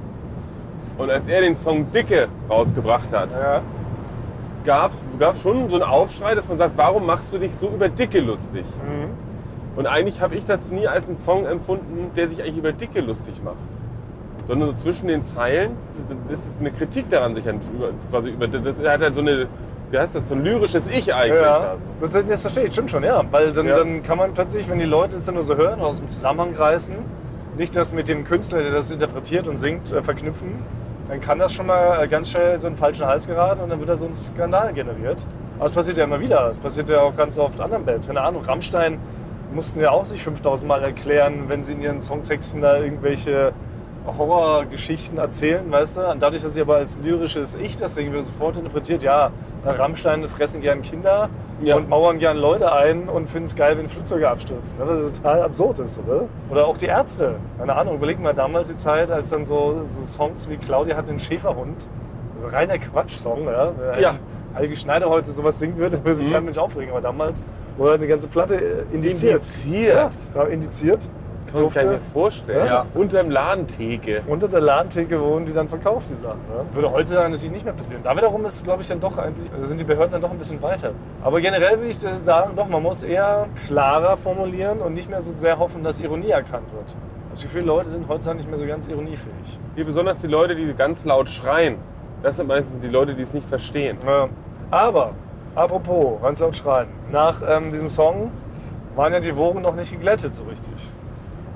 Und 0.98 1.10
als 1.10 1.26
er 1.28 1.40
den 1.40 1.56
Song 1.56 1.90
Dicke 1.90 2.28
rausgebracht 2.48 3.12
hat, 3.12 3.32
Ja. 3.32 3.62
Gab 4.64 4.92
es 5.34 5.42
schon 5.42 5.68
so 5.68 5.76
einen 5.76 5.84
Aufschrei, 5.84 6.34
dass 6.34 6.48
man 6.48 6.58
sagt, 6.58 6.72
warum 6.76 7.06
machst 7.06 7.32
du 7.34 7.38
dich 7.38 7.54
so 7.54 7.68
über 7.68 7.88
Dicke 7.88 8.20
lustig? 8.20 8.64
Mhm. 8.64 9.10
Und 9.76 9.86
eigentlich 9.86 10.20
habe 10.20 10.34
ich 10.36 10.44
das 10.44 10.70
nie 10.70 10.86
als 10.86 11.06
einen 11.06 11.16
Song 11.16 11.46
empfunden, 11.46 12.10
der 12.16 12.28
sich 12.28 12.40
eigentlich 12.40 12.58
über 12.58 12.72
Dicke 12.72 13.00
lustig 13.00 13.34
macht. 13.44 13.56
Sondern 14.46 14.68
so 14.70 14.74
zwischen 14.74 15.08
den 15.08 15.24
Zeilen, 15.24 15.72
das 16.28 16.38
ist- 16.40 16.54
eine 16.60 16.70
Kritik 16.70 17.08
daran, 17.08 17.34
sich 17.34 17.44
über, 17.44 17.88
quasi 18.10 18.30
über, 18.30 18.46
das 18.46 18.78
hat 18.78 19.00
halt 19.00 19.14
so 19.14 19.20
eine, 19.20 19.46
wie 19.90 19.98
heißt 19.98 20.14
das, 20.14 20.28
so 20.28 20.34
ein 20.34 20.44
lyrisches 20.44 20.86
Ich 20.88 21.12
eigentlich. 21.14 21.42
Ja, 21.42 21.74
das, 22.00 22.12
das 22.24 22.40
verstehe 22.42 22.64
ich, 22.64 22.72
stimmt 22.72 22.90
schon, 22.90 23.02
ja. 23.04 23.22
Weil 23.30 23.52
dann, 23.52 23.66
Ja. 23.66 23.76
dann 23.78 24.02
kann 24.02 24.18
man 24.18 24.32
plötzlich, 24.34 24.68
wenn 24.70 24.78
die 24.78 24.84
Leute 24.84 25.16
es 25.16 25.24
dann 25.26 25.34
nur 25.34 25.44
so 25.44 25.56
hören 25.56 25.80
aus 25.80 25.98
dem 25.98 26.08
Zusammenhang 26.08 26.54
reißen, 26.54 26.94
nicht 27.56 27.74
das 27.74 27.92
mit 27.92 28.08
dem 28.08 28.24
Künstler, 28.24 28.62
der 28.62 28.72
das 28.72 28.90
interpretiert 28.90 29.48
und 29.48 29.56
singt, 29.56 29.92
äh, 29.92 30.02
verknüpfen, 30.02 30.48
dann 31.08 31.20
kann 31.20 31.38
das 31.38 31.52
schon 31.52 31.66
mal 31.66 32.02
äh, 32.02 32.08
ganz 32.08 32.30
schnell 32.30 32.60
so 32.60 32.66
einen 32.66 32.76
falschen 32.76 33.06
Hals 33.06 33.26
geraten 33.26 33.60
und 33.60 33.68
dann 33.68 33.78
wird 33.78 33.88
da 33.88 33.96
so 33.96 34.06
ein 34.06 34.14
Skandal 34.14 34.72
generiert. 34.72 35.24
Aber 35.58 35.66
es 35.66 35.72
passiert 35.72 35.98
ja 35.98 36.04
immer 36.04 36.20
wieder. 36.20 36.48
Es 36.48 36.58
passiert 36.58 36.88
ja 36.90 37.00
auch 37.00 37.16
ganz 37.16 37.38
oft 37.38 37.60
anderen 37.60 37.84
Bands. 37.84 38.06
Keine 38.06 38.22
Ahnung, 38.22 38.42
Rammstein 38.42 38.98
mussten 39.52 39.80
ja 39.80 39.90
auch 39.90 40.04
sich 40.04 40.22
5000 40.22 40.66
Mal 40.66 40.82
erklären, 40.82 41.44
wenn 41.48 41.62
sie 41.62 41.72
in 41.72 41.82
ihren 41.82 42.02
Songtexten 42.02 42.60
da 42.60 42.78
irgendwelche 42.78 43.52
Horrorgeschichten 44.06 45.18
erzählen, 45.18 45.70
weißt 45.70 45.96
du? 45.96 46.10
Und 46.10 46.22
dadurch, 46.22 46.42
dass 46.42 46.54
sie 46.54 46.60
aber 46.60 46.76
als 46.76 46.98
lyrisches 47.02 47.54
Ich 47.54 47.76
das 47.76 47.96
irgendwie 47.96 48.20
sofort 48.22 48.56
interpretiert, 48.56 49.02
ja, 49.02 49.30
Rammstein 49.64 50.26
fressen 50.28 50.60
gern 50.60 50.82
Kinder 50.82 51.28
Ja. 51.62 51.76
und 51.76 51.88
mauern 51.88 52.18
gern 52.18 52.36
Leute 52.36 52.70
ein 52.72 53.08
und 53.08 53.28
finden 53.30 53.46
es 53.46 53.56
geil, 53.56 53.78
wenn 53.78 53.88
Flugzeuge 53.88 54.28
abstürzen. 54.30 54.78
ne? 54.78 54.84
Was 54.86 55.12
total 55.12 55.42
absurd 55.42 55.78
ist, 55.78 55.98
oder? 56.06 56.24
Oder 56.50 56.66
auch 56.66 56.76
die 56.76 56.86
Ärzte. 56.86 57.36
Keine 57.58 57.74
Ahnung, 57.74 57.96
überleg 57.96 58.20
mal 58.20 58.34
damals 58.34 58.68
die 58.68 58.76
Zeit, 58.76 59.10
als 59.10 59.30
dann 59.30 59.44
so, 59.44 59.82
so 59.86 60.04
Songs 60.04 60.48
wie 60.50 60.56
Claudia 60.56 60.96
hat 60.96 61.08
einen 61.08 61.18
Schäferhund. 61.18 61.86
Reiner 62.46 62.78
Quatsch-Song, 62.78 63.46
ja. 63.46 63.72
Ja. 63.98 64.14
Helge 64.52 64.76
Schneider 64.76 65.08
heute 65.08 65.30
sowas 65.32 65.58
singt 65.58 65.78
wird, 65.78 65.94
dann 65.94 66.04
würde 66.04 66.14
sich 66.14 66.30
kein 66.30 66.44
Mensch 66.44 66.58
aufregen. 66.58 66.90
Aber 66.92 67.00
damals 67.00 67.42
wurde 67.76 67.94
eine 67.94 68.06
ganze 68.06 68.28
Platte 68.28 68.54
äh, 68.56 68.82
indiziert. 68.92 69.34
Indiziert? 69.42 69.96
Ja, 69.96 70.10
war 70.34 70.48
indiziert. 71.60 71.84
Kann 71.84 71.92
nicht 71.92 72.02
mehr 72.02 72.12
vorstellen. 72.12 72.66
Ja. 72.66 72.86
Unterm 72.94 73.30
Ladentheke. 73.30 74.18
Unter 74.26 74.48
der 74.48 74.60
Ladentheke 74.60 75.20
wurden 75.20 75.46
die 75.46 75.52
dann 75.52 75.68
verkauft, 75.68 76.08
die 76.10 76.14
Sachen. 76.14 76.40
Ne? 76.48 76.64
Würde 76.72 76.90
heutzutage 76.90 77.28
natürlich 77.30 77.52
nicht 77.52 77.64
mehr 77.64 77.74
passieren. 77.74 78.02
Da 78.02 78.16
wiederum 78.16 78.44
ist, 78.44 78.64
glaube 78.64 78.82
ich, 78.82 78.88
dann 78.88 79.00
doch 79.00 79.16
eigentlich, 79.18 79.50
da 79.50 79.66
sind 79.66 79.80
die 79.80 79.84
Behörden 79.84 80.12
dann 80.12 80.20
doch 80.20 80.30
ein 80.30 80.38
bisschen 80.38 80.60
weiter. 80.62 80.92
Aber 81.22 81.40
generell 81.40 81.78
würde 81.78 81.90
ich 81.90 81.98
sagen, 81.98 82.52
doch, 82.56 82.68
man 82.68 82.82
muss 82.82 83.02
eher 83.02 83.46
klarer 83.66 84.16
formulieren 84.16 84.80
und 84.80 84.94
nicht 84.94 85.08
mehr 85.08 85.20
so 85.20 85.32
sehr 85.34 85.58
hoffen, 85.58 85.82
dass 85.82 85.98
Ironie 85.98 86.30
erkannt 86.30 86.72
wird. 86.72 86.96
Also 87.30 87.48
viele 87.48 87.64
Leute 87.64 87.90
sind 87.90 88.06
heutzutage 88.08 88.38
nicht 88.38 88.48
mehr 88.48 88.58
so 88.58 88.66
ganz 88.66 88.86
ironiefähig. 88.86 89.58
Hier 89.74 89.84
besonders 89.84 90.18
die 90.18 90.28
Leute, 90.28 90.54
die 90.54 90.72
ganz 90.74 91.04
laut 91.04 91.28
schreien. 91.28 91.76
Das 92.22 92.36
sind 92.36 92.46
meistens 92.46 92.80
die 92.80 92.88
Leute, 92.88 93.14
die 93.14 93.22
es 93.22 93.34
nicht 93.34 93.48
verstehen. 93.48 93.98
Ja. 94.06 94.28
Aber, 94.70 95.10
apropos, 95.54 96.22
ganz 96.22 96.38
laut 96.40 96.56
schreien. 96.56 96.88
Nach 97.10 97.42
ähm, 97.46 97.70
diesem 97.70 97.88
Song 97.88 98.30
waren 98.94 99.12
ja 99.12 99.20
die 99.20 99.36
Wogen 99.36 99.62
noch 99.62 99.74
nicht 99.74 99.90
geglättet 99.90 100.34
so 100.34 100.44
richtig. 100.44 100.72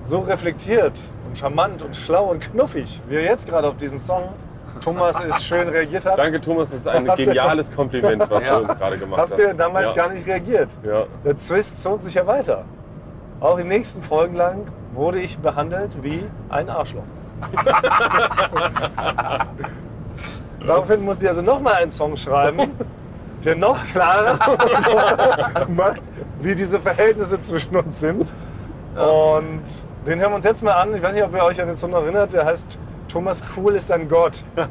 So 0.09 0.21
reflektiert 0.21 0.99
und 1.27 1.37
charmant 1.37 1.83
und 1.83 1.95
schlau 1.95 2.31
und 2.31 2.41
knuffig, 2.41 3.03
wie 3.09 3.17
er 3.17 3.25
jetzt 3.25 3.47
gerade 3.47 3.69
auf 3.69 3.77
diesen 3.77 3.99
Song 3.99 4.31
Thomas 4.81 5.21
ist 5.21 5.45
schön 5.45 5.69
reagiert 5.69 6.07
hat. 6.07 6.17
Danke 6.17 6.41
Thomas, 6.41 6.71
das 6.71 6.81
ist 6.81 6.89
ein 6.89 7.07
Habt 7.11 7.19
ihr- 7.19 7.27
geniales 7.27 7.71
Kompliment, 7.71 8.25
was 8.31 8.43
Ja. 8.43 8.59
du 8.61 8.65
uns 8.65 8.79
gerade 8.79 8.97
gemacht 8.97 9.21
hast. 9.21 9.31
Habt 9.33 9.41
ihr 9.41 9.53
damals 9.53 9.95
ja. 9.95 10.05
gar 10.05 10.09
nicht 10.15 10.27
reagiert? 10.27 10.71
Ja. 10.83 11.05
Der 11.27 11.37
Zwist 11.37 11.83
zog 11.83 12.01
sich 12.01 12.15
ja 12.15 12.27
weiter. 12.27 12.65
Auch 13.41 13.59
in 13.59 13.69
den 13.69 13.71
nächsten 13.77 14.01
Folgen 14.01 14.35
lang 14.35 14.63
wurde 14.95 15.19
ich 15.21 15.39
behandelt 15.41 16.03
wie 16.03 16.25
ein 16.49 16.71
Arschloch. 16.71 17.03
Daraufhin 20.67 21.05
musste 21.05 21.25
ich 21.25 21.29
also 21.29 21.43
nochmal 21.43 21.75
einen 21.75 21.91
Song 21.91 22.17
schreiben, 22.17 22.71
der 23.45 23.57
noch 23.57 23.77
klarer 23.93 24.39
macht, 25.69 26.01
wie 26.41 26.55
diese 26.55 26.81
Verhältnisse 26.81 27.39
zwischen 27.41 27.77
uns 27.77 28.01
sind. 28.01 28.33
Und 28.97 29.63
den 30.07 30.21
hören 30.21 30.31
wir 30.33 30.37
uns 30.37 30.45
jetzt 30.45 30.63
mal 30.63 30.73
an. 30.73 30.95
Ich 30.95 31.03
weiß 31.03 31.15
nicht, 31.15 31.25
ob 31.25 31.35
ihr 31.35 31.43
euch 31.45 31.61
an 31.61 31.67
den 31.67 31.77
Song 31.77 31.93
erinnert. 31.93 32.33
Der 32.33 32.45
heißt 32.47 32.79
Thomas 33.09 33.45
Cool 33.57 33.75
ist 33.75 33.91
ein 33.93 34.09
Gott. 34.09 34.45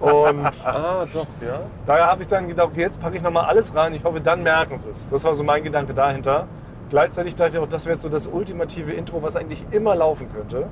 Und 0.00 0.66
Ah, 0.66 1.04
doch, 1.12 1.26
ja. 1.40 1.60
Daher 1.86 2.06
habe 2.06 2.22
ich 2.22 2.28
dann 2.28 2.48
gedacht, 2.48 2.68
okay, 2.68 2.80
jetzt 2.82 3.00
packe 3.00 3.16
ich 3.16 3.22
nochmal 3.22 3.44
alles 3.46 3.74
rein. 3.74 3.94
Ich 3.94 4.04
hoffe, 4.04 4.20
dann 4.20 4.42
merken 4.42 4.76
sie 4.78 4.90
es. 4.90 5.08
Das 5.08 5.24
war 5.24 5.34
so 5.34 5.42
mein 5.44 5.62
Gedanke 5.62 5.92
dahinter. 5.94 6.46
Gleichzeitig 6.90 7.34
dachte 7.34 7.52
ich 7.52 7.58
auch, 7.58 7.68
das 7.68 7.84
wäre 7.84 7.94
jetzt 7.94 8.02
so 8.02 8.08
das 8.08 8.26
ultimative 8.26 8.92
Intro, 8.92 9.22
was 9.22 9.36
eigentlich 9.36 9.64
immer 9.72 9.94
laufen 9.94 10.32
könnte. 10.32 10.68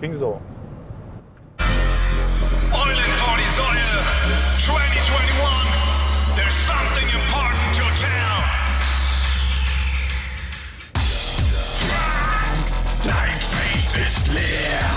Ging 0.00 0.12
so. 0.12 0.40
Eulen 2.72 3.12
vor 3.16 3.36
die 3.38 3.54
Säule 3.54 3.80
2021 4.58 4.87
ist 14.04 14.28
leer. 14.28 14.90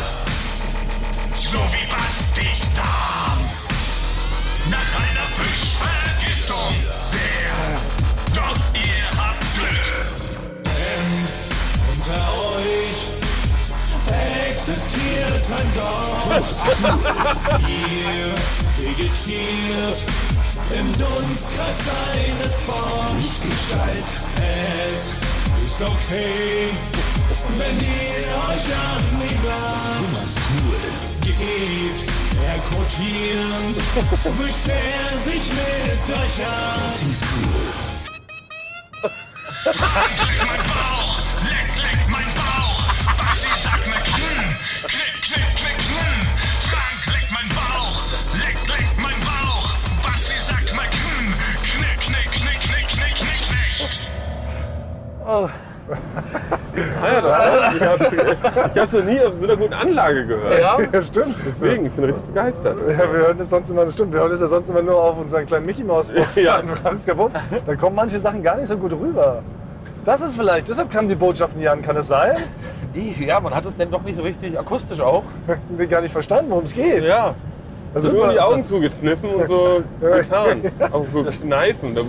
So 1.33 1.57
wie 1.57 1.87
Bastis 1.89 2.61
Darm 2.75 3.39
Nach 4.69 4.91
einer 5.03 5.27
Fischvergiftung. 5.37 6.73
Sehr. 7.01 7.55
Doch 8.35 8.57
ihr 8.73 9.07
habt 9.17 9.45
Glück. 9.55 9.89
Denn 10.63 11.09
unter 11.93 12.23
euch 12.57 12.99
existiert 14.51 15.45
ein 15.59 15.69
Gott. 15.73 16.45
Ihr 17.67 18.35
vegetiert 18.77 19.99
im 20.79 20.91
Dunstkreis 20.93 21.77
seines 21.89 22.61
Forms 22.61 23.41
Gestalt. 23.41 24.09
Es 24.93 25.13
ist 25.65 25.81
okay, 25.81 26.71
wenn 27.57 27.77
ihr 27.79 28.27
euch 28.49 28.67
an 28.75 29.03
ihm 29.21 29.41
bleibt. 29.41 30.31
Geht 31.21 32.05
er 32.45 32.59
kotieren, 32.69 33.75
wischt 34.37 34.67
er 34.67 35.17
sich 35.19 35.45
mit 35.49 36.05
euch 36.09 36.37
an. 36.45 36.91
Sie 36.97 37.11
ist 37.11 37.23
cool. 37.23 37.91
mein 40.47 40.63
Bauch, 40.73 41.15
leck, 41.43 41.69
leck 41.83 42.01
mein 42.09 42.31
Bauch. 42.33 42.81
Was 43.17 43.37
sie 43.41 43.55
sagt 43.61 43.85
mir 43.87 43.95
hm, 43.95 44.49
klick, 44.87 45.15
klick, 45.21 45.51
klick, 45.55 45.81
hm. 45.81 46.21
Frank 46.69 47.01
leckt 47.13 47.31
mein 47.31 47.49
Bauch, 47.49 47.97
leck, 48.33 48.57
leck 48.67 48.87
mein 48.97 49.19
Bauch. 49.19 49.69
Hm, 51.03 51.33
knick, 56.39 56.60
knick. 56.73 56.85
Ich 57.75 57.81
habe 57.81 58.79
es 58.83 58.93
noch 58.93 59.03
nie 59.03 59.19
auf 59.21 59.33
so 59.33 59.45
einer 59.45 59.57
guten 59.57 59.73
Anlage 59.73 60.25
gehört. 60.25 60.59
Ja? 60.61 60.77
Ja, 60.91 61.01
stimmt. 61.01 61.35
Deswegen, 61.45 61.85
ich 61.85 61.91
bin 61.91 62.05
richtig 62.05 62.23
begeistert. 62.25 62.77
Ja, 62.89 62.97
wir 62.99 63.19
hören 63.19 63.37
das 63.37 63.49
sonst 63.49 63.69
immer, 63.69 63.85
das 63.85 63.93
stimmt, 63.93 64.13
wir 64.13 64.19
hören 64.21 64.31
das 64.31 64.41
ja 64.41 64.47
sonst 64.47 64.69
immer 64.69 64.81
nur 64.81 64.95
auf 65.01 65.17
unseren 65.19 65.45
kleinen 65.45 65.65
Mickey 65.65 65.83
Mouse 65.83 66.11
Box 66.11 66.35
Ja. 66.35 66.57
in. 66.57 66.67
Da 67.65 67.75
kommen 67.75 67.95
manche 67.95 68.19
Sachen 68.19 68.41
gar 68.43 68.57
nicht 68.57 68.67
so 68.67 68.77
gut 68.77 68.93
rüber. 68.93 69.41
Das 70.03 70.21
ist 70.21 70.35
vielleicht, 70.35 70.67
deshalb 70.67 70.89
kamen 70.89 71.07
die 71.07 71.15
Botschaften 71.15 71.59
nie 71.59 71.67
an, 71.67 71.81
kann 71.81 71.95
es 71.97 72.07
sein? 72.07 72.37
Ja, 73.19 73.39
man 73.39 73.53
hat 73.53 73.65
es 73.65 73.75
denn 73.75 73.89
doch 73.91 74.01
nicht 74.01 74.15
so 74.15 74.23
richtig 74.23 74.57
akustisch 74.57 74.99
auch. 74.99 75.23
Wir 75.69 75.87
gar 75.87 76.01
nicht 76.01 76.11
verstanden, 76.11 76.49
worum 76.51 76.65
es 76.65 76.73
geht. 76.73 77.07
Ja. 77.07 77.35
Also 77.93 78.11
Nur 78.11 78.29
die 78.29 78.35
das- 78.35 78.43
Augen 78.45 78.63
zugekniffen 78.63 79.29
und 79.31 79.47
so 79.47 79.83
getan. 80.01 80.61
Auch 80.91 81.05
so 81.11 81.23
kneifen. 81.23 81.93
Da, 81.95 82.01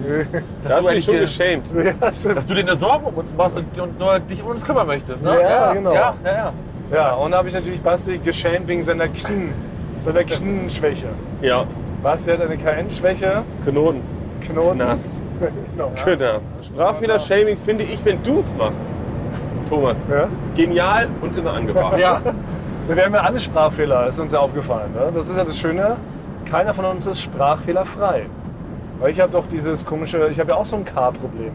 da 0.68 0.77
hast 0.77 0.88
du 0.88 0.92
dich 0.95 1.05
schon 1.05 1.18
geschämt. 1.18 1.66
Ja, 1.75 2.12
stimmt. 2.14 2.37
Dass 2.37 2.47
du 2.47 2.55
dir 2.55 2.61
eine 2.61 2.77
Sorgen 2.77 3.05
um 3.07 3.14
uns 3.14 3.35
machst 3.35 3.59
und 3.59 3.79
uns 3.81 3.99
nur 3.99 4.18
dich 4.21 4.42
um 4.42 4.51
uns 4.51 4.64
kümmern 4.64 4.87
möchtest. 4.87 5.23
Ne? 5.23 5.37
Ja, 5.42 5.73
genau. 5.73 5.92
Ja, 5.92 6.14
ja, 6.25 6.33
ja. 6.33 6.53
Ja, 6.92 7.14
und 7.14 7.31
da 7.33 7.38
habe 7.38 7.49
ich 7.49 7.55
natürlich 7.55 7.81
Basti 7.81 8.18
geschämt 8.18 8.68
wegen 8.68 8.83
seiner 8.83 9.09
Knien, 9.09 9.53
seiner 10.01 10.23
Knienschwäche. 10.25 11.07
Ja, 11.40 11.64
Basti 12.03 12.31
hat 12.31 12.42
eine 12.42 12.57
KN-Schwäche, 12.59 13.42
Knoten. 13.64 14.03
Knoten. 14.42 14.79
Knast. 14.79 15.11
genau. 15.73 15.90
Knast. 15.95 16.53
Sprachfehler-Shaming 16.66 17.57
finde 17.59 17.85
ich, 17.85 18.05
wenn 18.05 18.23
du 18.23 18.38
es 18.40 18.55
machst. 18.57 18.92
Thomas. 19.71 20.07
Ja? 20.11 20.29
Genial 20.55 21.09
und 21.23 21.37
immer 21.38 21.55
angebracht. 21.55 21.99
ja. 21.99 22.21
Wir 22.88 23.05
haben 23.05 23.14
ja 23.14 23.21
alle 23.21 23.38
Sprachfehler, 23.38 24.07
ist 24.09 24.18
uns 24.18 24.33
ja 24.33 24.40
aufgefallen. 24.40 24.92
Ne? 24.92 25.11
Das 25.14 25.29
ist 25.29 25.37
ja 25.37 25.45
das 25.45 25.59
Schöne, 25.59 25.97
keiner 26.45 26.75
von 26.75 26.85
uns 26.85 27.07
ist 27.07 27.23
sprachfehlerfrei. 27.23 28.27
Weil 29.01 29.11
ich 29.11 29.21
habe 29.21 29.33
doch 29.33 29.47
dieses 29.47 29.85
komische, 29.85 30.29
ich 30.31 30.38
habe 30.40 30.51
ja 30.51 30.57
auch 30.57 30.64
so 30.64 30.77
ein 30.77 30.85
K-Problem. 30.85 31.53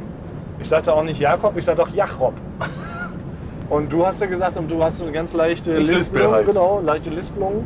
Ich 0.59 0.67
sagte 0.69 0.93
auch 0.93 1.03
nicht 1.03 1.19
Jakob, 1.19 1.55
ich 1.57 1.65
sage 1.65 1.77
doch 1.79 1.93
Jachrob. 1.93 2.33
Und 3.69 3.91
du 3.91 4.05
hast 4.05 4.21
ja 4.21 4.27
gesagt, 4.27 4.55
und 4.55 4.71
du 4.71 4.81
hast 4.81 4.97
so 4.99 5.03
eine 5.03 5.11
ganz 5.11 5.33
leichte 5.33 5.71
Ich 5.73 5.79
lispel 5.79 5.95
Lispelung, 5.95 6.31
halt. 6.31 6.45
genau, 6.45 6.79
leichte 6.79 7.09
Lispelung. 7.09 7.65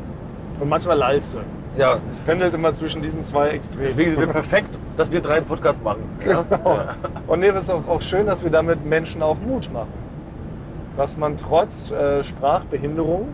Und 0.59 0.67
manchmal 0.67 0.97
lallst 0.97 1.35
du. 1.35 1.39
ja. 1.77 1.99
Es 2.09 2.19
pendelt 2.19 2.55
immer 2.55 2.73
zwischen 2.73 3.03
diesen 3.03 3.21
zwei 3.21 3.49
Extremen. 3.49 3.85
Deswegen 3.89 4.09
sind 4.11 4.19
wir 4.21 4.27
perfekt, 4.27 4.79
dass 4.97 5.11
wir 5.11 5.21
drei 5.21 5.35
einen 5.35 5.45
Podcast 5.45 5.83
machen. 5.83 6.01
Ja? 6.25 6.43
Und 7.27 7.39
nee, 7.41 7.49
es 7.49 7.63
ist 7.63 7.69
auch, 7.69 7.87
auch 7.87 8.01
schön, 8.01 8.25
dass 8.25 8.43
wir 8.43 8.49
damit 8.49 8.83
Menschen 8.83 9.21
auch 9.21 9.37
Mut 9.39 9.71
machen. 9.71 9.93
Dass 10.97 11.17
man 11.17 11.37
trotz 11.37 11.91
äh, 11.91 12.23
Sprachbehinderung 12.23 13.27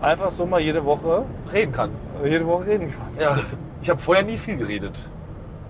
einfach 0.00 0.30
so 0.30 0.46
mal 0.46 0.60
jede 0.60 0.84
Woche, 0.84 1.24
Reden 1.52 1.72
kann. 1.72 1.90
jede 2.24 2.46
Woche 2.46 2.66
reden 2.66 2.90
kann. 2.90 3.08
Ja. 3.20 3.38
Ich 3.82 3.90
habe 3.90 4.00
vorher 4.00 4.24
nie 4.24 4.38
viel 4.38 4.56
geredet. 4.56 5.08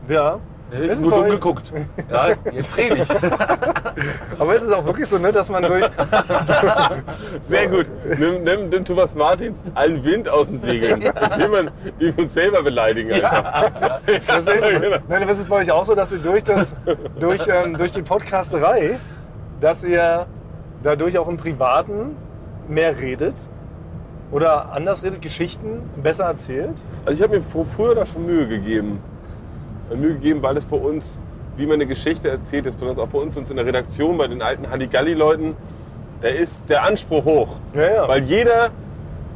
Ja. 0.09 0.39
Ich 0.71 0.79
Ist 0.81 1.03
nur 1.03 1.13
dumm 1.13 1.31
geguckt. 1.31 1.73
Ja, 2.11 2.29
jetzt 2.53 2.77
rede 2.77 2.97
ich. 2.97 3.11
Aber 4.39 4.55
es 4.55 4.63
ist 4.63 4.73
auch 4.73 4.85
wirklich 4.85 5.09
so, 5.09 5.17
ne, 5.17 5.33
dass 5.33 5.49
man 5.49 5.63
durch. 5.63 5.85
Sehr 7.49 7.69
gut. 7.69 7.87
Nimm, 8.19 8.45
nimm, 8.45 8.69
nimm 8.69 8.85
Thomas 8.85 9.15
Martins 9.15 9.61
allen 9.75 10.05
Wind 10.05 10.29
aus 10.29 10.49
den 10.49 10.61
Segeln. 10.61 11.01
Indem 11.01 11.51
man 11.51 11.71
die 11.99 12.11
uns 12.11 12.35
selber 12.35 12.63
beleidigen. 12.63 13.13
Einfach. 13.13 14.01
Das 14.27 14.41
ist, 14.41 14.47
nein, 15.09 15.27
das 15.27 15.39
ist 15.39 15.49
bei 15.49 15.57
euch 15.57 15.73
auch 15.73 15.87
so, 15.87 15.95
dass 15.95 16.13
ihr 16.13 16.19
durch, 16.19 16.45
das, 16.45 16.77
durch, 17.19 17.49
ähm, 17.49 17.79
durch 17.79 17.93
die 17.93 18.03
Podcasterei, 18.03 18.99
dass 19.61 19.85
ihr 19.85 20.27
dadurch 20.83 21.17
auch 21.17 21.29
im 21.29 21.39
Privaten 21.39 22.15
mehr 22.69 22.99
redet 22.99 23.37
oder 24.31 24.73
anders 24.73 25.03
redet, 25.03 25.23
Geschichten 25.23 25.81
besser 26.03 26.25
erzählt. 26.25 26.83
Also 27.05 27.17
ich 27.17 27.23
habe 27.23 27.39
mir 27.39 27.65
früher 27.65 27.95
da 27.95 28.05
schon 28.07 28.27
Mühe 28.27 28.47
gegeben. 28.47 29.01
Mühe 29.95 30.15
gegeben, 30.15 30.43
weil 30.43 30.57
es 30.57 30.67
bei 30.67 30.77
uns, 30.77 31.19
wie 31.57 31.65
man 31.65 31.75
eine 31.75 31.87
Geschichte 31.87 32.29
erzählt, 32.29 32.67
ist 32.67 32.81
uns 32.83 32.99
auch 32.99 33.09
bei 33.09 33.19
uns, 33.19 33.37
uns 33.37 33.51
in 33.51 33.57
der 33.57 33.65
Redaktion, 33.67 34.19
bei 34.19 34.27
den 34.29 34.43
alten 34.43 34.71
Halligalli-Leuten, 34.71 35.57
da 36.21 36.29
ist 36.29 36.69
der 36.69 36.83
Anspruch 36.85 37.25
hoch. 37.25 37.49
Ja, 37.75 37.95
ja. 37.95 38.09
Weil 38.09 38.23
jeder 38.25 38.71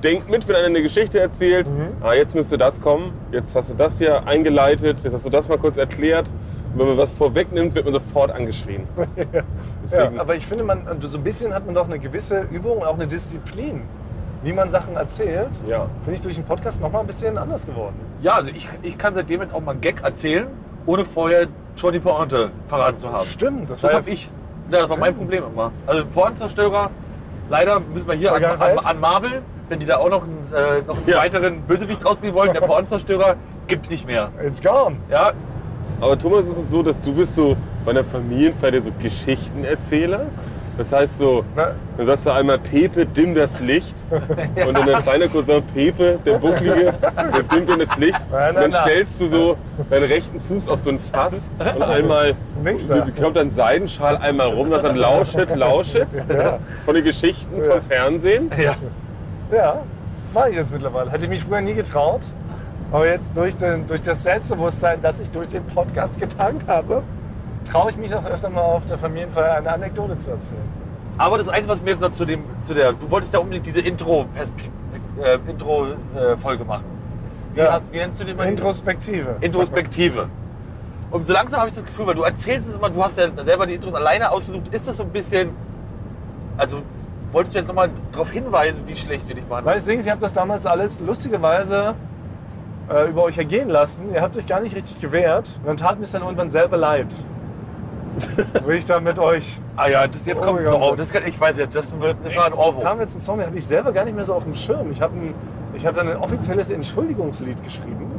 denkt 0.02 0.28
mit, 0.28 0.46
wenn 0.48 0.56
einer 0.56 0.66
eine 0.66 0.82
Geschichte 0.82 1.20
erzählt, 1.20 1.68
Mhm. 1.70 1.88
ah, 2.02 2.12
jetzt 2.12 2.34
müsste 2.34 2.58
das 2.58 2.80
kommen, 2.80 3.12
jetzt 3.30 3.54
hast 3.56 3.70
du 3.70 3.74
das 3.74 3.98
hier 3.98 4.26
eingeleitet, 4.26 5.02
jetzt 5.04 5.14
hast 5.14 5.24
du 5.24 5.30
das 5.30 5.48
mal 5.48 5.58
kurz 5.58 5.76
erklärt. 5.76 6.26
Und 6.74 6.80
wenn 6.80 6.86
man 6.88 6.96
was 6.98 7.14
vorwegnimmt, 7.14 7.74
wird 7.74 7.84
man 7.84 7.94
sofort 7.94 8.30
angeschrien. 8.30 8.82
Ja, 9.90 10.10
aber 10.16 10.34
ich 10.36 10.46
finde, 10.46 10.64
man, 10.64 10.82
so 11.02 11.18
ein 11.18 11.24
bisschen 11.24 11.52
hat 11.54 11.66
man 11.66 11.74
doch 11.74 11.86
eine 11.86 11.98
gewisse 11.98 12.42
Übung 12.50 12.78
und 12.78 12.84
auch 12.86 12.94
eine 12.94 13.06
Disziplin. 13.06 13.82
Wie 14.42 14.52
man 14.52 14.70
Sachen 14.70 14.96
erzählt, 14.96 15.50
Ja. 15.68 15.86
bin 16.04 16.14
ich 16.14 16.20
durch 16.20 16.34
den 16.36 16.44
Podcast 16.44 16.80
noch 16.80 16.90
mal 16.90 17.00
ein 17.00 17.06
bisschen 17.06 17.38
anders 17.38 17.66
geworden. 17.66 17.94
Ja, 18.22 18.34
also 18.34 18.50
ich, 18.50 18.68
ich 18.82 18.98
kann 18.98 19.14
seitdem 19.14 19.40
jetzt 19.42 19.54
auch 19.54 19.60
mal 19.60 19.72
einen 19.72 19.80
Gag 19.80 20.02
erzählen, 20.02 20.46
ohne 20.86 21.04
vorher 21.04 21.46
schon 21.76 21.92
die 21.92 22.00
Pointe 22.00 22.50
verraten 22.66 22.98
zu 22.98 23.12
haben. 23.12 23.24
Stimmt, 23.24 23.70
das, 23.70 23.80
Das 23.80 23.92
war 23.92 24.00
ja 24.00 24.06
ich. 24.06 24.30
Ja, 24.70 24.78
das 24.80 24.88
war 24.90 24.98
mein. 24.98 25.14
Problem 25.14 25.44
immer. 25.52 25.70
Also 25.86 26.04
Pointenzerstörer, 26.06 26.90
leider 27.50 27.80
müssen 27.80 28.08
wir 28.08 28.14
hier 28.14 28.34
an, 28.34 28.44
an, 28.44 28.78
an 28.78 29.00
Marvel, 29.00 29.42
wenn 29.68 29.78
die 29.80 29.86
da 29.86 29.98
auch 29.98 30.08
noch 30.10 30.24
einen, 30.24 30.46
äh, 30.54 30.82
noch 30.86 30.96
einen 30.96 31.08
Ja. 31.08 31.18
weiteren 31.18 31.60
Bösewicht 31.62 32.04
rausbringen 32.04 32.34
wollen, 32.34 32.52
der 32.52 32.60
Pointenzerstörer 32.62 33.36
gibt's 33.68 33.90
nicht 33.90 34.06
mehr. 34.06 34.30
It's 34.44 34.60
gone. 34.62 34.96
Ja, 35.10 35.32
Aber 36.00 36.18
Thomas, 36.18 36.46
ist 36.46 36.56
es 36.58 36.70
so, 36.70 36.82
dass 36.82 37.00
du 37.00 37.12
bist 37.14 37.36
so 37.36 37.56
bei 37.84 37.90
einer 37.92 38.02
Familienfeier 38.04 38.82
so 38.82 38.90
Geschichtenerzähler? 38.98 40.26
Das 40.78 40.90
heißt 40.92 41.18
so, 41.18 41.44
Na, 41.54 41.72
dann 41.98 42.06
sagst 42.06 42.24
du 42.26 42.30
einmal 42.30 42.58
Pepe, 42.58 43.04
dimm 43.04 43.34
das 43.34 43.60
Licht. 43.60 43.94
Und 44.10 44.76
dann 44.78 44.86
dein 44.86 45.02
kleiner 45.02 45.28
Cousin 45.28 45.62
Pepe, 45.74 46.18
der 46.24 46.38
Bucklige, 46.38 46.94
der 47.02 47.42
dimmt 47.42 47.68
dann 47.68 47.78
das 47.80 47.96
Licht. 47.98 48.20
Nein, 48.30 48.48
Und 48.50 48.54
dann 48.54 48.54
nein, 48.54 48.70
nein. 48.70 48.82
stellst 48.84 49.20
du 49.20 49.28
so 49.28 49.56
deinen 49.90 50.04
rechten 50.04 50.40
Fuß 50.40 50.68
auf 50.68 50.80
so 50.80 50.90
ein 50.90 50.98
Fass 50.98 51.50
und 51.58 51.82
einmal 51.82 52.34
kommt 53.20 53.36
dann 53.36 53.50
Seidenschal 53.50 54.16
einmal 54.16 54.48
rum, 54.48 54.70
das 54.70 54.82
dann 54.82 54.96
lauschet, 54.96 55.54
lauschet 55.54 56.08
Ja. 56.28 56.58
von 56.86 56.94
den 56.94 57.04
Geschichten 57.04 57.62
Ja. 57.62 57.70
vom 57.72 57.82
Fernsehen. 57.82 58.50
ja. 58.56 58.74
Ja, 59.54 59.82
mache 60.32 60.48
ich 60.50 60.56
jetzt 60.56 60.72
mittlerweile. 60.72 61.10
Hätte 61.10 61.24
ich 61.24 61.30
mich 61.30 61.44
früher 61.44 61.60
nie 61.60 61.74
getraut. 61.74 62.22
Aber 62.90 63.06
jetzt 63.06 63.36
durch, 63.36 63.54
den, 63.56 63.86
durch 63.86 64.00
das 64.00 64.22
Selbstbewusstsein, 64.22 64.98
das 65.02 65.20
ich 65.20 65.30
durch 65.30 65.48
den 65.48 65.64
Podcast 65.66 66.18
getankt 66.18 66.66
habe, 66.68 67.02
traue 67.64 67.90
ich 67.90 67.96
mich 67.96 68.14
auch 68.14 68.24
öfter 68.24 68.48
mal 68.48 68.60
auf 68.60 68.84
der 68.84 68.98
Familienfeier 68.98 69.56
eine 69.56 69.72
Anekdote 69.72 70.16
zu 70.18 70.30
erzählen. 70.30 70.60
Aber 71.18 71.38
das 71.38 71.48
Einzige, 71.48 71.68
was 71.68 71.82
mir 71.82 71.90
jetzt 71.90 72.00
noch 72.00 72.10
zu 72.12 72.24
dem, 72.24 72.44
zu 72.64 72.74
der, 72.74 72.92
du 72.92 73.10
wolltest 73.10 73.32
ja 73.34 73.40
unbedingt 73.40 73.66
diese 73.66 73.80
Intro, 73.80 74.26
äh, 75.22 75.38
Intro 75.50 75.86
äh, 75.86 76.64
machen. 76.64 76.84
Wie, 77.54 77.60
Ja. 77.60 77.72
hast, 77.72 77.92
wie 77.92 77.96
nennst 77.98 78.20
du 78.20 78.24
den 78.24 78.36
mal? 78.36 78.46
Introspektive. 78.46 79.36
Introspektive. 79.40 80.28
Und 81.10 81.26
so 81.26 81.32
langsam 81.34 81.60
habe 81.60 81.68
ich 81.68 81.74
das 81.74 81.84
Gefühl, 81.84 82.06
weil 82.06 82.14
du 82.14 82.22
erzählst 82.22 82.68
es 82.68 82.74
immer, 82.74 82.88
du 82.88 83.02
hast 83.04 83.18
ja 83.18 83.28
selber 83.44 83.66
die 83.66 83.74
Intros 83.74 83.92
alleine 83.94 84.30
ausgesucht, 84.30 84.68
ist 84.74 84.88
das 84.88 84.96
so 84.96 85.02
ein 85.02 85.10
bisschen, 85.10 85.50
also 86.56 86.78
wolltest 87.32 87.54
du 87.54 87.58
jetzt 87.58 87.68
nochmal 87.68 87.90
darauf 88.12 88.30
hinweisen, 88.30 88.80
wie 88.86 88.96
schlecht 88.96 89.28
wir 89.28 89.34
dich 89.34 89.44
Weil 89.44 89.62
behandeln? 89.62 89.76
das 89.76 89.84
Ding 89.84 89.98
ist, 89.98 90.06
ich 90.06 90.10
habe 90.10 90.22
das 90.22 90.32
damals 90.32 90.64
alles 90.64 90.98
lustigerweise 91.00 91.94
äh, 92.90 93.08
über 93.10 93.24
euch 93.24 93.36
ergehen 93.36 93.68
lassen. 93.68 94.12
Ihr 94.14 94.22
habt 94.22 94.36
euch 94.36 94.46
gar 94.46 94.60
nicht 94.60 94.74
richtig 94.74 94.98
gewehrt. 94.98 95.58
Und 95.60 95.66
dann 95.68 95.76
tat 95.76 95.98
mir 95.98 96.04
es 96.04 96.12
dann 96.12 96.22
irgendwann 96.22 96.48
selber 96.50 96.78
leid. 96.78 97.06
Will 98.66 98.76
ich 98.76 98.84
dann 98.84 99.04
mit 99.04 99.18
euch. 99.18 99.58
Ah 99.76 99.88
ja, 99.88 100.06
das 100.06 100.26
jetzt 100.26 100.40
Oh 100.42 100.44
kommt 100.44 100.62
ja. 100.62 100.70
noch, 100.70 100.96
das 100.96 101.10
kann, 101.10 101.26
ich 101.26 101.40
weiß 101.40 101.56
jetzt, 101.56 101.74
das, 101.74 101.90
wird, 102.00 102.16
das 102.22 102.36
war 102.36 102.44
ein 102.46 102.52
Da 102.52 102.58
Ohrwurm. 102.58 102.84
haben 102.84 102.98
wir 102.98 103.04
jetzt 103.04 103.14
einen 103.14 103.20
Song, 103.20 103.38
den 103.38 103.46
hatte 103.46 103.56
ich 103.56 103.66
selber 103.66 103.92
gar 103.92 104.04
nicht 104.04 104.14
mehr 104.14 104.24
so 104.24 104.34
auf 104.34 104.44
dem 104.44 104.54
Schirm. 104.54 104.90
Ich 104.90 105.00
habe 105.00 105.14
ein, 105.16 105.34
hab 105.84 105.94
dann 105.94 106.08
ein 106.08 106.16
offizielles 106.18 106.70
Entschuldigungslied 106.70 107.62
geschrieben. 107.62 108.10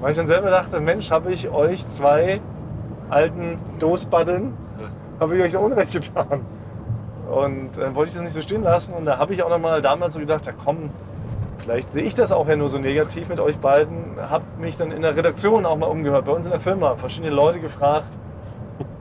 Weil 0.00 0.12
ich 0.12 0.16
dann 0.16 0.26
selber 0.26 0.50
dachte, 0.50 0.80
Mensch, 0.80 1.10
habe 1.10 1.32
ich 1.32 1.48
euch 1.48 1.88
zwei 1.88 2.40
alten 3.10 3.58
Dosbaddeln, 3.80 4.52
habe 5.20 5.36
ich 5.36 5.42
euch 5.42 5.52
da 5.52 5.58
Unrecht 5.58 5.92
getan. 5.92 6.42
Und 7.30 7.78
äh, 7.78 7.94
wollte 7.94 8.08
ich 8.10 8.14
das 8.14 8.22
nicht 8.22 8.34
so 8.34 8.42
stehen 8.42 8.62
lassen. 8.62 8.94
Und 8.94 9.06
da 9.06 9.18
habe 9.18 9.32
ich 9.34 9.42
auch 9.42 9.48
noch 9.50 9.58
mal 9.58 9.80
damals 9.82 10.12
so 10.14 10.20
gedacht, 10.20 10.46
ja 10.46 10.52
komm, 10.52 10.90
vielleicht 11.64 11.90
sehe 11.90 12.02
ich 12.02 12.14
das 12.14 12.30
auch 12.30 12.46
ja 12.46 12.56
nur 12.56 12.68
so 12.68 12.78
negativ 12.78 13.28
mit 13.28 13.40
euch 13.40 13.58
beiden. 13.58 14.16
Habe 14.20 14.44
mich 14.60 14.76
dann 14.76 14.92
in 14.92 15.02
der 15.02 15.16
Redaktion 15.16 15.64
auch 15.64 15.76
mal 15.76 15.86
umgehört, 15.86 16.26
bei 16.26 16.32
uns 16.32 16.44
in 16.44 16.50
der 16.50 16.60
Firma, 16.60 16.94
verschiedene 16.96 17.32
Leute 17.32 17.58
gefragt, 17.58 18.10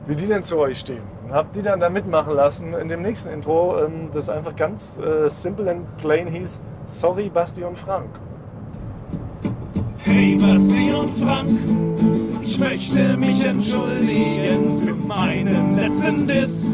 wie 0.08 0.16
die 0.16 0.28
denn 0.28 0.44
zu 0.44 0.58
euch 0.58 0.80
stehen. 0.80 1.04
Und 1.26 1.34
hab 1.34 1.52
die 1.52 1.62
dann 1.62 1.80
da 1.80 1.90
mitmachen 1.90 2.34
lassen 2.34 2.74
in 2.74 2.88
dem 2.88 3.02
nächsten 3.02 3.30
Intro, 3.30 3.84
ähm, 3.84 4.10
das 4.14 4.30
einfach 4.30 4.56
ganz 4.56 4.98
äh, 4.98 5.30
simple 5.30 5.70
and 5.70 5.98
plain 5.98 6.28
hieß, 6.28 6.62
Sorry 6.86 7.30
Basti 7.30 7.64
und 7.64 7.78
Frank. 7.78 8.10
Hey 10.06 10.36
Basti 10.36 10.92
und 10.92 11.12
Frank, 11.12 11.58
ich 12.42 12.60
möchte 12.60 13.16
mich 13.16 13.42
entschuldigen 13.42 14.82
für 14.86 14.96
meinen 14.96 15.78
letzten 15.78 16.28
Diss. 16.28 16.68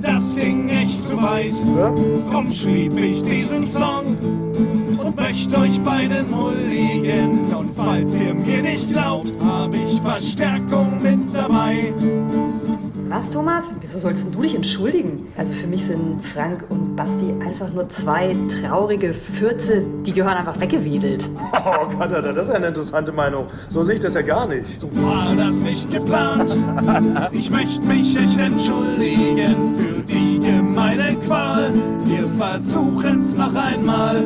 Das 0.00 0.36
ging 0.36 0.68
echt 0.68 1.08
zu 1.08 1.20
weit. 1.20 1.54
Drum 2.30 2.48
schrieb 2.52 2.96
ich 2.96 3.22
diesen 3.22 3.68
Song 3.68 4.16
und 4.96 5.16
möchte 5.16 5.58
euch 5.58 5.80
beiden 5.80 6.26
huldigen. 6.32 7.52
Und 7.52 7.74
falls 7.74 8.20
ihr 8.20 8.32
mir 8.32 8.62
nicht 8.62 8.88
glaubt, 8.88 9.32
habe 9.42 9.78
ich 9.78 10.00
Verstärkung 10.00 11.02
mit 11.02 11.34
dabei. 11.34 11.92
Was, 13.08 13.28
Thomas? 13.28 13.74
Wieso 13.80 13.98
sollst 13.98 14.24
denn 14.24 14.32
du 14.32 14.42
dich 14.42 14.54
entschuldigen? 14.54 15.26
Also 15.36 15.52
für 15.52 15.66
mich 15.66 15.84
sind 15.84 16.24
Frank 16.24 16.64
und 16.68 16.79
Basti 16.96 17.34
einfach 17.40 17.72
nur 17.72 17.88
zwei 17.88 18.36
traurige 18.60 19.14
Fürze, 19.14 19.82
die 20.04 20.12
gehören 20.12 20.36
einfach 20.36 20.58
weggewedelt. 20.60 21.28
Oh 21.52 21.86
Gott, 21.98 22.12
Alter, 22.12 22.32
das 22.32 22.48
ist 22.48 22.54
eine 22.54 22.68
interessante 22.68 23.12
Meinung. 23.12 23.46
So 23.68 23.82
sehe 23.82 23.94
ich 23.94 24.00
das 24.00 24.14
ja 24.14 24.22
gar 24.22 24.46
nicht. 24.46 24.66
So 24.66 24.90
war 24.96 25.34
das 25.34 25.62
nicht 25.62 25.90
geplant. 25.90 26.56
Ich 27.32 27.50
möchte 27.50 27.82
mich 27.86 28.16
echt 28.16 28.40
entschuldigen 28.40 29.74
für 29.78 30.00
die 30.02 30.40
gemeine 30.40 31.16
Qual. 31.26 31.70
Wir 32.04 32.26
versuchen's 32.38 33.36
noch 33.36 33.54
einmal. 33.54 34.22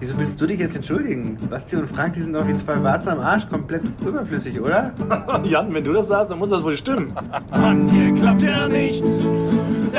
Wieso 0.00 0.18
willst 0.18 0.40
du 0.40 0.46
dich 0.46 0.60
jetzt 0.60 0.76
entschuldigen? 0.76 1.38
Basti 1.50 1.76
und 1.76 1.88
Frank, 1.88 2.14
die 2.14 2.22
sind 2.22 2.32
doch 2.32 2.46
wie 2.46 2.54
zwei 2.56 2.82
Warze 2.82 3.12
am 3.12 3.20
Arsch 3.20 3.48
komplett 3.48 3.82
überflüssig, 4.06 4.60
oder? 4.60 4.92
Jan, 5.44 5.72
wenn 5.74 5.84
du 5.84 5.92
das 5.92 6.08
sagst, 6.08 6.30
dann 6.30 6.38
muss 6.38 6.50
das 6.50 6.62
wohl 6.62 6.76
stimmen. 6.76 7.12
Mann, 7.50 7.88
hier 7.88 8.14
klappt 8.14 8.42
ja 8.42 8.68
nichts. 8.68 9.18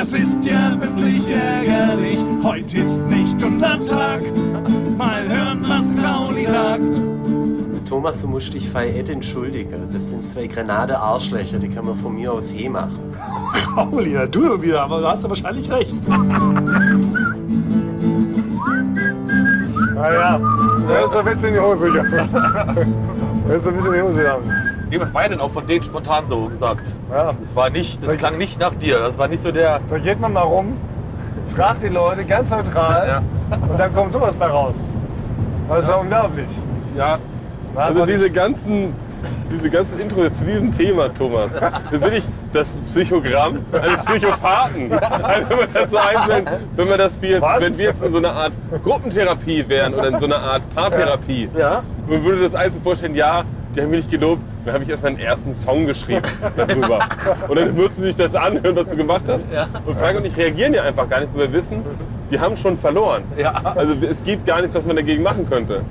Das 0.00 0.14
ist 0.14 0.46
ja 0.46 0.80
wirklich 0.80 1.30
ärgerlich. 1.30 2.18
Heute 2.42 2.78
ist 2.78 3.02
nicht 3.02 3.42
unser 3.42 3.78
Tag. 3.80 4.22
Mal 4.96 5.28
hören, 5.28 5.62
was 5.68 6.02
Rauli 6.02 6.46
sagt. 6.46 7.02
Thomas, 7.86 8.22
du 8.22 8.28
musst 8.28 8.54
dich 8.54 8.66
fei 8.66 8.88
entschuldigen. 8.92 9.90
Das 9.92 10.08
sind 10.08 10.26
zwei 10.26 10.46
Grenade-Arschlöcher, 10.46 11.58
die 11.58 11.68
kann 11.68 11.84
man 11.84 11.96
von 11.96 12.14
mir 12.14 12.32
aus 12.32 12.48
he 12.48 12.70
machen. 12.70 12.98
Pauli, 13.74 14.12
ja, 14.12 14.24
du 14.24 14.62
wieder, 14.62 14.84
aber 14.84 15.02
du 15.02 15.06
hast 15.06 15.22
ja 15.22 15.28
wahrscheinlich 15.28 15.70
recht. 15.70 15.94
Naja, 19.94 20.40
da 20.88 21.00
ist 21.04 21.14
ein 21.14 21.24
bisschen 21.26 21.48
in 21.50 21.54
die 21.56 21.60
Hose 21.60 21.90
gegangen. 21.90 22.94
Da 23.46 23.54
ist 23.54 23.68
ein 23.68 23.74
bisschen 23.74 23.92
in 23.92 24.00
die 24.00 24.06
Hose 24.06 24.22
gegangen. 24.22 24.69
Nee, 24.90 24.98
was 25.00 25.14
war 25.14 25.22
ja 25.22 25.28
denn 25.28 25.40
auch 25.40 25.50
von 25.50 25.64
denen 25.68 25.84
spontan 25.84 26.24
so 26.28 26.46
gesagt? 26.46 26.92
Ja, 27.12 27.32
Das 27.40 27.54
war 27.54 27.70
nicht, 27.70 28.04
das 28.04 28.16
klang 28.16 28.38
nicht 28.38 28.58
nach 28.58 28.74
dir, 28.74 28.98
das 28.98 29.16
war 29.16 29.28
nicht 29.28 29.42
so 29.42 29.52
der, 29.52 29.80
da 29.88 29.98
geht 29.98 30.18
man 30.18 30.32
mal 30.32 30.40
rum, 30.40 30.76
fragt 31.54 31.84
die 31.84 31.88
Leute 31.88 32.24
ganz 32.24 32.50
neutral 32.50 33.22
und 33.70 33.78
dann 33.78 33.92
kommt 33.94 34.10
sowas 34.10 34.34
bei 34.34 34.46
raus. 34.46 34.92
Das 35.68 35.84
ist 35.84 35.90
ja 35.90 35.94
unglaublich. 35.96 36.50
ja, 36.96 37.18
Also 37.76 38.04
diese 38.04 38.28
ganzen, 38.30 38.92
diese 39.52 39.70
ganzen 39.70 40.00
Intros 40.00 40.32
zu 40.32 40.44
diesem 40.44 40.72
Thema, 40.72 41.08
Thomas. 41.14 41.52
Das 41.92 42.00
bin 42.00 42.12
ich 42.14 42.24
das 42.52 42.76
Psychogramm 42.86 43.60
eines 43.70 44.04
Psychopathen. 44.06 44.90
Also 45.00 45.46
wenn 45.50 45.58
wir 45.58 45.68
das 45.72 45.90
so 45.90 46.38
wenn 46.76 46.88
wir 46.88 46.96
das 46.96 47.18
jetzt, 47.22 47.42
wenn 47.60 47.78
wir 47.78 47.84
jetzt 47.84 48.02
in 48.02 48.10
so 48.12 48.18
einer 48.18 48.32
Art 48.32 48.52
Gruppentherapie 48.82 49.68
wären 49.68 49.94
oder 49.94 50.08
in 50.08 50.18
so 50.18 50.26
einer 50.26 50.40
Art 50.40 50.62
Paartherapie, 50.74 51.48
ja. 51.56 51.84
man 52.08 52.24
würde 52.24 52.42
das 52.42 52.56
einzeln 52.56 52.82
vorstellen, 52.82 53.14
ja, 53.14 53.44
die 53.76 53.82
haben 53.82 53.90
mich 53.90 54.06
nicht 54.06 54.10
gelobt, 54.10 54.42
dann 54.64 54.74
habe 54.74 54.84
ich 54.84 54.90
erst 54.90 55.02
meinen 55.02 55.18
ersten 55.18 55.54
Song 55.54 55.86
geschrieben 55.86 56.22
darüber. 56.56 57.00
Und 57.48 57.58
dann 57.58 57.74
mussten 57.74 58.02
sie 58.02 58.08
sich 58.08 58.16
das 58.16 58.34
anhören, 58.34 58.76
was 58.76 58.86
du 58.86 58.96
gemacht 58.96 59.22
hast. 59.26 59.44
Ja. 59.52 59.68
Und 59.86 59.98
Frank 59.98 60.18
und 60.18 60.24
ich 60.24 60.36
reagieren 60.36 60.74
ja 60.74 60.82
einfach 60.82 61.08
gar 61.08 61.20
nicht, 61.20 61.32
weil 61.34 61.50
wir 61.50 61.52
wissen, 61.60 61.82
die 62.30 62.38
haben 62.38 62.56
schon 62.56 62.76
verloren. 62.76 63.22
Ja. 63.36 63.52
Also 63.74 63.94
es 64.06 64.22
gibt 64.22 64.46
gar 64.46 64.60
nichts, 64.60 64.74
was 64.74 64.84
man 64.84 64.96
dagegen 64.96 65.22
machen 65.22 65.48
könnte. 65.48 65.82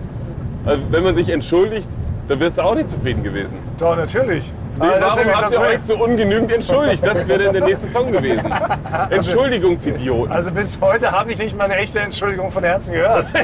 Also 0.66 0.82
wenn 0.92 1.04
man 1.04 1.16
sich 1.16 1.30
entschuldigt, 1.30 1.90
dann 2.30 2.40
wirst 2.40 2.60
du 2.60 2.62
auch 2.62 2.76
nicht 2.76 2.90
zufrieden 2.92 3.24
gewesen. 3.24 3.58
Doch, 3.80 3.96
natürlich. 3.96 4.54
Nee, 4.80 4.86
ist 4.88 5.02
warum 5.02 5.36
habt 5.36 5.52
ihr 5.52 5.60
euch 5.60 5.82
so 5.82 5.96
ungenügend 5.96 6.52
entschuldigt? 6.52 7.06
Das 7.06 7.28
wäre 7.28 7.46
dann 7.46 7.54
der 7.54 7.66
nächste 7.66 7.90
Song 7.90 8.12
gewesen. 8.12 8.54
Entschuldigungsidiot. 9.10 10.32
Also 10.32 10.52
bis 10.52 10.78
heute 10.80 11.12
habe 11.12 11.32
ich 11.32 11.40
nicht 11.40 11.58
mal 11.58 11.66
eine 11.66 11.78
echte 11.78 12.00
Entschuldigung 12.00 12.50
von 12.52 12.64
Herzen 12.64 12.94
gehört. 12.94 13.26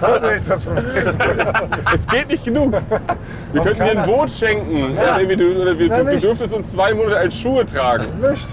Das 0.00 0.22
ist 0.22 0.50
das 0.50 0.66
Problem. 0.66 1.14
Es 1.94 2.06
geht 2.08 2.28
nicht 2.28 2.44
genug. 2.44 2.72
Wir 3.52 3.62
könnten 3.62 3.84
dir 3.84 4.02
ein 4.02 4.06
Boot 4.06 4.30
schenken. 4.30 4.96
Ja. 4.96 5.18
Ja. 5.18 5.36
Du, 5.36 5.62
oder 5.62 5.78
wir, 5.78 5.88
Na, 5.88 5.98
du, 5.98 6.18
dürftest 6.18 6.54
uns 6.54 6.72
zwei 6.72 6.94
Monate 6.94 7.18
als 7.18 7.38
Schuhe 7.38 7.64
tragen. 7.64 8.06
Nicht. 8.20 8.48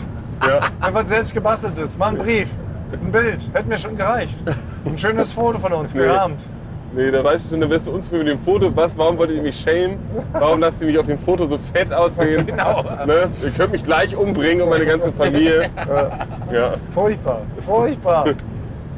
Ja. 0.45 0.59
Einfach 0.79 1.05
selbst 1.05 1.33
gebasteltes. 1.33 1.97
Mal 1.97 2.09
ein 2.09 2.17
Brief. 2.17 2.49
Ein 2.91 3.11
Bild. 3.11 3.49
Hätte 3.53 3.67
mir 3.67 3.77
schon 3.77 3.95
gereicht. 3.95 4.43
Ein 4.85 4.97
schönes 4.97 5.33
Foto 5.33 5.59
von 5.59 5.73
uns, 5.73 5.93
gerahmt. 5.93 6.47
Nee, 6.47 6.58
da 6.95 7.23
weißt 7.23 7.45
du 7.45 7.49
schon, 7.49 7.61
dann 7.61 7.69
wärst 7.69 7.87
du 7.87 7.91
unzufrieden 7.91 8.25
mit 8.25 8.33
dem 8.33 8.39
Foto. 8.39 8.75
Was, 8.75 8.97
warum 8.97 9.17
wollt 9.17 9.29
ihr 9.31 9.41
mich 9.41 9.55
schämen? 9.59 9.97
Warum 10.33 10.59
lasst 10.59 10.81
ihr 10.81 10.87
mich 10.87 10.97
auf 10.97 11.05
dem 11.05 11.19
Foto 11.19 11.45
so 11.45 11.57
fett 11.57 11.93
aussehen? 11.93 12.45
Genau. 12.47 12.83
Ne? 13.05 13.29
Ihr 13.43 13.51
könnt 13.51 13.71
mich 13.71 13.83
gleich 13.83 14.15
umbringen 14.15 14.63
und 14.63 14.69
meine 14.69 14.85
ganze 14.85 15.11
Familie. 15.11 15.69
Ja. 16.51 16.75
Furchtbar. 16.89 17.41
Furchtbar. 17.59 18.25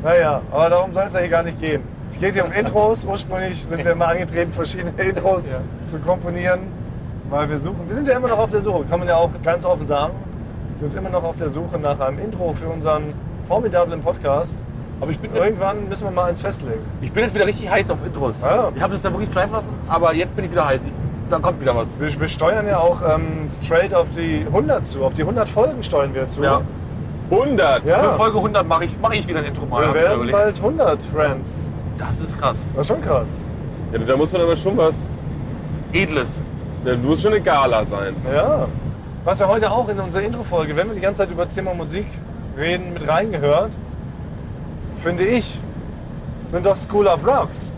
Naja, 0.04 0.42
aber 0.52 0.70
darum 0.70 0.94
soll 0.94 1.04
es 1.08 1.14
ja 1.14 1.20
hier 1.20 1.30
gar 1.30 1.44
nicht 1.44 1.60
gehen. 1.60 1.82
Es 2.10 2.18
geht 2.20 2.34
hier 2.34 2.46
um 2.46 2.52
Intros. 2.52 3.04
Ursprünglich 3.06 3.64
sind 3.66 3.84
wir 3.84 3.92
immer 3.92 4.08
angetreten, 4.08 4.52
verschiedene 4.52 4.92
Intros 5.02 5.52
Ja. 5.52 5.58
zu 5.86 6.00
komponieren. 6.00 6.62
Weil 7.30 7.50
wir 7.50 7.58
suchen. 7.58 7.88
Wir 7.88 7.96
sind 7.96 8.08
ja 8.08 8.16
immer 8.18 8.28
noch 8.30 8.40
auf 8.40 8.52
der 8.52 8.62
Suche, 8.62 8.84
kann 8.90 9.00
man 9.00 9.08
ja 9.08 9.16
auch 9.18 9.30
ganz 9.44 9.64
offen 9.66 9.86
sagen. 9.86 10.14
Wir 10.80 10.90
sind 10.90 10.98
immer 10.98 11.10
noch 11.10 11.24
auf 11.24 11.36
der 11.36 11.50
Suche 11.50 11.78
nach 11.78 12.00
einem 12.00 12.20
Intro 12.20 12.54
für 12.54 12.68
unseren 12.68 13.14
formidablen 13.48 14.02
Podcast. 14.02 14.62
Aber 15.02 15.12
ich 15.12 15.20
bin, 15.20 15.36
Irgendwann 15.36 15.90
müssen 15.90 16.04
wir 16.06 16.12
mal 16.12 16.26
eins 16.26 16.42
festlegen. 16.42 16.82
ich 17.02 17.12
bin 17.12 17.24
jetzt 17.24 17.34
wieder 17.34 17.48
richtig 17.48 17.70
heiß 17.70 17.90
auf 17.90 18.06
Intros. 18.06 18.42
Ja. 18.42 18.72
Ich 18.76 18.82
habe 18.82 18.94
es 18.94 19.02
dann 19.02 19.14
wirklich 19.14 19.32
schleifen 19.32 19.54
lassen, 19.54 19.70
aber 19.88 20.14
jetzt 20.14 20.36
bin 20.36 20.46
ich 20.46 20.52
wieder 20.52 20.68
heiß. 20.68 20.80
Ich, 20.86 20.92
dann 21.32 21.42
kommt 21.42 21.60
wieder 21.60 21.76
was. 21.76 22.00
Wir, 22.00 22.20
wir 22.20 22.28
steuern 22.28 22.68
ja 22.68 22.78
auch 22.78 23.02
ähm, 23.02 23.48
straight 23.50 23.94
auf 23.94 24.10
die 24.12 24.46
100 24.46 24.86
zu. 24.86 25.04
Auf 25.04 25.14
die 25.14 25.22
100 25.24 25.50
Folgen 25.50 25.82
steuern 25.82 26.14
wir 26.14 26.28
zu. 26.28 26.44
Ja. 26.44 26.62
100! 27.32 27.88
Ja. 27.88 28.00
Für 28.00 28.14
Folge 28.14 28.38
100 28.38 28.68
mache 28.68 28.86
ich, 28.86 28.98
mach 29.02 29.14
ich 29.14 29.28
wieder 29.28 29.40
ein 29.40 29.46
Intro 29.46 29.66
mal. 29.66 29.88
Wir 29.88 29.94
werden 30.02 30.30
bald 30.30 30.58
100 30.58 31.02
Friends. 31.04 31.66
Das 31.98 32.20
ist 32.20 32.38
krass. 32.38 32.68
Das 32.76 32.82
ist 32.82 32.88
schon 32.94 33.02
krass. 33.02 33.46
Ja, 33.94 34.00
da 34.00 34.18
muss 34.18 34.32
man 34.32 34.42
aber 34.42 34.56
schon 34.56 34.78
was. 34.78 34.96
Edles. 35.94 36.28
Da 36.84 36.98
muss 36.98 37.22
schon 37.22 37.32
eine 37.34 37.42
Gala 37.42 37.86
sein. 37.86 38.16
Ja. 38.32 38.68
Was 39.24 39.40
ja 39.40 39.48
heute 39.48 39.72
auch 39.72 39.88
in 39.88 40.00
unserer 40.00 40.24
Intro-Folge, 40.24 40.76
wenn 40.76 40.88
wir 40.88 40.96
die 40.96 41.02
ganze 41.02 41.22
Zeit 41.22 41.32
über 41.32 41.44
das 41.44 41.54
Thema 41.56 41.74
Musik 41.74 42.08
reden, 42.58 42.94
mit 42.94 43.08
reingehört, 43.08 43.72
finde 45.02 45.24
ich, 45.26 45.60
sind 46.46 46.66
doch 46.66 46.76
School 46.76 47.08
of 47.08 47.26
Rocks 47.26 47.74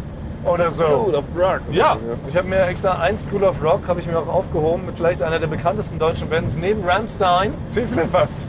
oder 0.45 0.69
so. 0.69 0.85
School 0.85 1.15
of 1.15 1.25
Rock. 1.37 1.61
Ja. 1.71 1.97
Ich 2.27 2.35
habe 2.35 2.47
mir 2.47 2.61
extra 2.65 2.99
ein 2.99 3.17
School 3.17 3.43
of 3.43 3.63
Rock 3.63 3.87
habe 3.87 3.99
ich 4.01 4.07
mir 4.07 4.17
auch 4.19 4.27
aufgehoben 4.27 4.85
mit 4.85 4.97
vielleicht 4.97 5.21
einer 5.23 5.39
der 5.39 5.47
bekanntesten 5.47 5.97
deutschen 5.99 6.29
Bands 6.29 6.57
neben 6.57 6.83
Rammstein. 6.83 7.53
T-Flippers. 7.73 8.47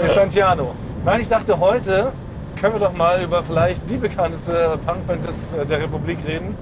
nee, 0.00 0.06
Santiano. 0.08 0.74
Nein, 1.04 1.20
ich 1.20 1.28
dachte 1.28 1.58
heute 1.58 2.12
können 2.60 2.74
wir 2.74 2.80
doch 2.80 2.92
mal 2.94 3.22
über 3.22 3.42
vielleicht 3.44 3.88
die 3.90 3.98
bekannteste 3.98 4.78
Punkband 4.86 5.24
des, 5.24 5.48
äh, 5.48 5.66
der 5.66 5.82
Republik 5.82 6.18
reden. 6.26 6.56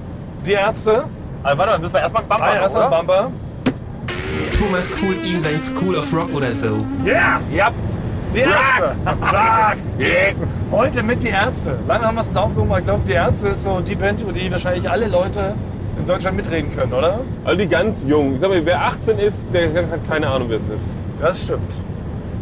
Die 0.44 0.52
Ärzte. 0.52 1.05
Also, 1.42 1.59
warte, 1.59 1.72
dann 1.72 1.80
müssen 1.80 1.94
wir 1.94 2.00
erstmal 2.00 2.22
einen 2.22 2.28
Bumper 2.28 2.44
Ah, 2.44 2.55
erstmal? 2.57 2.90
Bumper. 2.90 3.30
Thomas 4.59 4.90
Kuhn 4.90 5.22
ihm 5.24 5.40
sein 5.40 5.61
School 5.61 5.96
of 5.96 6.12
Rock 6.12 6.32
oder 6.34 6.52
so. 6.52 6.84
Yeah! 7.05 7.40
Ja. 7.52 7.70
Die 8.35 8.41
Ärzte! 8.41 8.97
Yeah. 9.97 10.32
Heute 10.72 11.05
mit 11.05 11.22
die 11.22 11.28
Ärzte. 11.28 11.78
Lange 11.87 12.05
haben 12.07 12.16
wir 12.16 12.20
es 12.22 12.28
uns 12.28 12.37
aufgehoben, 12.37 12.68
aber 12.70 12.78
ich 12.80 12.85
glaube, 12.85 13.03
die 13.07 13.12
Ärzte 13.12 13.49
ist 13.49 13.62
so 13.62 13.80
die 13.80 13.95
Band, 13.95 14.22
über 14.22 14.32
die 14.32 14.51
wahrscheinlich 14.51 14.91
alle 14.91 15.07
Leute 15.07 15.55
in 15.97 16.05
Deutschland 16.05 16.37
mitreden 16.37 16.76
können, 16.76 16.93
oder? 16.93 17.20
Also 17.45 17.57
die 17.59 17.68
ganz 17.68 18.03
jungen. 18.03 18.35
Ich 18.35 18.41
sag 18.41 18.51
mal, 18.51 18.66
wer 18.66 18.82
18 18.87 19.18
ist, 19.20 19.47
der 19.53 19.72
hat 19.89 20.09
keine 20.09 20.26
Ahnung, 20.28 20.49
wer 20.51 20.59
es 20.59 20.66
ist. 20.66 20.91
Das 21.20 21.45
stimmt. 21.45 21.80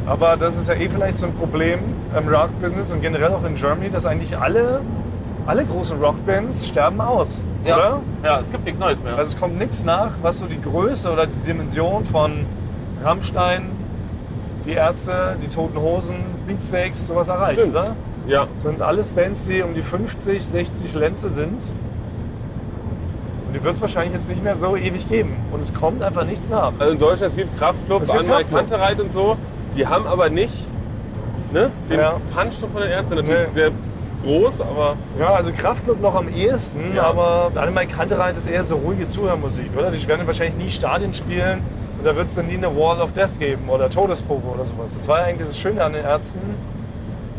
Aber 0.06 0.38
das 0.38 0.56
ist 0.56 0.66
ja 0.68 0.74
eh 0.74 0.88
vielleicht 0.88 1.18
so 1.18 1.26
ein 1.26 1.34
Problem 1.34 1.80
im 2.16 2.26
Rock-Business 2.26 2.90
und 2.94 3.02
generell 3.02 3.30
auch 3.30 3.44
in 3.44 3.54
Germany, 3.54 3.90
dass 3.90 4.06
eigentlich 4.06 4.36
alle, 4.36 4.80
alle 5.46 5.66
großen 5.66 6.00
Rockbands 6.02 6.68
sterben 6.68 7.02
aus, 7.02 7.46
Ja. 7.66 7.76
oder? 7.76 8.00
Ja, 8.24 8.40
es 8.40 8.48
gibt 8.50 8.64
nichts 8.64 8.80
Neues 8.80 9.02
mehr. 9.02 9.14
Also 9.16 9.34
es 9.34 9.38
kommt 9.40 9.58
nichts 9.58 9.84
nach, 9.84 10.12
was 10.22 10.38
so 10.38 10.46
die 10.46 10.60
Größe 10.60 11.12
oder 11.12 11.26
die 11.26 11.38
Dimension 11.46 12.06
von 12.06 12.46
Rammstein, 13.04 13.81
die 14.64 14.72
Ärzte, 14.72 15.36
die 15.42 15.48
Toten 15.48 15.78
Hosen, 15.80 16.16
Beatsteaks, 16.46 17.06
sowas 17.06 17.28
erreicht, 17.28 17.60
Stimmt. 17.60 17.76
oder? 17.76 17.96
Ja. 18.26 18.46
Das 18.54 18.62
sind 18.62 18.80
alles 18.82 19.12
Bands, 19.12 19.46
die 19.46 19.62
um 19.62 19.74
die 19.74 19.82
50, 19.82 20.44
60 20.44 20.94
Lenze 20.94 21.30
sind. 21.30 21.72
Und 23.46 23.56
die 23.56 23.62
wird 23.62 23.74
es 23.74 23.80
wahrscheinlich 23.80 24.14
jetzt 24.14 24.28
nicht 24.28 24.42
mehr 24.42 24.54
so 24.54 24.76
ewig 24.76 25.08
geben. 25.08 25.36
Und 25.50 25.60
es 25.60 25.74
kommt 25.74 26.02
einfach 26.02 26.24
nichts 26.24 26.48
nach. 26.48 26.72
Also 26.78 26.92
in 26.94 26.98
Deutschland, 27.00 27.32
es 27.32 27.36
gibt 27.36 27.56
Kraftclub, 27.58 28.02
Es 28.02 28.10
gibt 28.12 28.24
Anwalt. 28.24 28.50
Kantereit 28.50 29.00
und 29.00 29.12
so. 29.12 29.36
Die 29.76 29.86
haben 29.86 30.06
aber 30.06 30.28
nicht 30.30 30.66
ne, 31.52 31.70
den 31.90 31.98
Ja. 32.00 32.20
Punch 32.34 32.54
von 32.60 32.80
den 32.80 32.90
Ärzten. 32.90 33.16
Natürlich 33.16 33.48
Nee. 33.54 33.60
sehr 33.60 33.70
groß, 34.24 34.60
aber 34.60 34.96
Ja, 35.18 35.26
also 35.34 35.50
Kraftclub 35.52 36.00
noch 36.00 36.14
am 36.14 36.28
ehesten, 36.28 36.94
Ja. 36.94 37.04
aber 37.04 37.50
Annemai 37.56 37.86
Kantereit 37.86 38.36
ist 38.36 38.46
eher 38.46 38.62
so 38.62 38.76
ruhige 38.76 39.06
Zuhörmusik, 39.08 39.70
oder? 39.76 39.90
Die 39.90 40.06
werden 40.08 40.26
wahrscheinlich 40.26 40.56
nie 40.56 40.70
Stadien 40.70 41.12
spielen 41.12 41.60
und 42.02 42.06
da 42.08 42.16
wird 42.16 42.26
es 42.26 42.34
dann 42.34 42.48
nie 42.48 42.54
eine 42.56 42.76
Wall 42.76 43.00
of 43.00 43.12
Death 43.12 43.38
geben 43.38 43.68
oder 43.68 43.88
Todespogo 43.88 44.54
oder 44.54 44.64
sowas. 44.64 44.92
Das 44.92 45.06
war 45.06 45.20
ja 45.20 45.26
eigentlich 45.26 45.46
das 45.46 45.56
Schöne 45.56 45.84
an 45.84 45.92
den 45.92 46.04
Ärzten. 46.04 46.40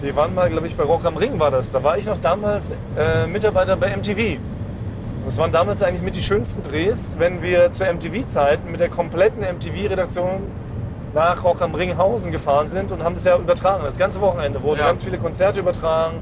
Die 0.02 0.16
waren 0.16 0.34
mal, 0.34 0.50
glaube 0.50 0.68
ich, 0.68 0.78
bei 0.78 0.84
Rock 0.86 1.04
am 1.04 1.18
Ring 1.18 1.38
war 1.38 1.52
das. 1.52 1.70
Da 1.70 1.84
war 1.84 1.98
ich 1.98 2.06
noch 2.06 2.16
damals 2.16 2.72
äh, 2.98 3.28
Mitarbeiter 3.28 3.76
bei 3.76 3.94
MTV. 3.94 4.40
Das 5.26 5.38
waren 5.38 5.52
damals 5.52 5.84
eigentlich 5.84 6.02
mit 6.02 6.16
die 6.16 6.22
schönsten 6.22 6.64
Drehs, 6.64 7.18
wenn 7.20 7.42
wir 7.42 7.74
zur 7.74 7.88
MTV-Zeiten 7.94 8.72
mit 8.72 8.80
der 8.80 8.88
kompletten 8.88 9.42
MTV-Redaktion 9.44 10.44
nach 11.14 11.44
Rock 11.44 11.62
am 11.62 11.76
Ringhausen 11.76 12.32
gefahren 12.32 12.70
sind 12.70 12.94
und 12.94 13.04
haben 13.04 13.16
das 13.16 13.26
ja 13.26 13.36
übertragen. 13.38 13.84
Das 13.84 13.98
ganze 13.98 14.22
Wochenende 14.22 14.64
wurden 14.64 14.80
Ja. 14.80 14.86
ganz 14.86 15.04
viele 15.04 15.18
Konzerte 15.18 15.60
übertragen. 15.60 16.20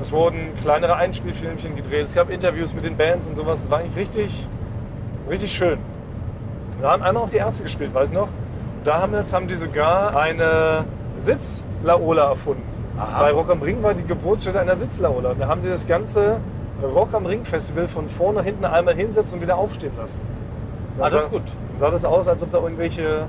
Es 0.00 0.12
wurden 0.12 0.54
kleinere 0.62 0.94
Einspielfilmchen 0.94 1.74
gedreht. 1.74 2.06
Es 2.06 2.14
gab 2.14 2.30
Interviews 2.30 2.74
mit 2.76 2.84
den 2.84 2.96
Bands 2.96 3.26
und 3.26 3.34
sowas. 3.34 3.62
Es 3.62 3.70
war 3.72 3.78
eigentlich 3.78 3.96
richtig, 3.96 4.48
richtig 5.28 5.50
schön. 5.50 5.78
Wir 6.82 6.90
haben 6.90 7.04
einmal 7.04 7.22
auch 7.22 7.28
die 7.28 7.36
Ärzte 7.36 7.62
gespielt, 7.62 7.94
weiß 7.94 8.08
ich 8.08 8.14
noch. 8.14 8.28
Damals 8.82 9.32
haben 9.32 9.46
die 9.46 9.54
sogar 9.54 10.16
eine 10.16 10.84
Sitzlaola 11.16 12.30
erfunden. 12.30 12.64
Bei 12.96 13.30
Rock 13.30 13.50
am 13.50 13.62
Ring 13.62 13.84
war 13.84 13.94
die 13.94 14.02
Geburtsstätte 14.02 14.58
einer 14.58 14.74
Sitzlaola. 14.74 15.34
Da 15.34 15.46
haben 15.46 15.62
die 15.62 15.68
das 15.68 15.86
ganze 15.86 16.40
Rock 16.82 17.14
am 17.14 17.24
Ring 17.24 17.44
Festival 17.44 17.86
von 17.86 18.08
vorne 18.08 18.40
nach 18.40 18.44
hinten 18.44 18.64
einmal 18.64 18.96
hinsetzen 18.96 19.36
und 19.36 19.42
wieder 19.42 19.58
aufstehen 19.58 19.92
lassen. 19.96 20.18
Ah, 20.98 21.08
das 21.08 21.22
ist 21.22 21.30
gut. 21.30 21.42
Dann 21.46 21.78
sah 21.78 21.90
das 21.90 22.04
aus, 22.04 22.26
als 22.26 22.42
ob 22.42 22.50
da 22.50 22.58
irgendwelche 22.58 23.28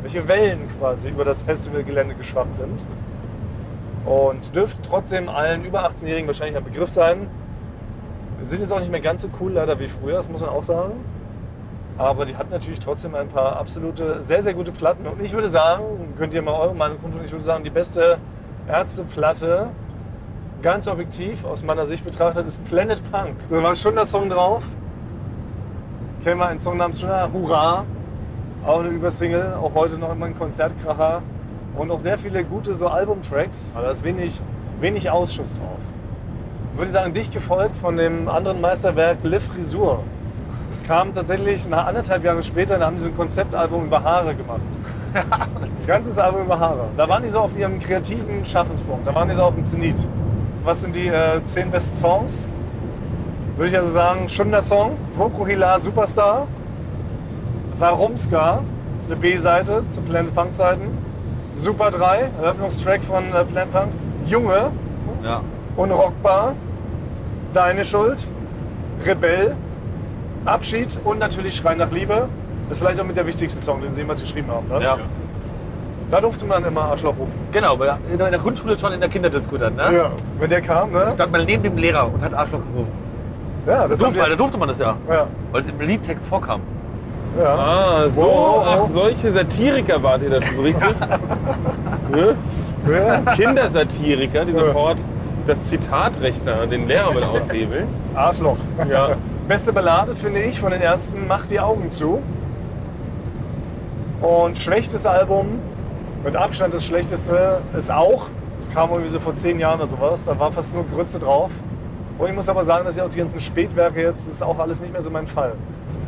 welche 0.00 0.26
Wellen 0.26 0.70
quasi 0.78 1.10
über 1.10 1.26
das 1.26 1.42
Festivalgelände 1.42 2.14
geschwappt 2.14 2.54
sind. 2.54 2.86
Und 4.06 4.56
dürften 4.56 4.82
trotzdem 4.82 5.28
allen 5.28 5.62
über 5.66 5.86
18-Jährigen 5.86 6.26
wahrscheinlich 6.26 6.56
ein 6.56 6.64
Begriff 6.64 6.90
sein. 6.90 7.28
Sind 8.40 8.62
jetzt 8.62 8.72
auch 8.72 8.80
nicht 8.80 8.90
mehr 8.90 9.00
ganz 9.00 9.20
so 9.20 9.28
cool 9.40 9.52
leider 9.52 9.78
wie 9.78 9.88
früher, 9.88 10.14
das 10.14 10.30
muss 10.30 10.40
man 10.40 10.48
auch 10.48 10.62
sagen. 10.62 10.92
Aber 11.96 12.26
die 12.26 12.36
hat 12.36 12.50
natürlich 12.50 12.80
trotzdem 12.80 13.14
ein 13.14 13.28
paar 13.28 13.56
absolute, 13.56 14.22
sehr, 14.22 14.42
sehr 14.42 14.54
gute 14.54 14.72
Platten. 14.72 15.06
Und 15.06 15.22
ich 15.22 15.32
würde 15.32 15.48
sagen, 15.48 16.12
könnt 16.16 16.34
ihr 16.34 16.42
mal 16.42 16.54
eure 16.54 16.74
Meinung 16.74 17.00
kundtun, 17.00 17.22
ich 17.24 17.30
würde 17.30 17.44
sagen, 17.44 17.62
die 17.62 17.70
beste 17.70 18.18
Ärzteplatte, 18.66 19.68
ganz 20.60 20.88
objektiv 20.88 21.44
aus 21.44 21.62
meiner 21.62 21.86
Sicht 21.86 22.04
betrachtet, 22.04 22.46
ist 22.46 22.64
Planet 22.64 23.00
Punk. 23.12 23.36
Da 23.48 23.62
war 23.62 23.76
schon 23.76 23.94
der 23.94 24.06
Song 24.06 24.28
drauf. 24.28 24.64
Kennen 26.24 26.40
wir 26.40 26.48
einen 26.48 26.58
Song 26.58 26.78
namens 26.78 27.00
schon 27.00 27.10
Hurra. 27.32 27.84
Auch 28.66 28.80
eine 28.80 28.88
Übersingle, 28.88 29.56
auch 29.58 29.74
heute 29.74 29.98
noch 29.98 30.10
immer 30.10 30.26
ein 30.26 30.36
Konzertkracher. 30.36 31.22
Und 31.76 31.90
auch 31.90 32.00
sehr 32.00 32.18
viele 32.18 32.42
gute 32.44 32.72
so 32.72 32.88
Albumtracks. 32.88 33.72
Aber 33.74 33.86
da 33.86 33.92
ist 33.92 34.02
wenig, 34.02 34.40
wenig 34.80 35.10
Ausschuss 35.10 35.54
drauf. 35.54 35.78
Würde 36.74 36.86
ich 36.86 36.92
sagen, 36.92 37.12
dicht 37.12 37.32
gefolgt 37.32 37.76
von 37.76 37.96
dem 37.96 38.28
anderen 38.28 38.60
Meisterwerk 38.60 39.18
Le 39.22 39.38
Frisur. 39.38 40.02
Das 40.74 40.82
kam 40.82 41.14
tatsächlich 41.14 41.68
nach 41.68 41.86
anderthalb 41.86 42.24
Jahre 42.24 42.42
später, 42.42 42.76
da 42.78 42.86
haben 42.86 42.98
so 42.98 43.08
ein 43.08 43.16
Konzeptalbum 43.16 43.84
über 43.84 44.02
Haare 44.02 44.34
gemacht. 44.34 44.60
Ein 45.14 45.70
ganzes 45.86 46.18
Album 46.18 46.46
über 46.46 46.58
Haare. 46.58 46.86
Da 46.96 47.08
waren 47.08 47.22
die 47.22 47.28
so 47.28 47.38
auf 47.38 47.56
ihrem 47.56 47.78
kreativen 47.78 48.44
Schaffenspunkt, 48.44 49.06
da 49.06 49.14
waren 49.14 49.28
die 49.28 49.36
so 49.36 49.44
auf 49.44 49.54
dem 49.54 49.64
Zenit. 49.64 50.08
Was 50.64 50.80
sind 50.80 50.96
die 50.96 51.06
äh, 51.06 51.44
zehn 51.44 51.70
besten 51.70 51.94
Songs? 51.94 52.48
Würde 53.56 53.70
ich 53.70 53.76
also 53.78 53.88
sagen, 53.88 54.28
schon 54.28 54.50
der 54.50 54.62
Song, 54.62 54.96
Vokuhila 55.12 55.78
Superstar, 55.78 56.48
Warumska, 57.78 58.64
das 58.96 59.04
ist 59.04 59.12
eine 59.12 59.20
B-Seite 59.20 59.86
zu 59.86 60.00
Planet 60.00 60.34
Punk 60.34 60.56
Zeiten, 60.56 60.98
Super 61.54 61.90
3, 61.90 62.30
Eröffnungstrack 62.42 63.04
von 63.04 63.32
äh, 63.32 63.44
Planet 63.44 63.70
Punk, 63.70 63.92
Junge, 64.26 64.72
Ja. 65.22 65.40
Unrockbar, 65.76 66.56
Deine 67.52 67.84
Schuld, 67.84 68.26
Rebell, 69.06 69.54
Abschied 70.44 70.98
und 71.04 71.18
natürlich 71.18 71.56
Schrei 71.56 71.74
nach 71.74 71.90
Liebe. 71.90 72.28
Das 72.68 72.78
ist 72.78 72.84
vielleicht 72.84 73.00
auch 73.00 73.04
mit 73.04 73.16
der 73.16 73.26
wichtigste 73.26 73.60
Song, 73.62 73.80
den 73.82 73.92
sie 73.92 74.00
jemals 74.00 74.20
geschrieben 74.22 74.48
haben. 74.50 74.68
Ne? 74.68 74.82
Ja. 74.82 74.98
Da 76.10 76.20
durfte 76.20 76.44
man 76.46 76.64
immer 76.64 76.82
Arschloch 76.82 77.16
rufen. 77.18 77.32
Genau, 77.52 77.78
weil 77.78 77.96
in 78.10 78.18
der 78.18 78.30
Grundschule 78.38 78.78
schon 78.78 78.92
in 78.92 79.00
der 79.00 79.08
Kinderdisco 79.08 79.56
dann, 79.56 79.74
ne? 79.74 79.82
Ja, 79.94 80.10
wenn 80.38 80.50
der 80.50 80.60
kam, 80.60 80.92
ne? 80.92 81.10
Stand 81.14 81.32
man 81.32 81.44
neben 81.44 81.62
dem 81.62 81.76
Lehrer 81.76 82.06
und 82.12 82.22
hat 82.22 82.32
Arschloch 82.34 82.60
gerufen. 82.72 82.92
Ja, 83.66 83.88
das 83.88 83.98
haben 84.02 84.12
durfte, 84.12 84.20
da 84.20 84.28
wir. 84.28 84.36
durfte 84.36 84.58
man 84.58 84.68
das 84.68 84.78
ja. 84.78 84.96
Ja, 85.10 85.26
Weil 85.50 85.62
es 85.62 85.68
im 85.68 85.80
Liedtext 85.80 86.26
vorkam. 86.28 86.60
ja. 87.40 87.54
Ah, 87.54 88.02
so, 88.14 88.16
Wow. 88.20 88.66
ach, 88.66 88.88
solche 88.92 89.32
Satiriker 89.32 90.02
wart 90.02 90.22
ihr 90.22 90.30
das 90.30 90.44
richtig? 90.62 90.94
ne? 92.12 92.36
ja. 92.90 93.20
Kindersatiriker, 93.34 94.44
die 94.44 94.52
Ja. 94.52 94.66
sofort 94.66 94.98
das 95.46 95.62
Zitatrecht 95.64 96.42
da, 96.46 96.66
den 96.66 96.86
Lehrer 96.86 97.12
mit 97.12 97.24
aushebeln. 97.24 97.88
Arschloch. 98.14 98.58
Ja. 98.88 99.08
Beste 99.48 99.72
Ballade 99.72 100.16
finde 100.16 100.40
ich 100.42 100.58
von 100.58 100.70
den 100.70 100.80
Ärzten, 100.80 101.26
Mach 101.28 101.46
die 101.46 101.60
Augen 101.60 101.90
zu. 101.90 102.22
Und 104.22 104.56
schwächstes 104.56 105.04
Album, 105.04 105.58
mit 106.24 106.34
Abstand 106.34 106.72
das 106.72 106.84
schlechteste, 106.84 107.60
ist 107.76 107.92
auch, 107.92 108.28
das 108.64 108.74
kam 108.74 108.90
irgendwie 108.90 109.10
so 109.10 109.20
vor 109.20 109.34
zehn 109.34 109.60
Jahren 109.60 109.80
oder 109.80 109.88
sowas, 109.88 110.24
da 110.24 110.38
war 110.38 110.50
fast 110.50 110.72
nur 110.72 110.86
Grütze 110.86 111.18
drauf. 111.18 111.50
Und 112.18 112.28
ich 112.28 112.34
muss 112.34 112.48
aber 112.48 112.64
sagen, 112.64 112.86
dass 112.86 112.96
ich 112.96 113.02
auch 113.02 113.08
die 113.08 113.18
ganzen 113.18 113.40
Spätwerke 113.40 114.00
jetzt, 114.00 114.26
das 114.26 114.34
ist 114.36 114.42
auch 114.42 114.58
alles 114.58 114.80
nicht 114.80 114.92
mehr 114.92 115.02
so 115.02 115.10
mein 115.10 115.26
Fall. 115.26 115.52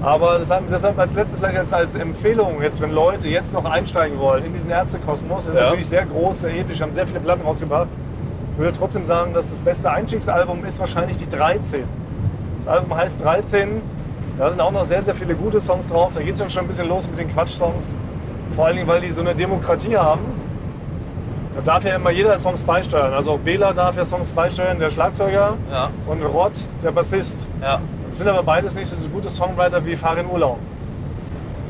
Aber 0.03 0.39
deshalb, 0.39 0.99
als 0.99 1.15
letztes 1.15 1.39
vielleicht 1.39 1.59
als, 1.59 1.73
als 1.73 1.95
Empfehlung, 1.95 2.63
jetzt 2.63 2.81
wenn 2.81 2.93
Leute 2.93 3.29
jetzt 3.29 3.53
noch 3.53 3.65
einsteigen 3.65 4.19
wollen 4.19 4.45
in 4.45 4.53
diesen 4.55 4.71
Ärztekosmos, 4.71 5.47
das 5.47 5.55
ist 5.55 5.59
Ja. 5.59 5.65
natürlich 5.65 5.89
sehr 5.89 6.07
groß, 6.07 6.41
sehr 6.41 6.59
episch, 6.59 6.81
haben 6.81 6.93
sehr 6.93 7.07
viele 7.07 7.21
Platten 7.21 7.43
rausgebracht. 7.43 7.89
Ich 8.53 8.59
würde 8.59 8.73
trotzdem 8.73 9.05
sagen, 9.05 9.35
dass 9.35 9.51
das 9.51 9.61
beste 9.61 9.91
Einstiegsalbum 9.91 10.65
ist 10.65 10.79
wahrscheinlich 10.81 11.19
die 11.19 11.29
13. 11.29 11.85
Das 12.59 12.67
Album 12.67 12.97
heißt 12.97 13.23
13. 13.23 13.81
Da 14.39 14.51
sind 14.51 14.61
auch 14.61 14.71
noch 14.71 14.85
sehr, 14.85 15.01
sehr 15.01 15.15
viele 15.15 15.35
gute 15.35 15.61
Songs 15.61 15.87
drauf. 15.87 16.13
Da 16.15 16.23
geht 16.23 16.35
es 16.35 16.41
dann 16.41 16.51
schon 16.51 16.65
ein 16.65 16.67
bisschen 16.67 16.89
los 16.89 17.09
mit 17.09 17.19
den 17.19 17.29
Quatsch-Songs. 17.29 17.95
Vor 18.55 18.67
allen 18.67 18.77
Dingen, 18.77 18.89
weil 18.89 19.01
die 19.01 19.11
so 19.11 19.23
eine 19.23 19.35
Demokratie 19.35 19.97
haben. 19.97 20.25
Da 21.57 21.63
darf 21.63 21.85
ja 21.85 21.97
immer 21.97 22.11
jeder 22.11 22.39
Songs 22.39 22.63
beisteuern. 22.63 23.15
Also 23.15 23.33
auch 23.33 23.39
Bela 23.39 23.73
darf 23.73 23.97
ja 23.97 24.05
Songs 24.05 24.35
beisteuern, 24.35 24.79
der 24.79 24.91
Schlagzeuger. 24.91 25.57
Ja. 25.71 25.91
Und 26.07 26.23
Rod, 26.23 26.53
der 26.83 26.91
Bassist. 26.91 27.49
Ja. 27.63 27.81
Das 28.09 28.19
sind 28.19 28.29
aber 28.29 28.43
beides 28.43 28.75
nicht 28.75 28.87
so 28.87 29.09
gute 29.09 29.31
Songwriter 29.31 29.85
wie 29.87 29.97
Fahr 29.97 30.19
in 30.19 30.27
Urlaub. 30.27 30.59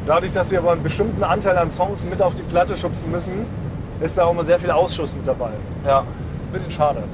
Dadurch, 0.05 0.33
dass 0.33 0.49
sie 0.49 0.59
aber 0.59 0.73
einen 0.73 0.83
bestimmten 0.83 1.23
Anteil 1.23 1.57
an 1.57 1.71
Songs 1.71 2.05
mit 2.05 2.21
auf 2.21 2.35
die 2.35 2.43
Platte 2.43 2.77
schubsen 2.77 3.11
müssen, 3.11 3.47
ist 4.01 4.19
da 4.19 4.25
auch 4.25 4.33
immer 4.33 4.45
sehr 4.45 4.59
viel 4.59 4.73
Ausschuss 4.73 5.15
mit 5.15 5.27
dabei. 5.27 5.51
Ja. 5.85 6.01
Ein 6.01 6.53
bisschen 6.53 6.73
schade. 6.73 7.05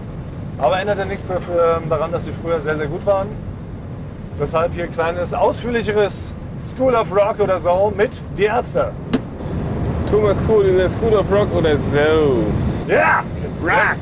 Aber 0.59 0.81
ändert 0.81 0.99
ja 0.99 1.05
nichts 1.05 1.27
dafür, 1.27 1.81
daran, 1.89 2.11
dass 2.11 2.25
sie 2.25 2.33
früher 2.33 2.59
sehr, 2.59 2.77
sehr 2.77 2.87
gut 2.87 3.05
waren. 3.05 3.29
Deshalb 4.39 4.75
hier 4.75 4.89
kleines, 4.89 5.35
ausführlicheres 5.35 6.35
School 6.61 6.95
of 6.95 7.13
Rock 7.15 7.41
oder 7.41 7.59
so 7.59 7.93
mit 7.95 8.23
Die 8.37 8.45
Ärzte. 8.45 8.93
Thomas 10.09 10.39
Cool 10.49 10.67
in 10.67 10.77
der 10.77 10.91
School 10.91 11.15
of 11.15 11.31
Rock 11.31 11.53
oder 11.53 11.79
so. 11.79 12.45
Ja! 12.87 13.25
Rock! 13.63 13.97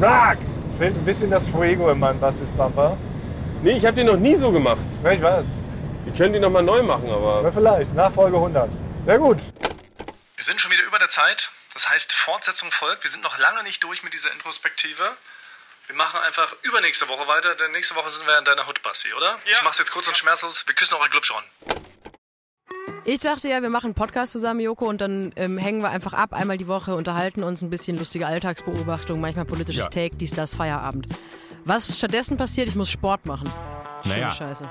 Rock! 0.00 0.38
Fehlt 0.78 0.96
ein 0.96 1.04
bisschen 1.04 1.30
das 1.30 1.48
Fuego 1.48 1.90
in 1.90 1.98
meinem 1.98 2.20
Bastis 2.20 2.52
Bumper. 2.52 2.96
Nee, 3.62 3.72
ich 3.72 3.84
habe 3.84 3.96
den 3.96 4.06
noch 4.06 4.16
nie 4.16 4.36
so 4.36 4.52
gemacht. 4.52 4.86
Ja, 5.02 5.10
ich 5.12 5.20
weiß. 5.20 5.58
Wir 6.04 6.12
können 6.14 6.32
die 6.32 6.40
noch 6.40 6.50
mal 6.50 6.62
neu 6.62 6.82
machen, 6.82 7.08
Ja, 7.08 7.16
aber 7.16 7.52
vielleicht. 7.52 7.92
Nachfolge 7.94 8.36
100. 8.36 8.70
Ja 9.06 9.16
gut. 9.16 9.52
Wir 10.36 10.44
sind 10.44 10.60
schon 10.60 10.70
wieder 10.70 10.84
über 10.86 10.98
der 10.98 11.08
Zeit. 11.08 11.50
Das 11.74 11.90
heißt, 11.90 12.12
Fortsetzung 12.14 12.70
folgt. 12.70 13.04
Wir 13.04 13.10
sind 13.10 13.22
noch 13.24 13.38
lange 13.38 13.62
nicht 13.64 13.82
durch 13.82 14.02
mit 14.04 14.14
dieser 14.14 14.32
Introspektive. 14.32 15.02
Wir 15.88 15.96
machen 15.96 16.20
einfach 16.20 16.54
übernächste 16.64 17.08
Woche 17.08 17.26
weiter, 17.28 17.54
denn 17.54 17.72
nächste 17.72 17.94
Woche 17.94 18.10
sind 18.10 18.26
wir 18.26 18.38
in 18.38 18.44
deiner 18.44 18.66
Hut, 18.66 18.82
Basti, 18.82 19.08
oder? 19.14 19.30
Ja. 19.46 19.52
Ich 19.54 19.62
mach's 19.64 19.78
jetzt 19.78 19.90
kurz 19.90 20.06
und 20.06 20.16
schmerzlos. 20.18 20.66
Wir 20.66 20.74
küssen 20.74 20.94
eure 20.96 21.08
Glubschon. 21.08 21.42
Ich 23.06 23.20
dachte 23.20 23.48
ja, 23.48 23.62
wir 23.62 23.70
machen 23.70 23.86
einen 23.86 23.94
Podcast 23.94 24.32
zusammen, 24.32 24.60
Joko, 24.60 24.86
und 24.86 25.00
dann 25.00 25.32
ähm, 25.36 25.56
hängen 25.56 25.80
wir 25.80 25.88
einfach 25.88 26.12
ab, 26.12 26.34
einmal 26.34 26.58
die 26.58 26.66
Woche, 26.66 26.94
unterhalten 26.94 27.42
uns 27.42 27.62
ein 27.62 27.70
bisschen 27.70 27.98
lustige 27.98 28.26
Alltagsbeobachtung, 28.26 29.18
manchmal 29.18 29.46
politisches 29.46 29.84
Ja. 29.84 29.88
Take, 29.88 30.16
dies, 30.16 30.32
das, 30.32 30.54
Feierabend. 30.54 31.06
Was 31.64 31.96
stattdessen 31.96 32.36
passiert, 32.36 32.68
ich 32.68 32.74
muss 32.74 32.90
Sport 32.90 33.24
machen. 33.24 33.50
Schöne 34.02 34.14
Naja, 34.14 34.30
Scheiße. 34.30 34.70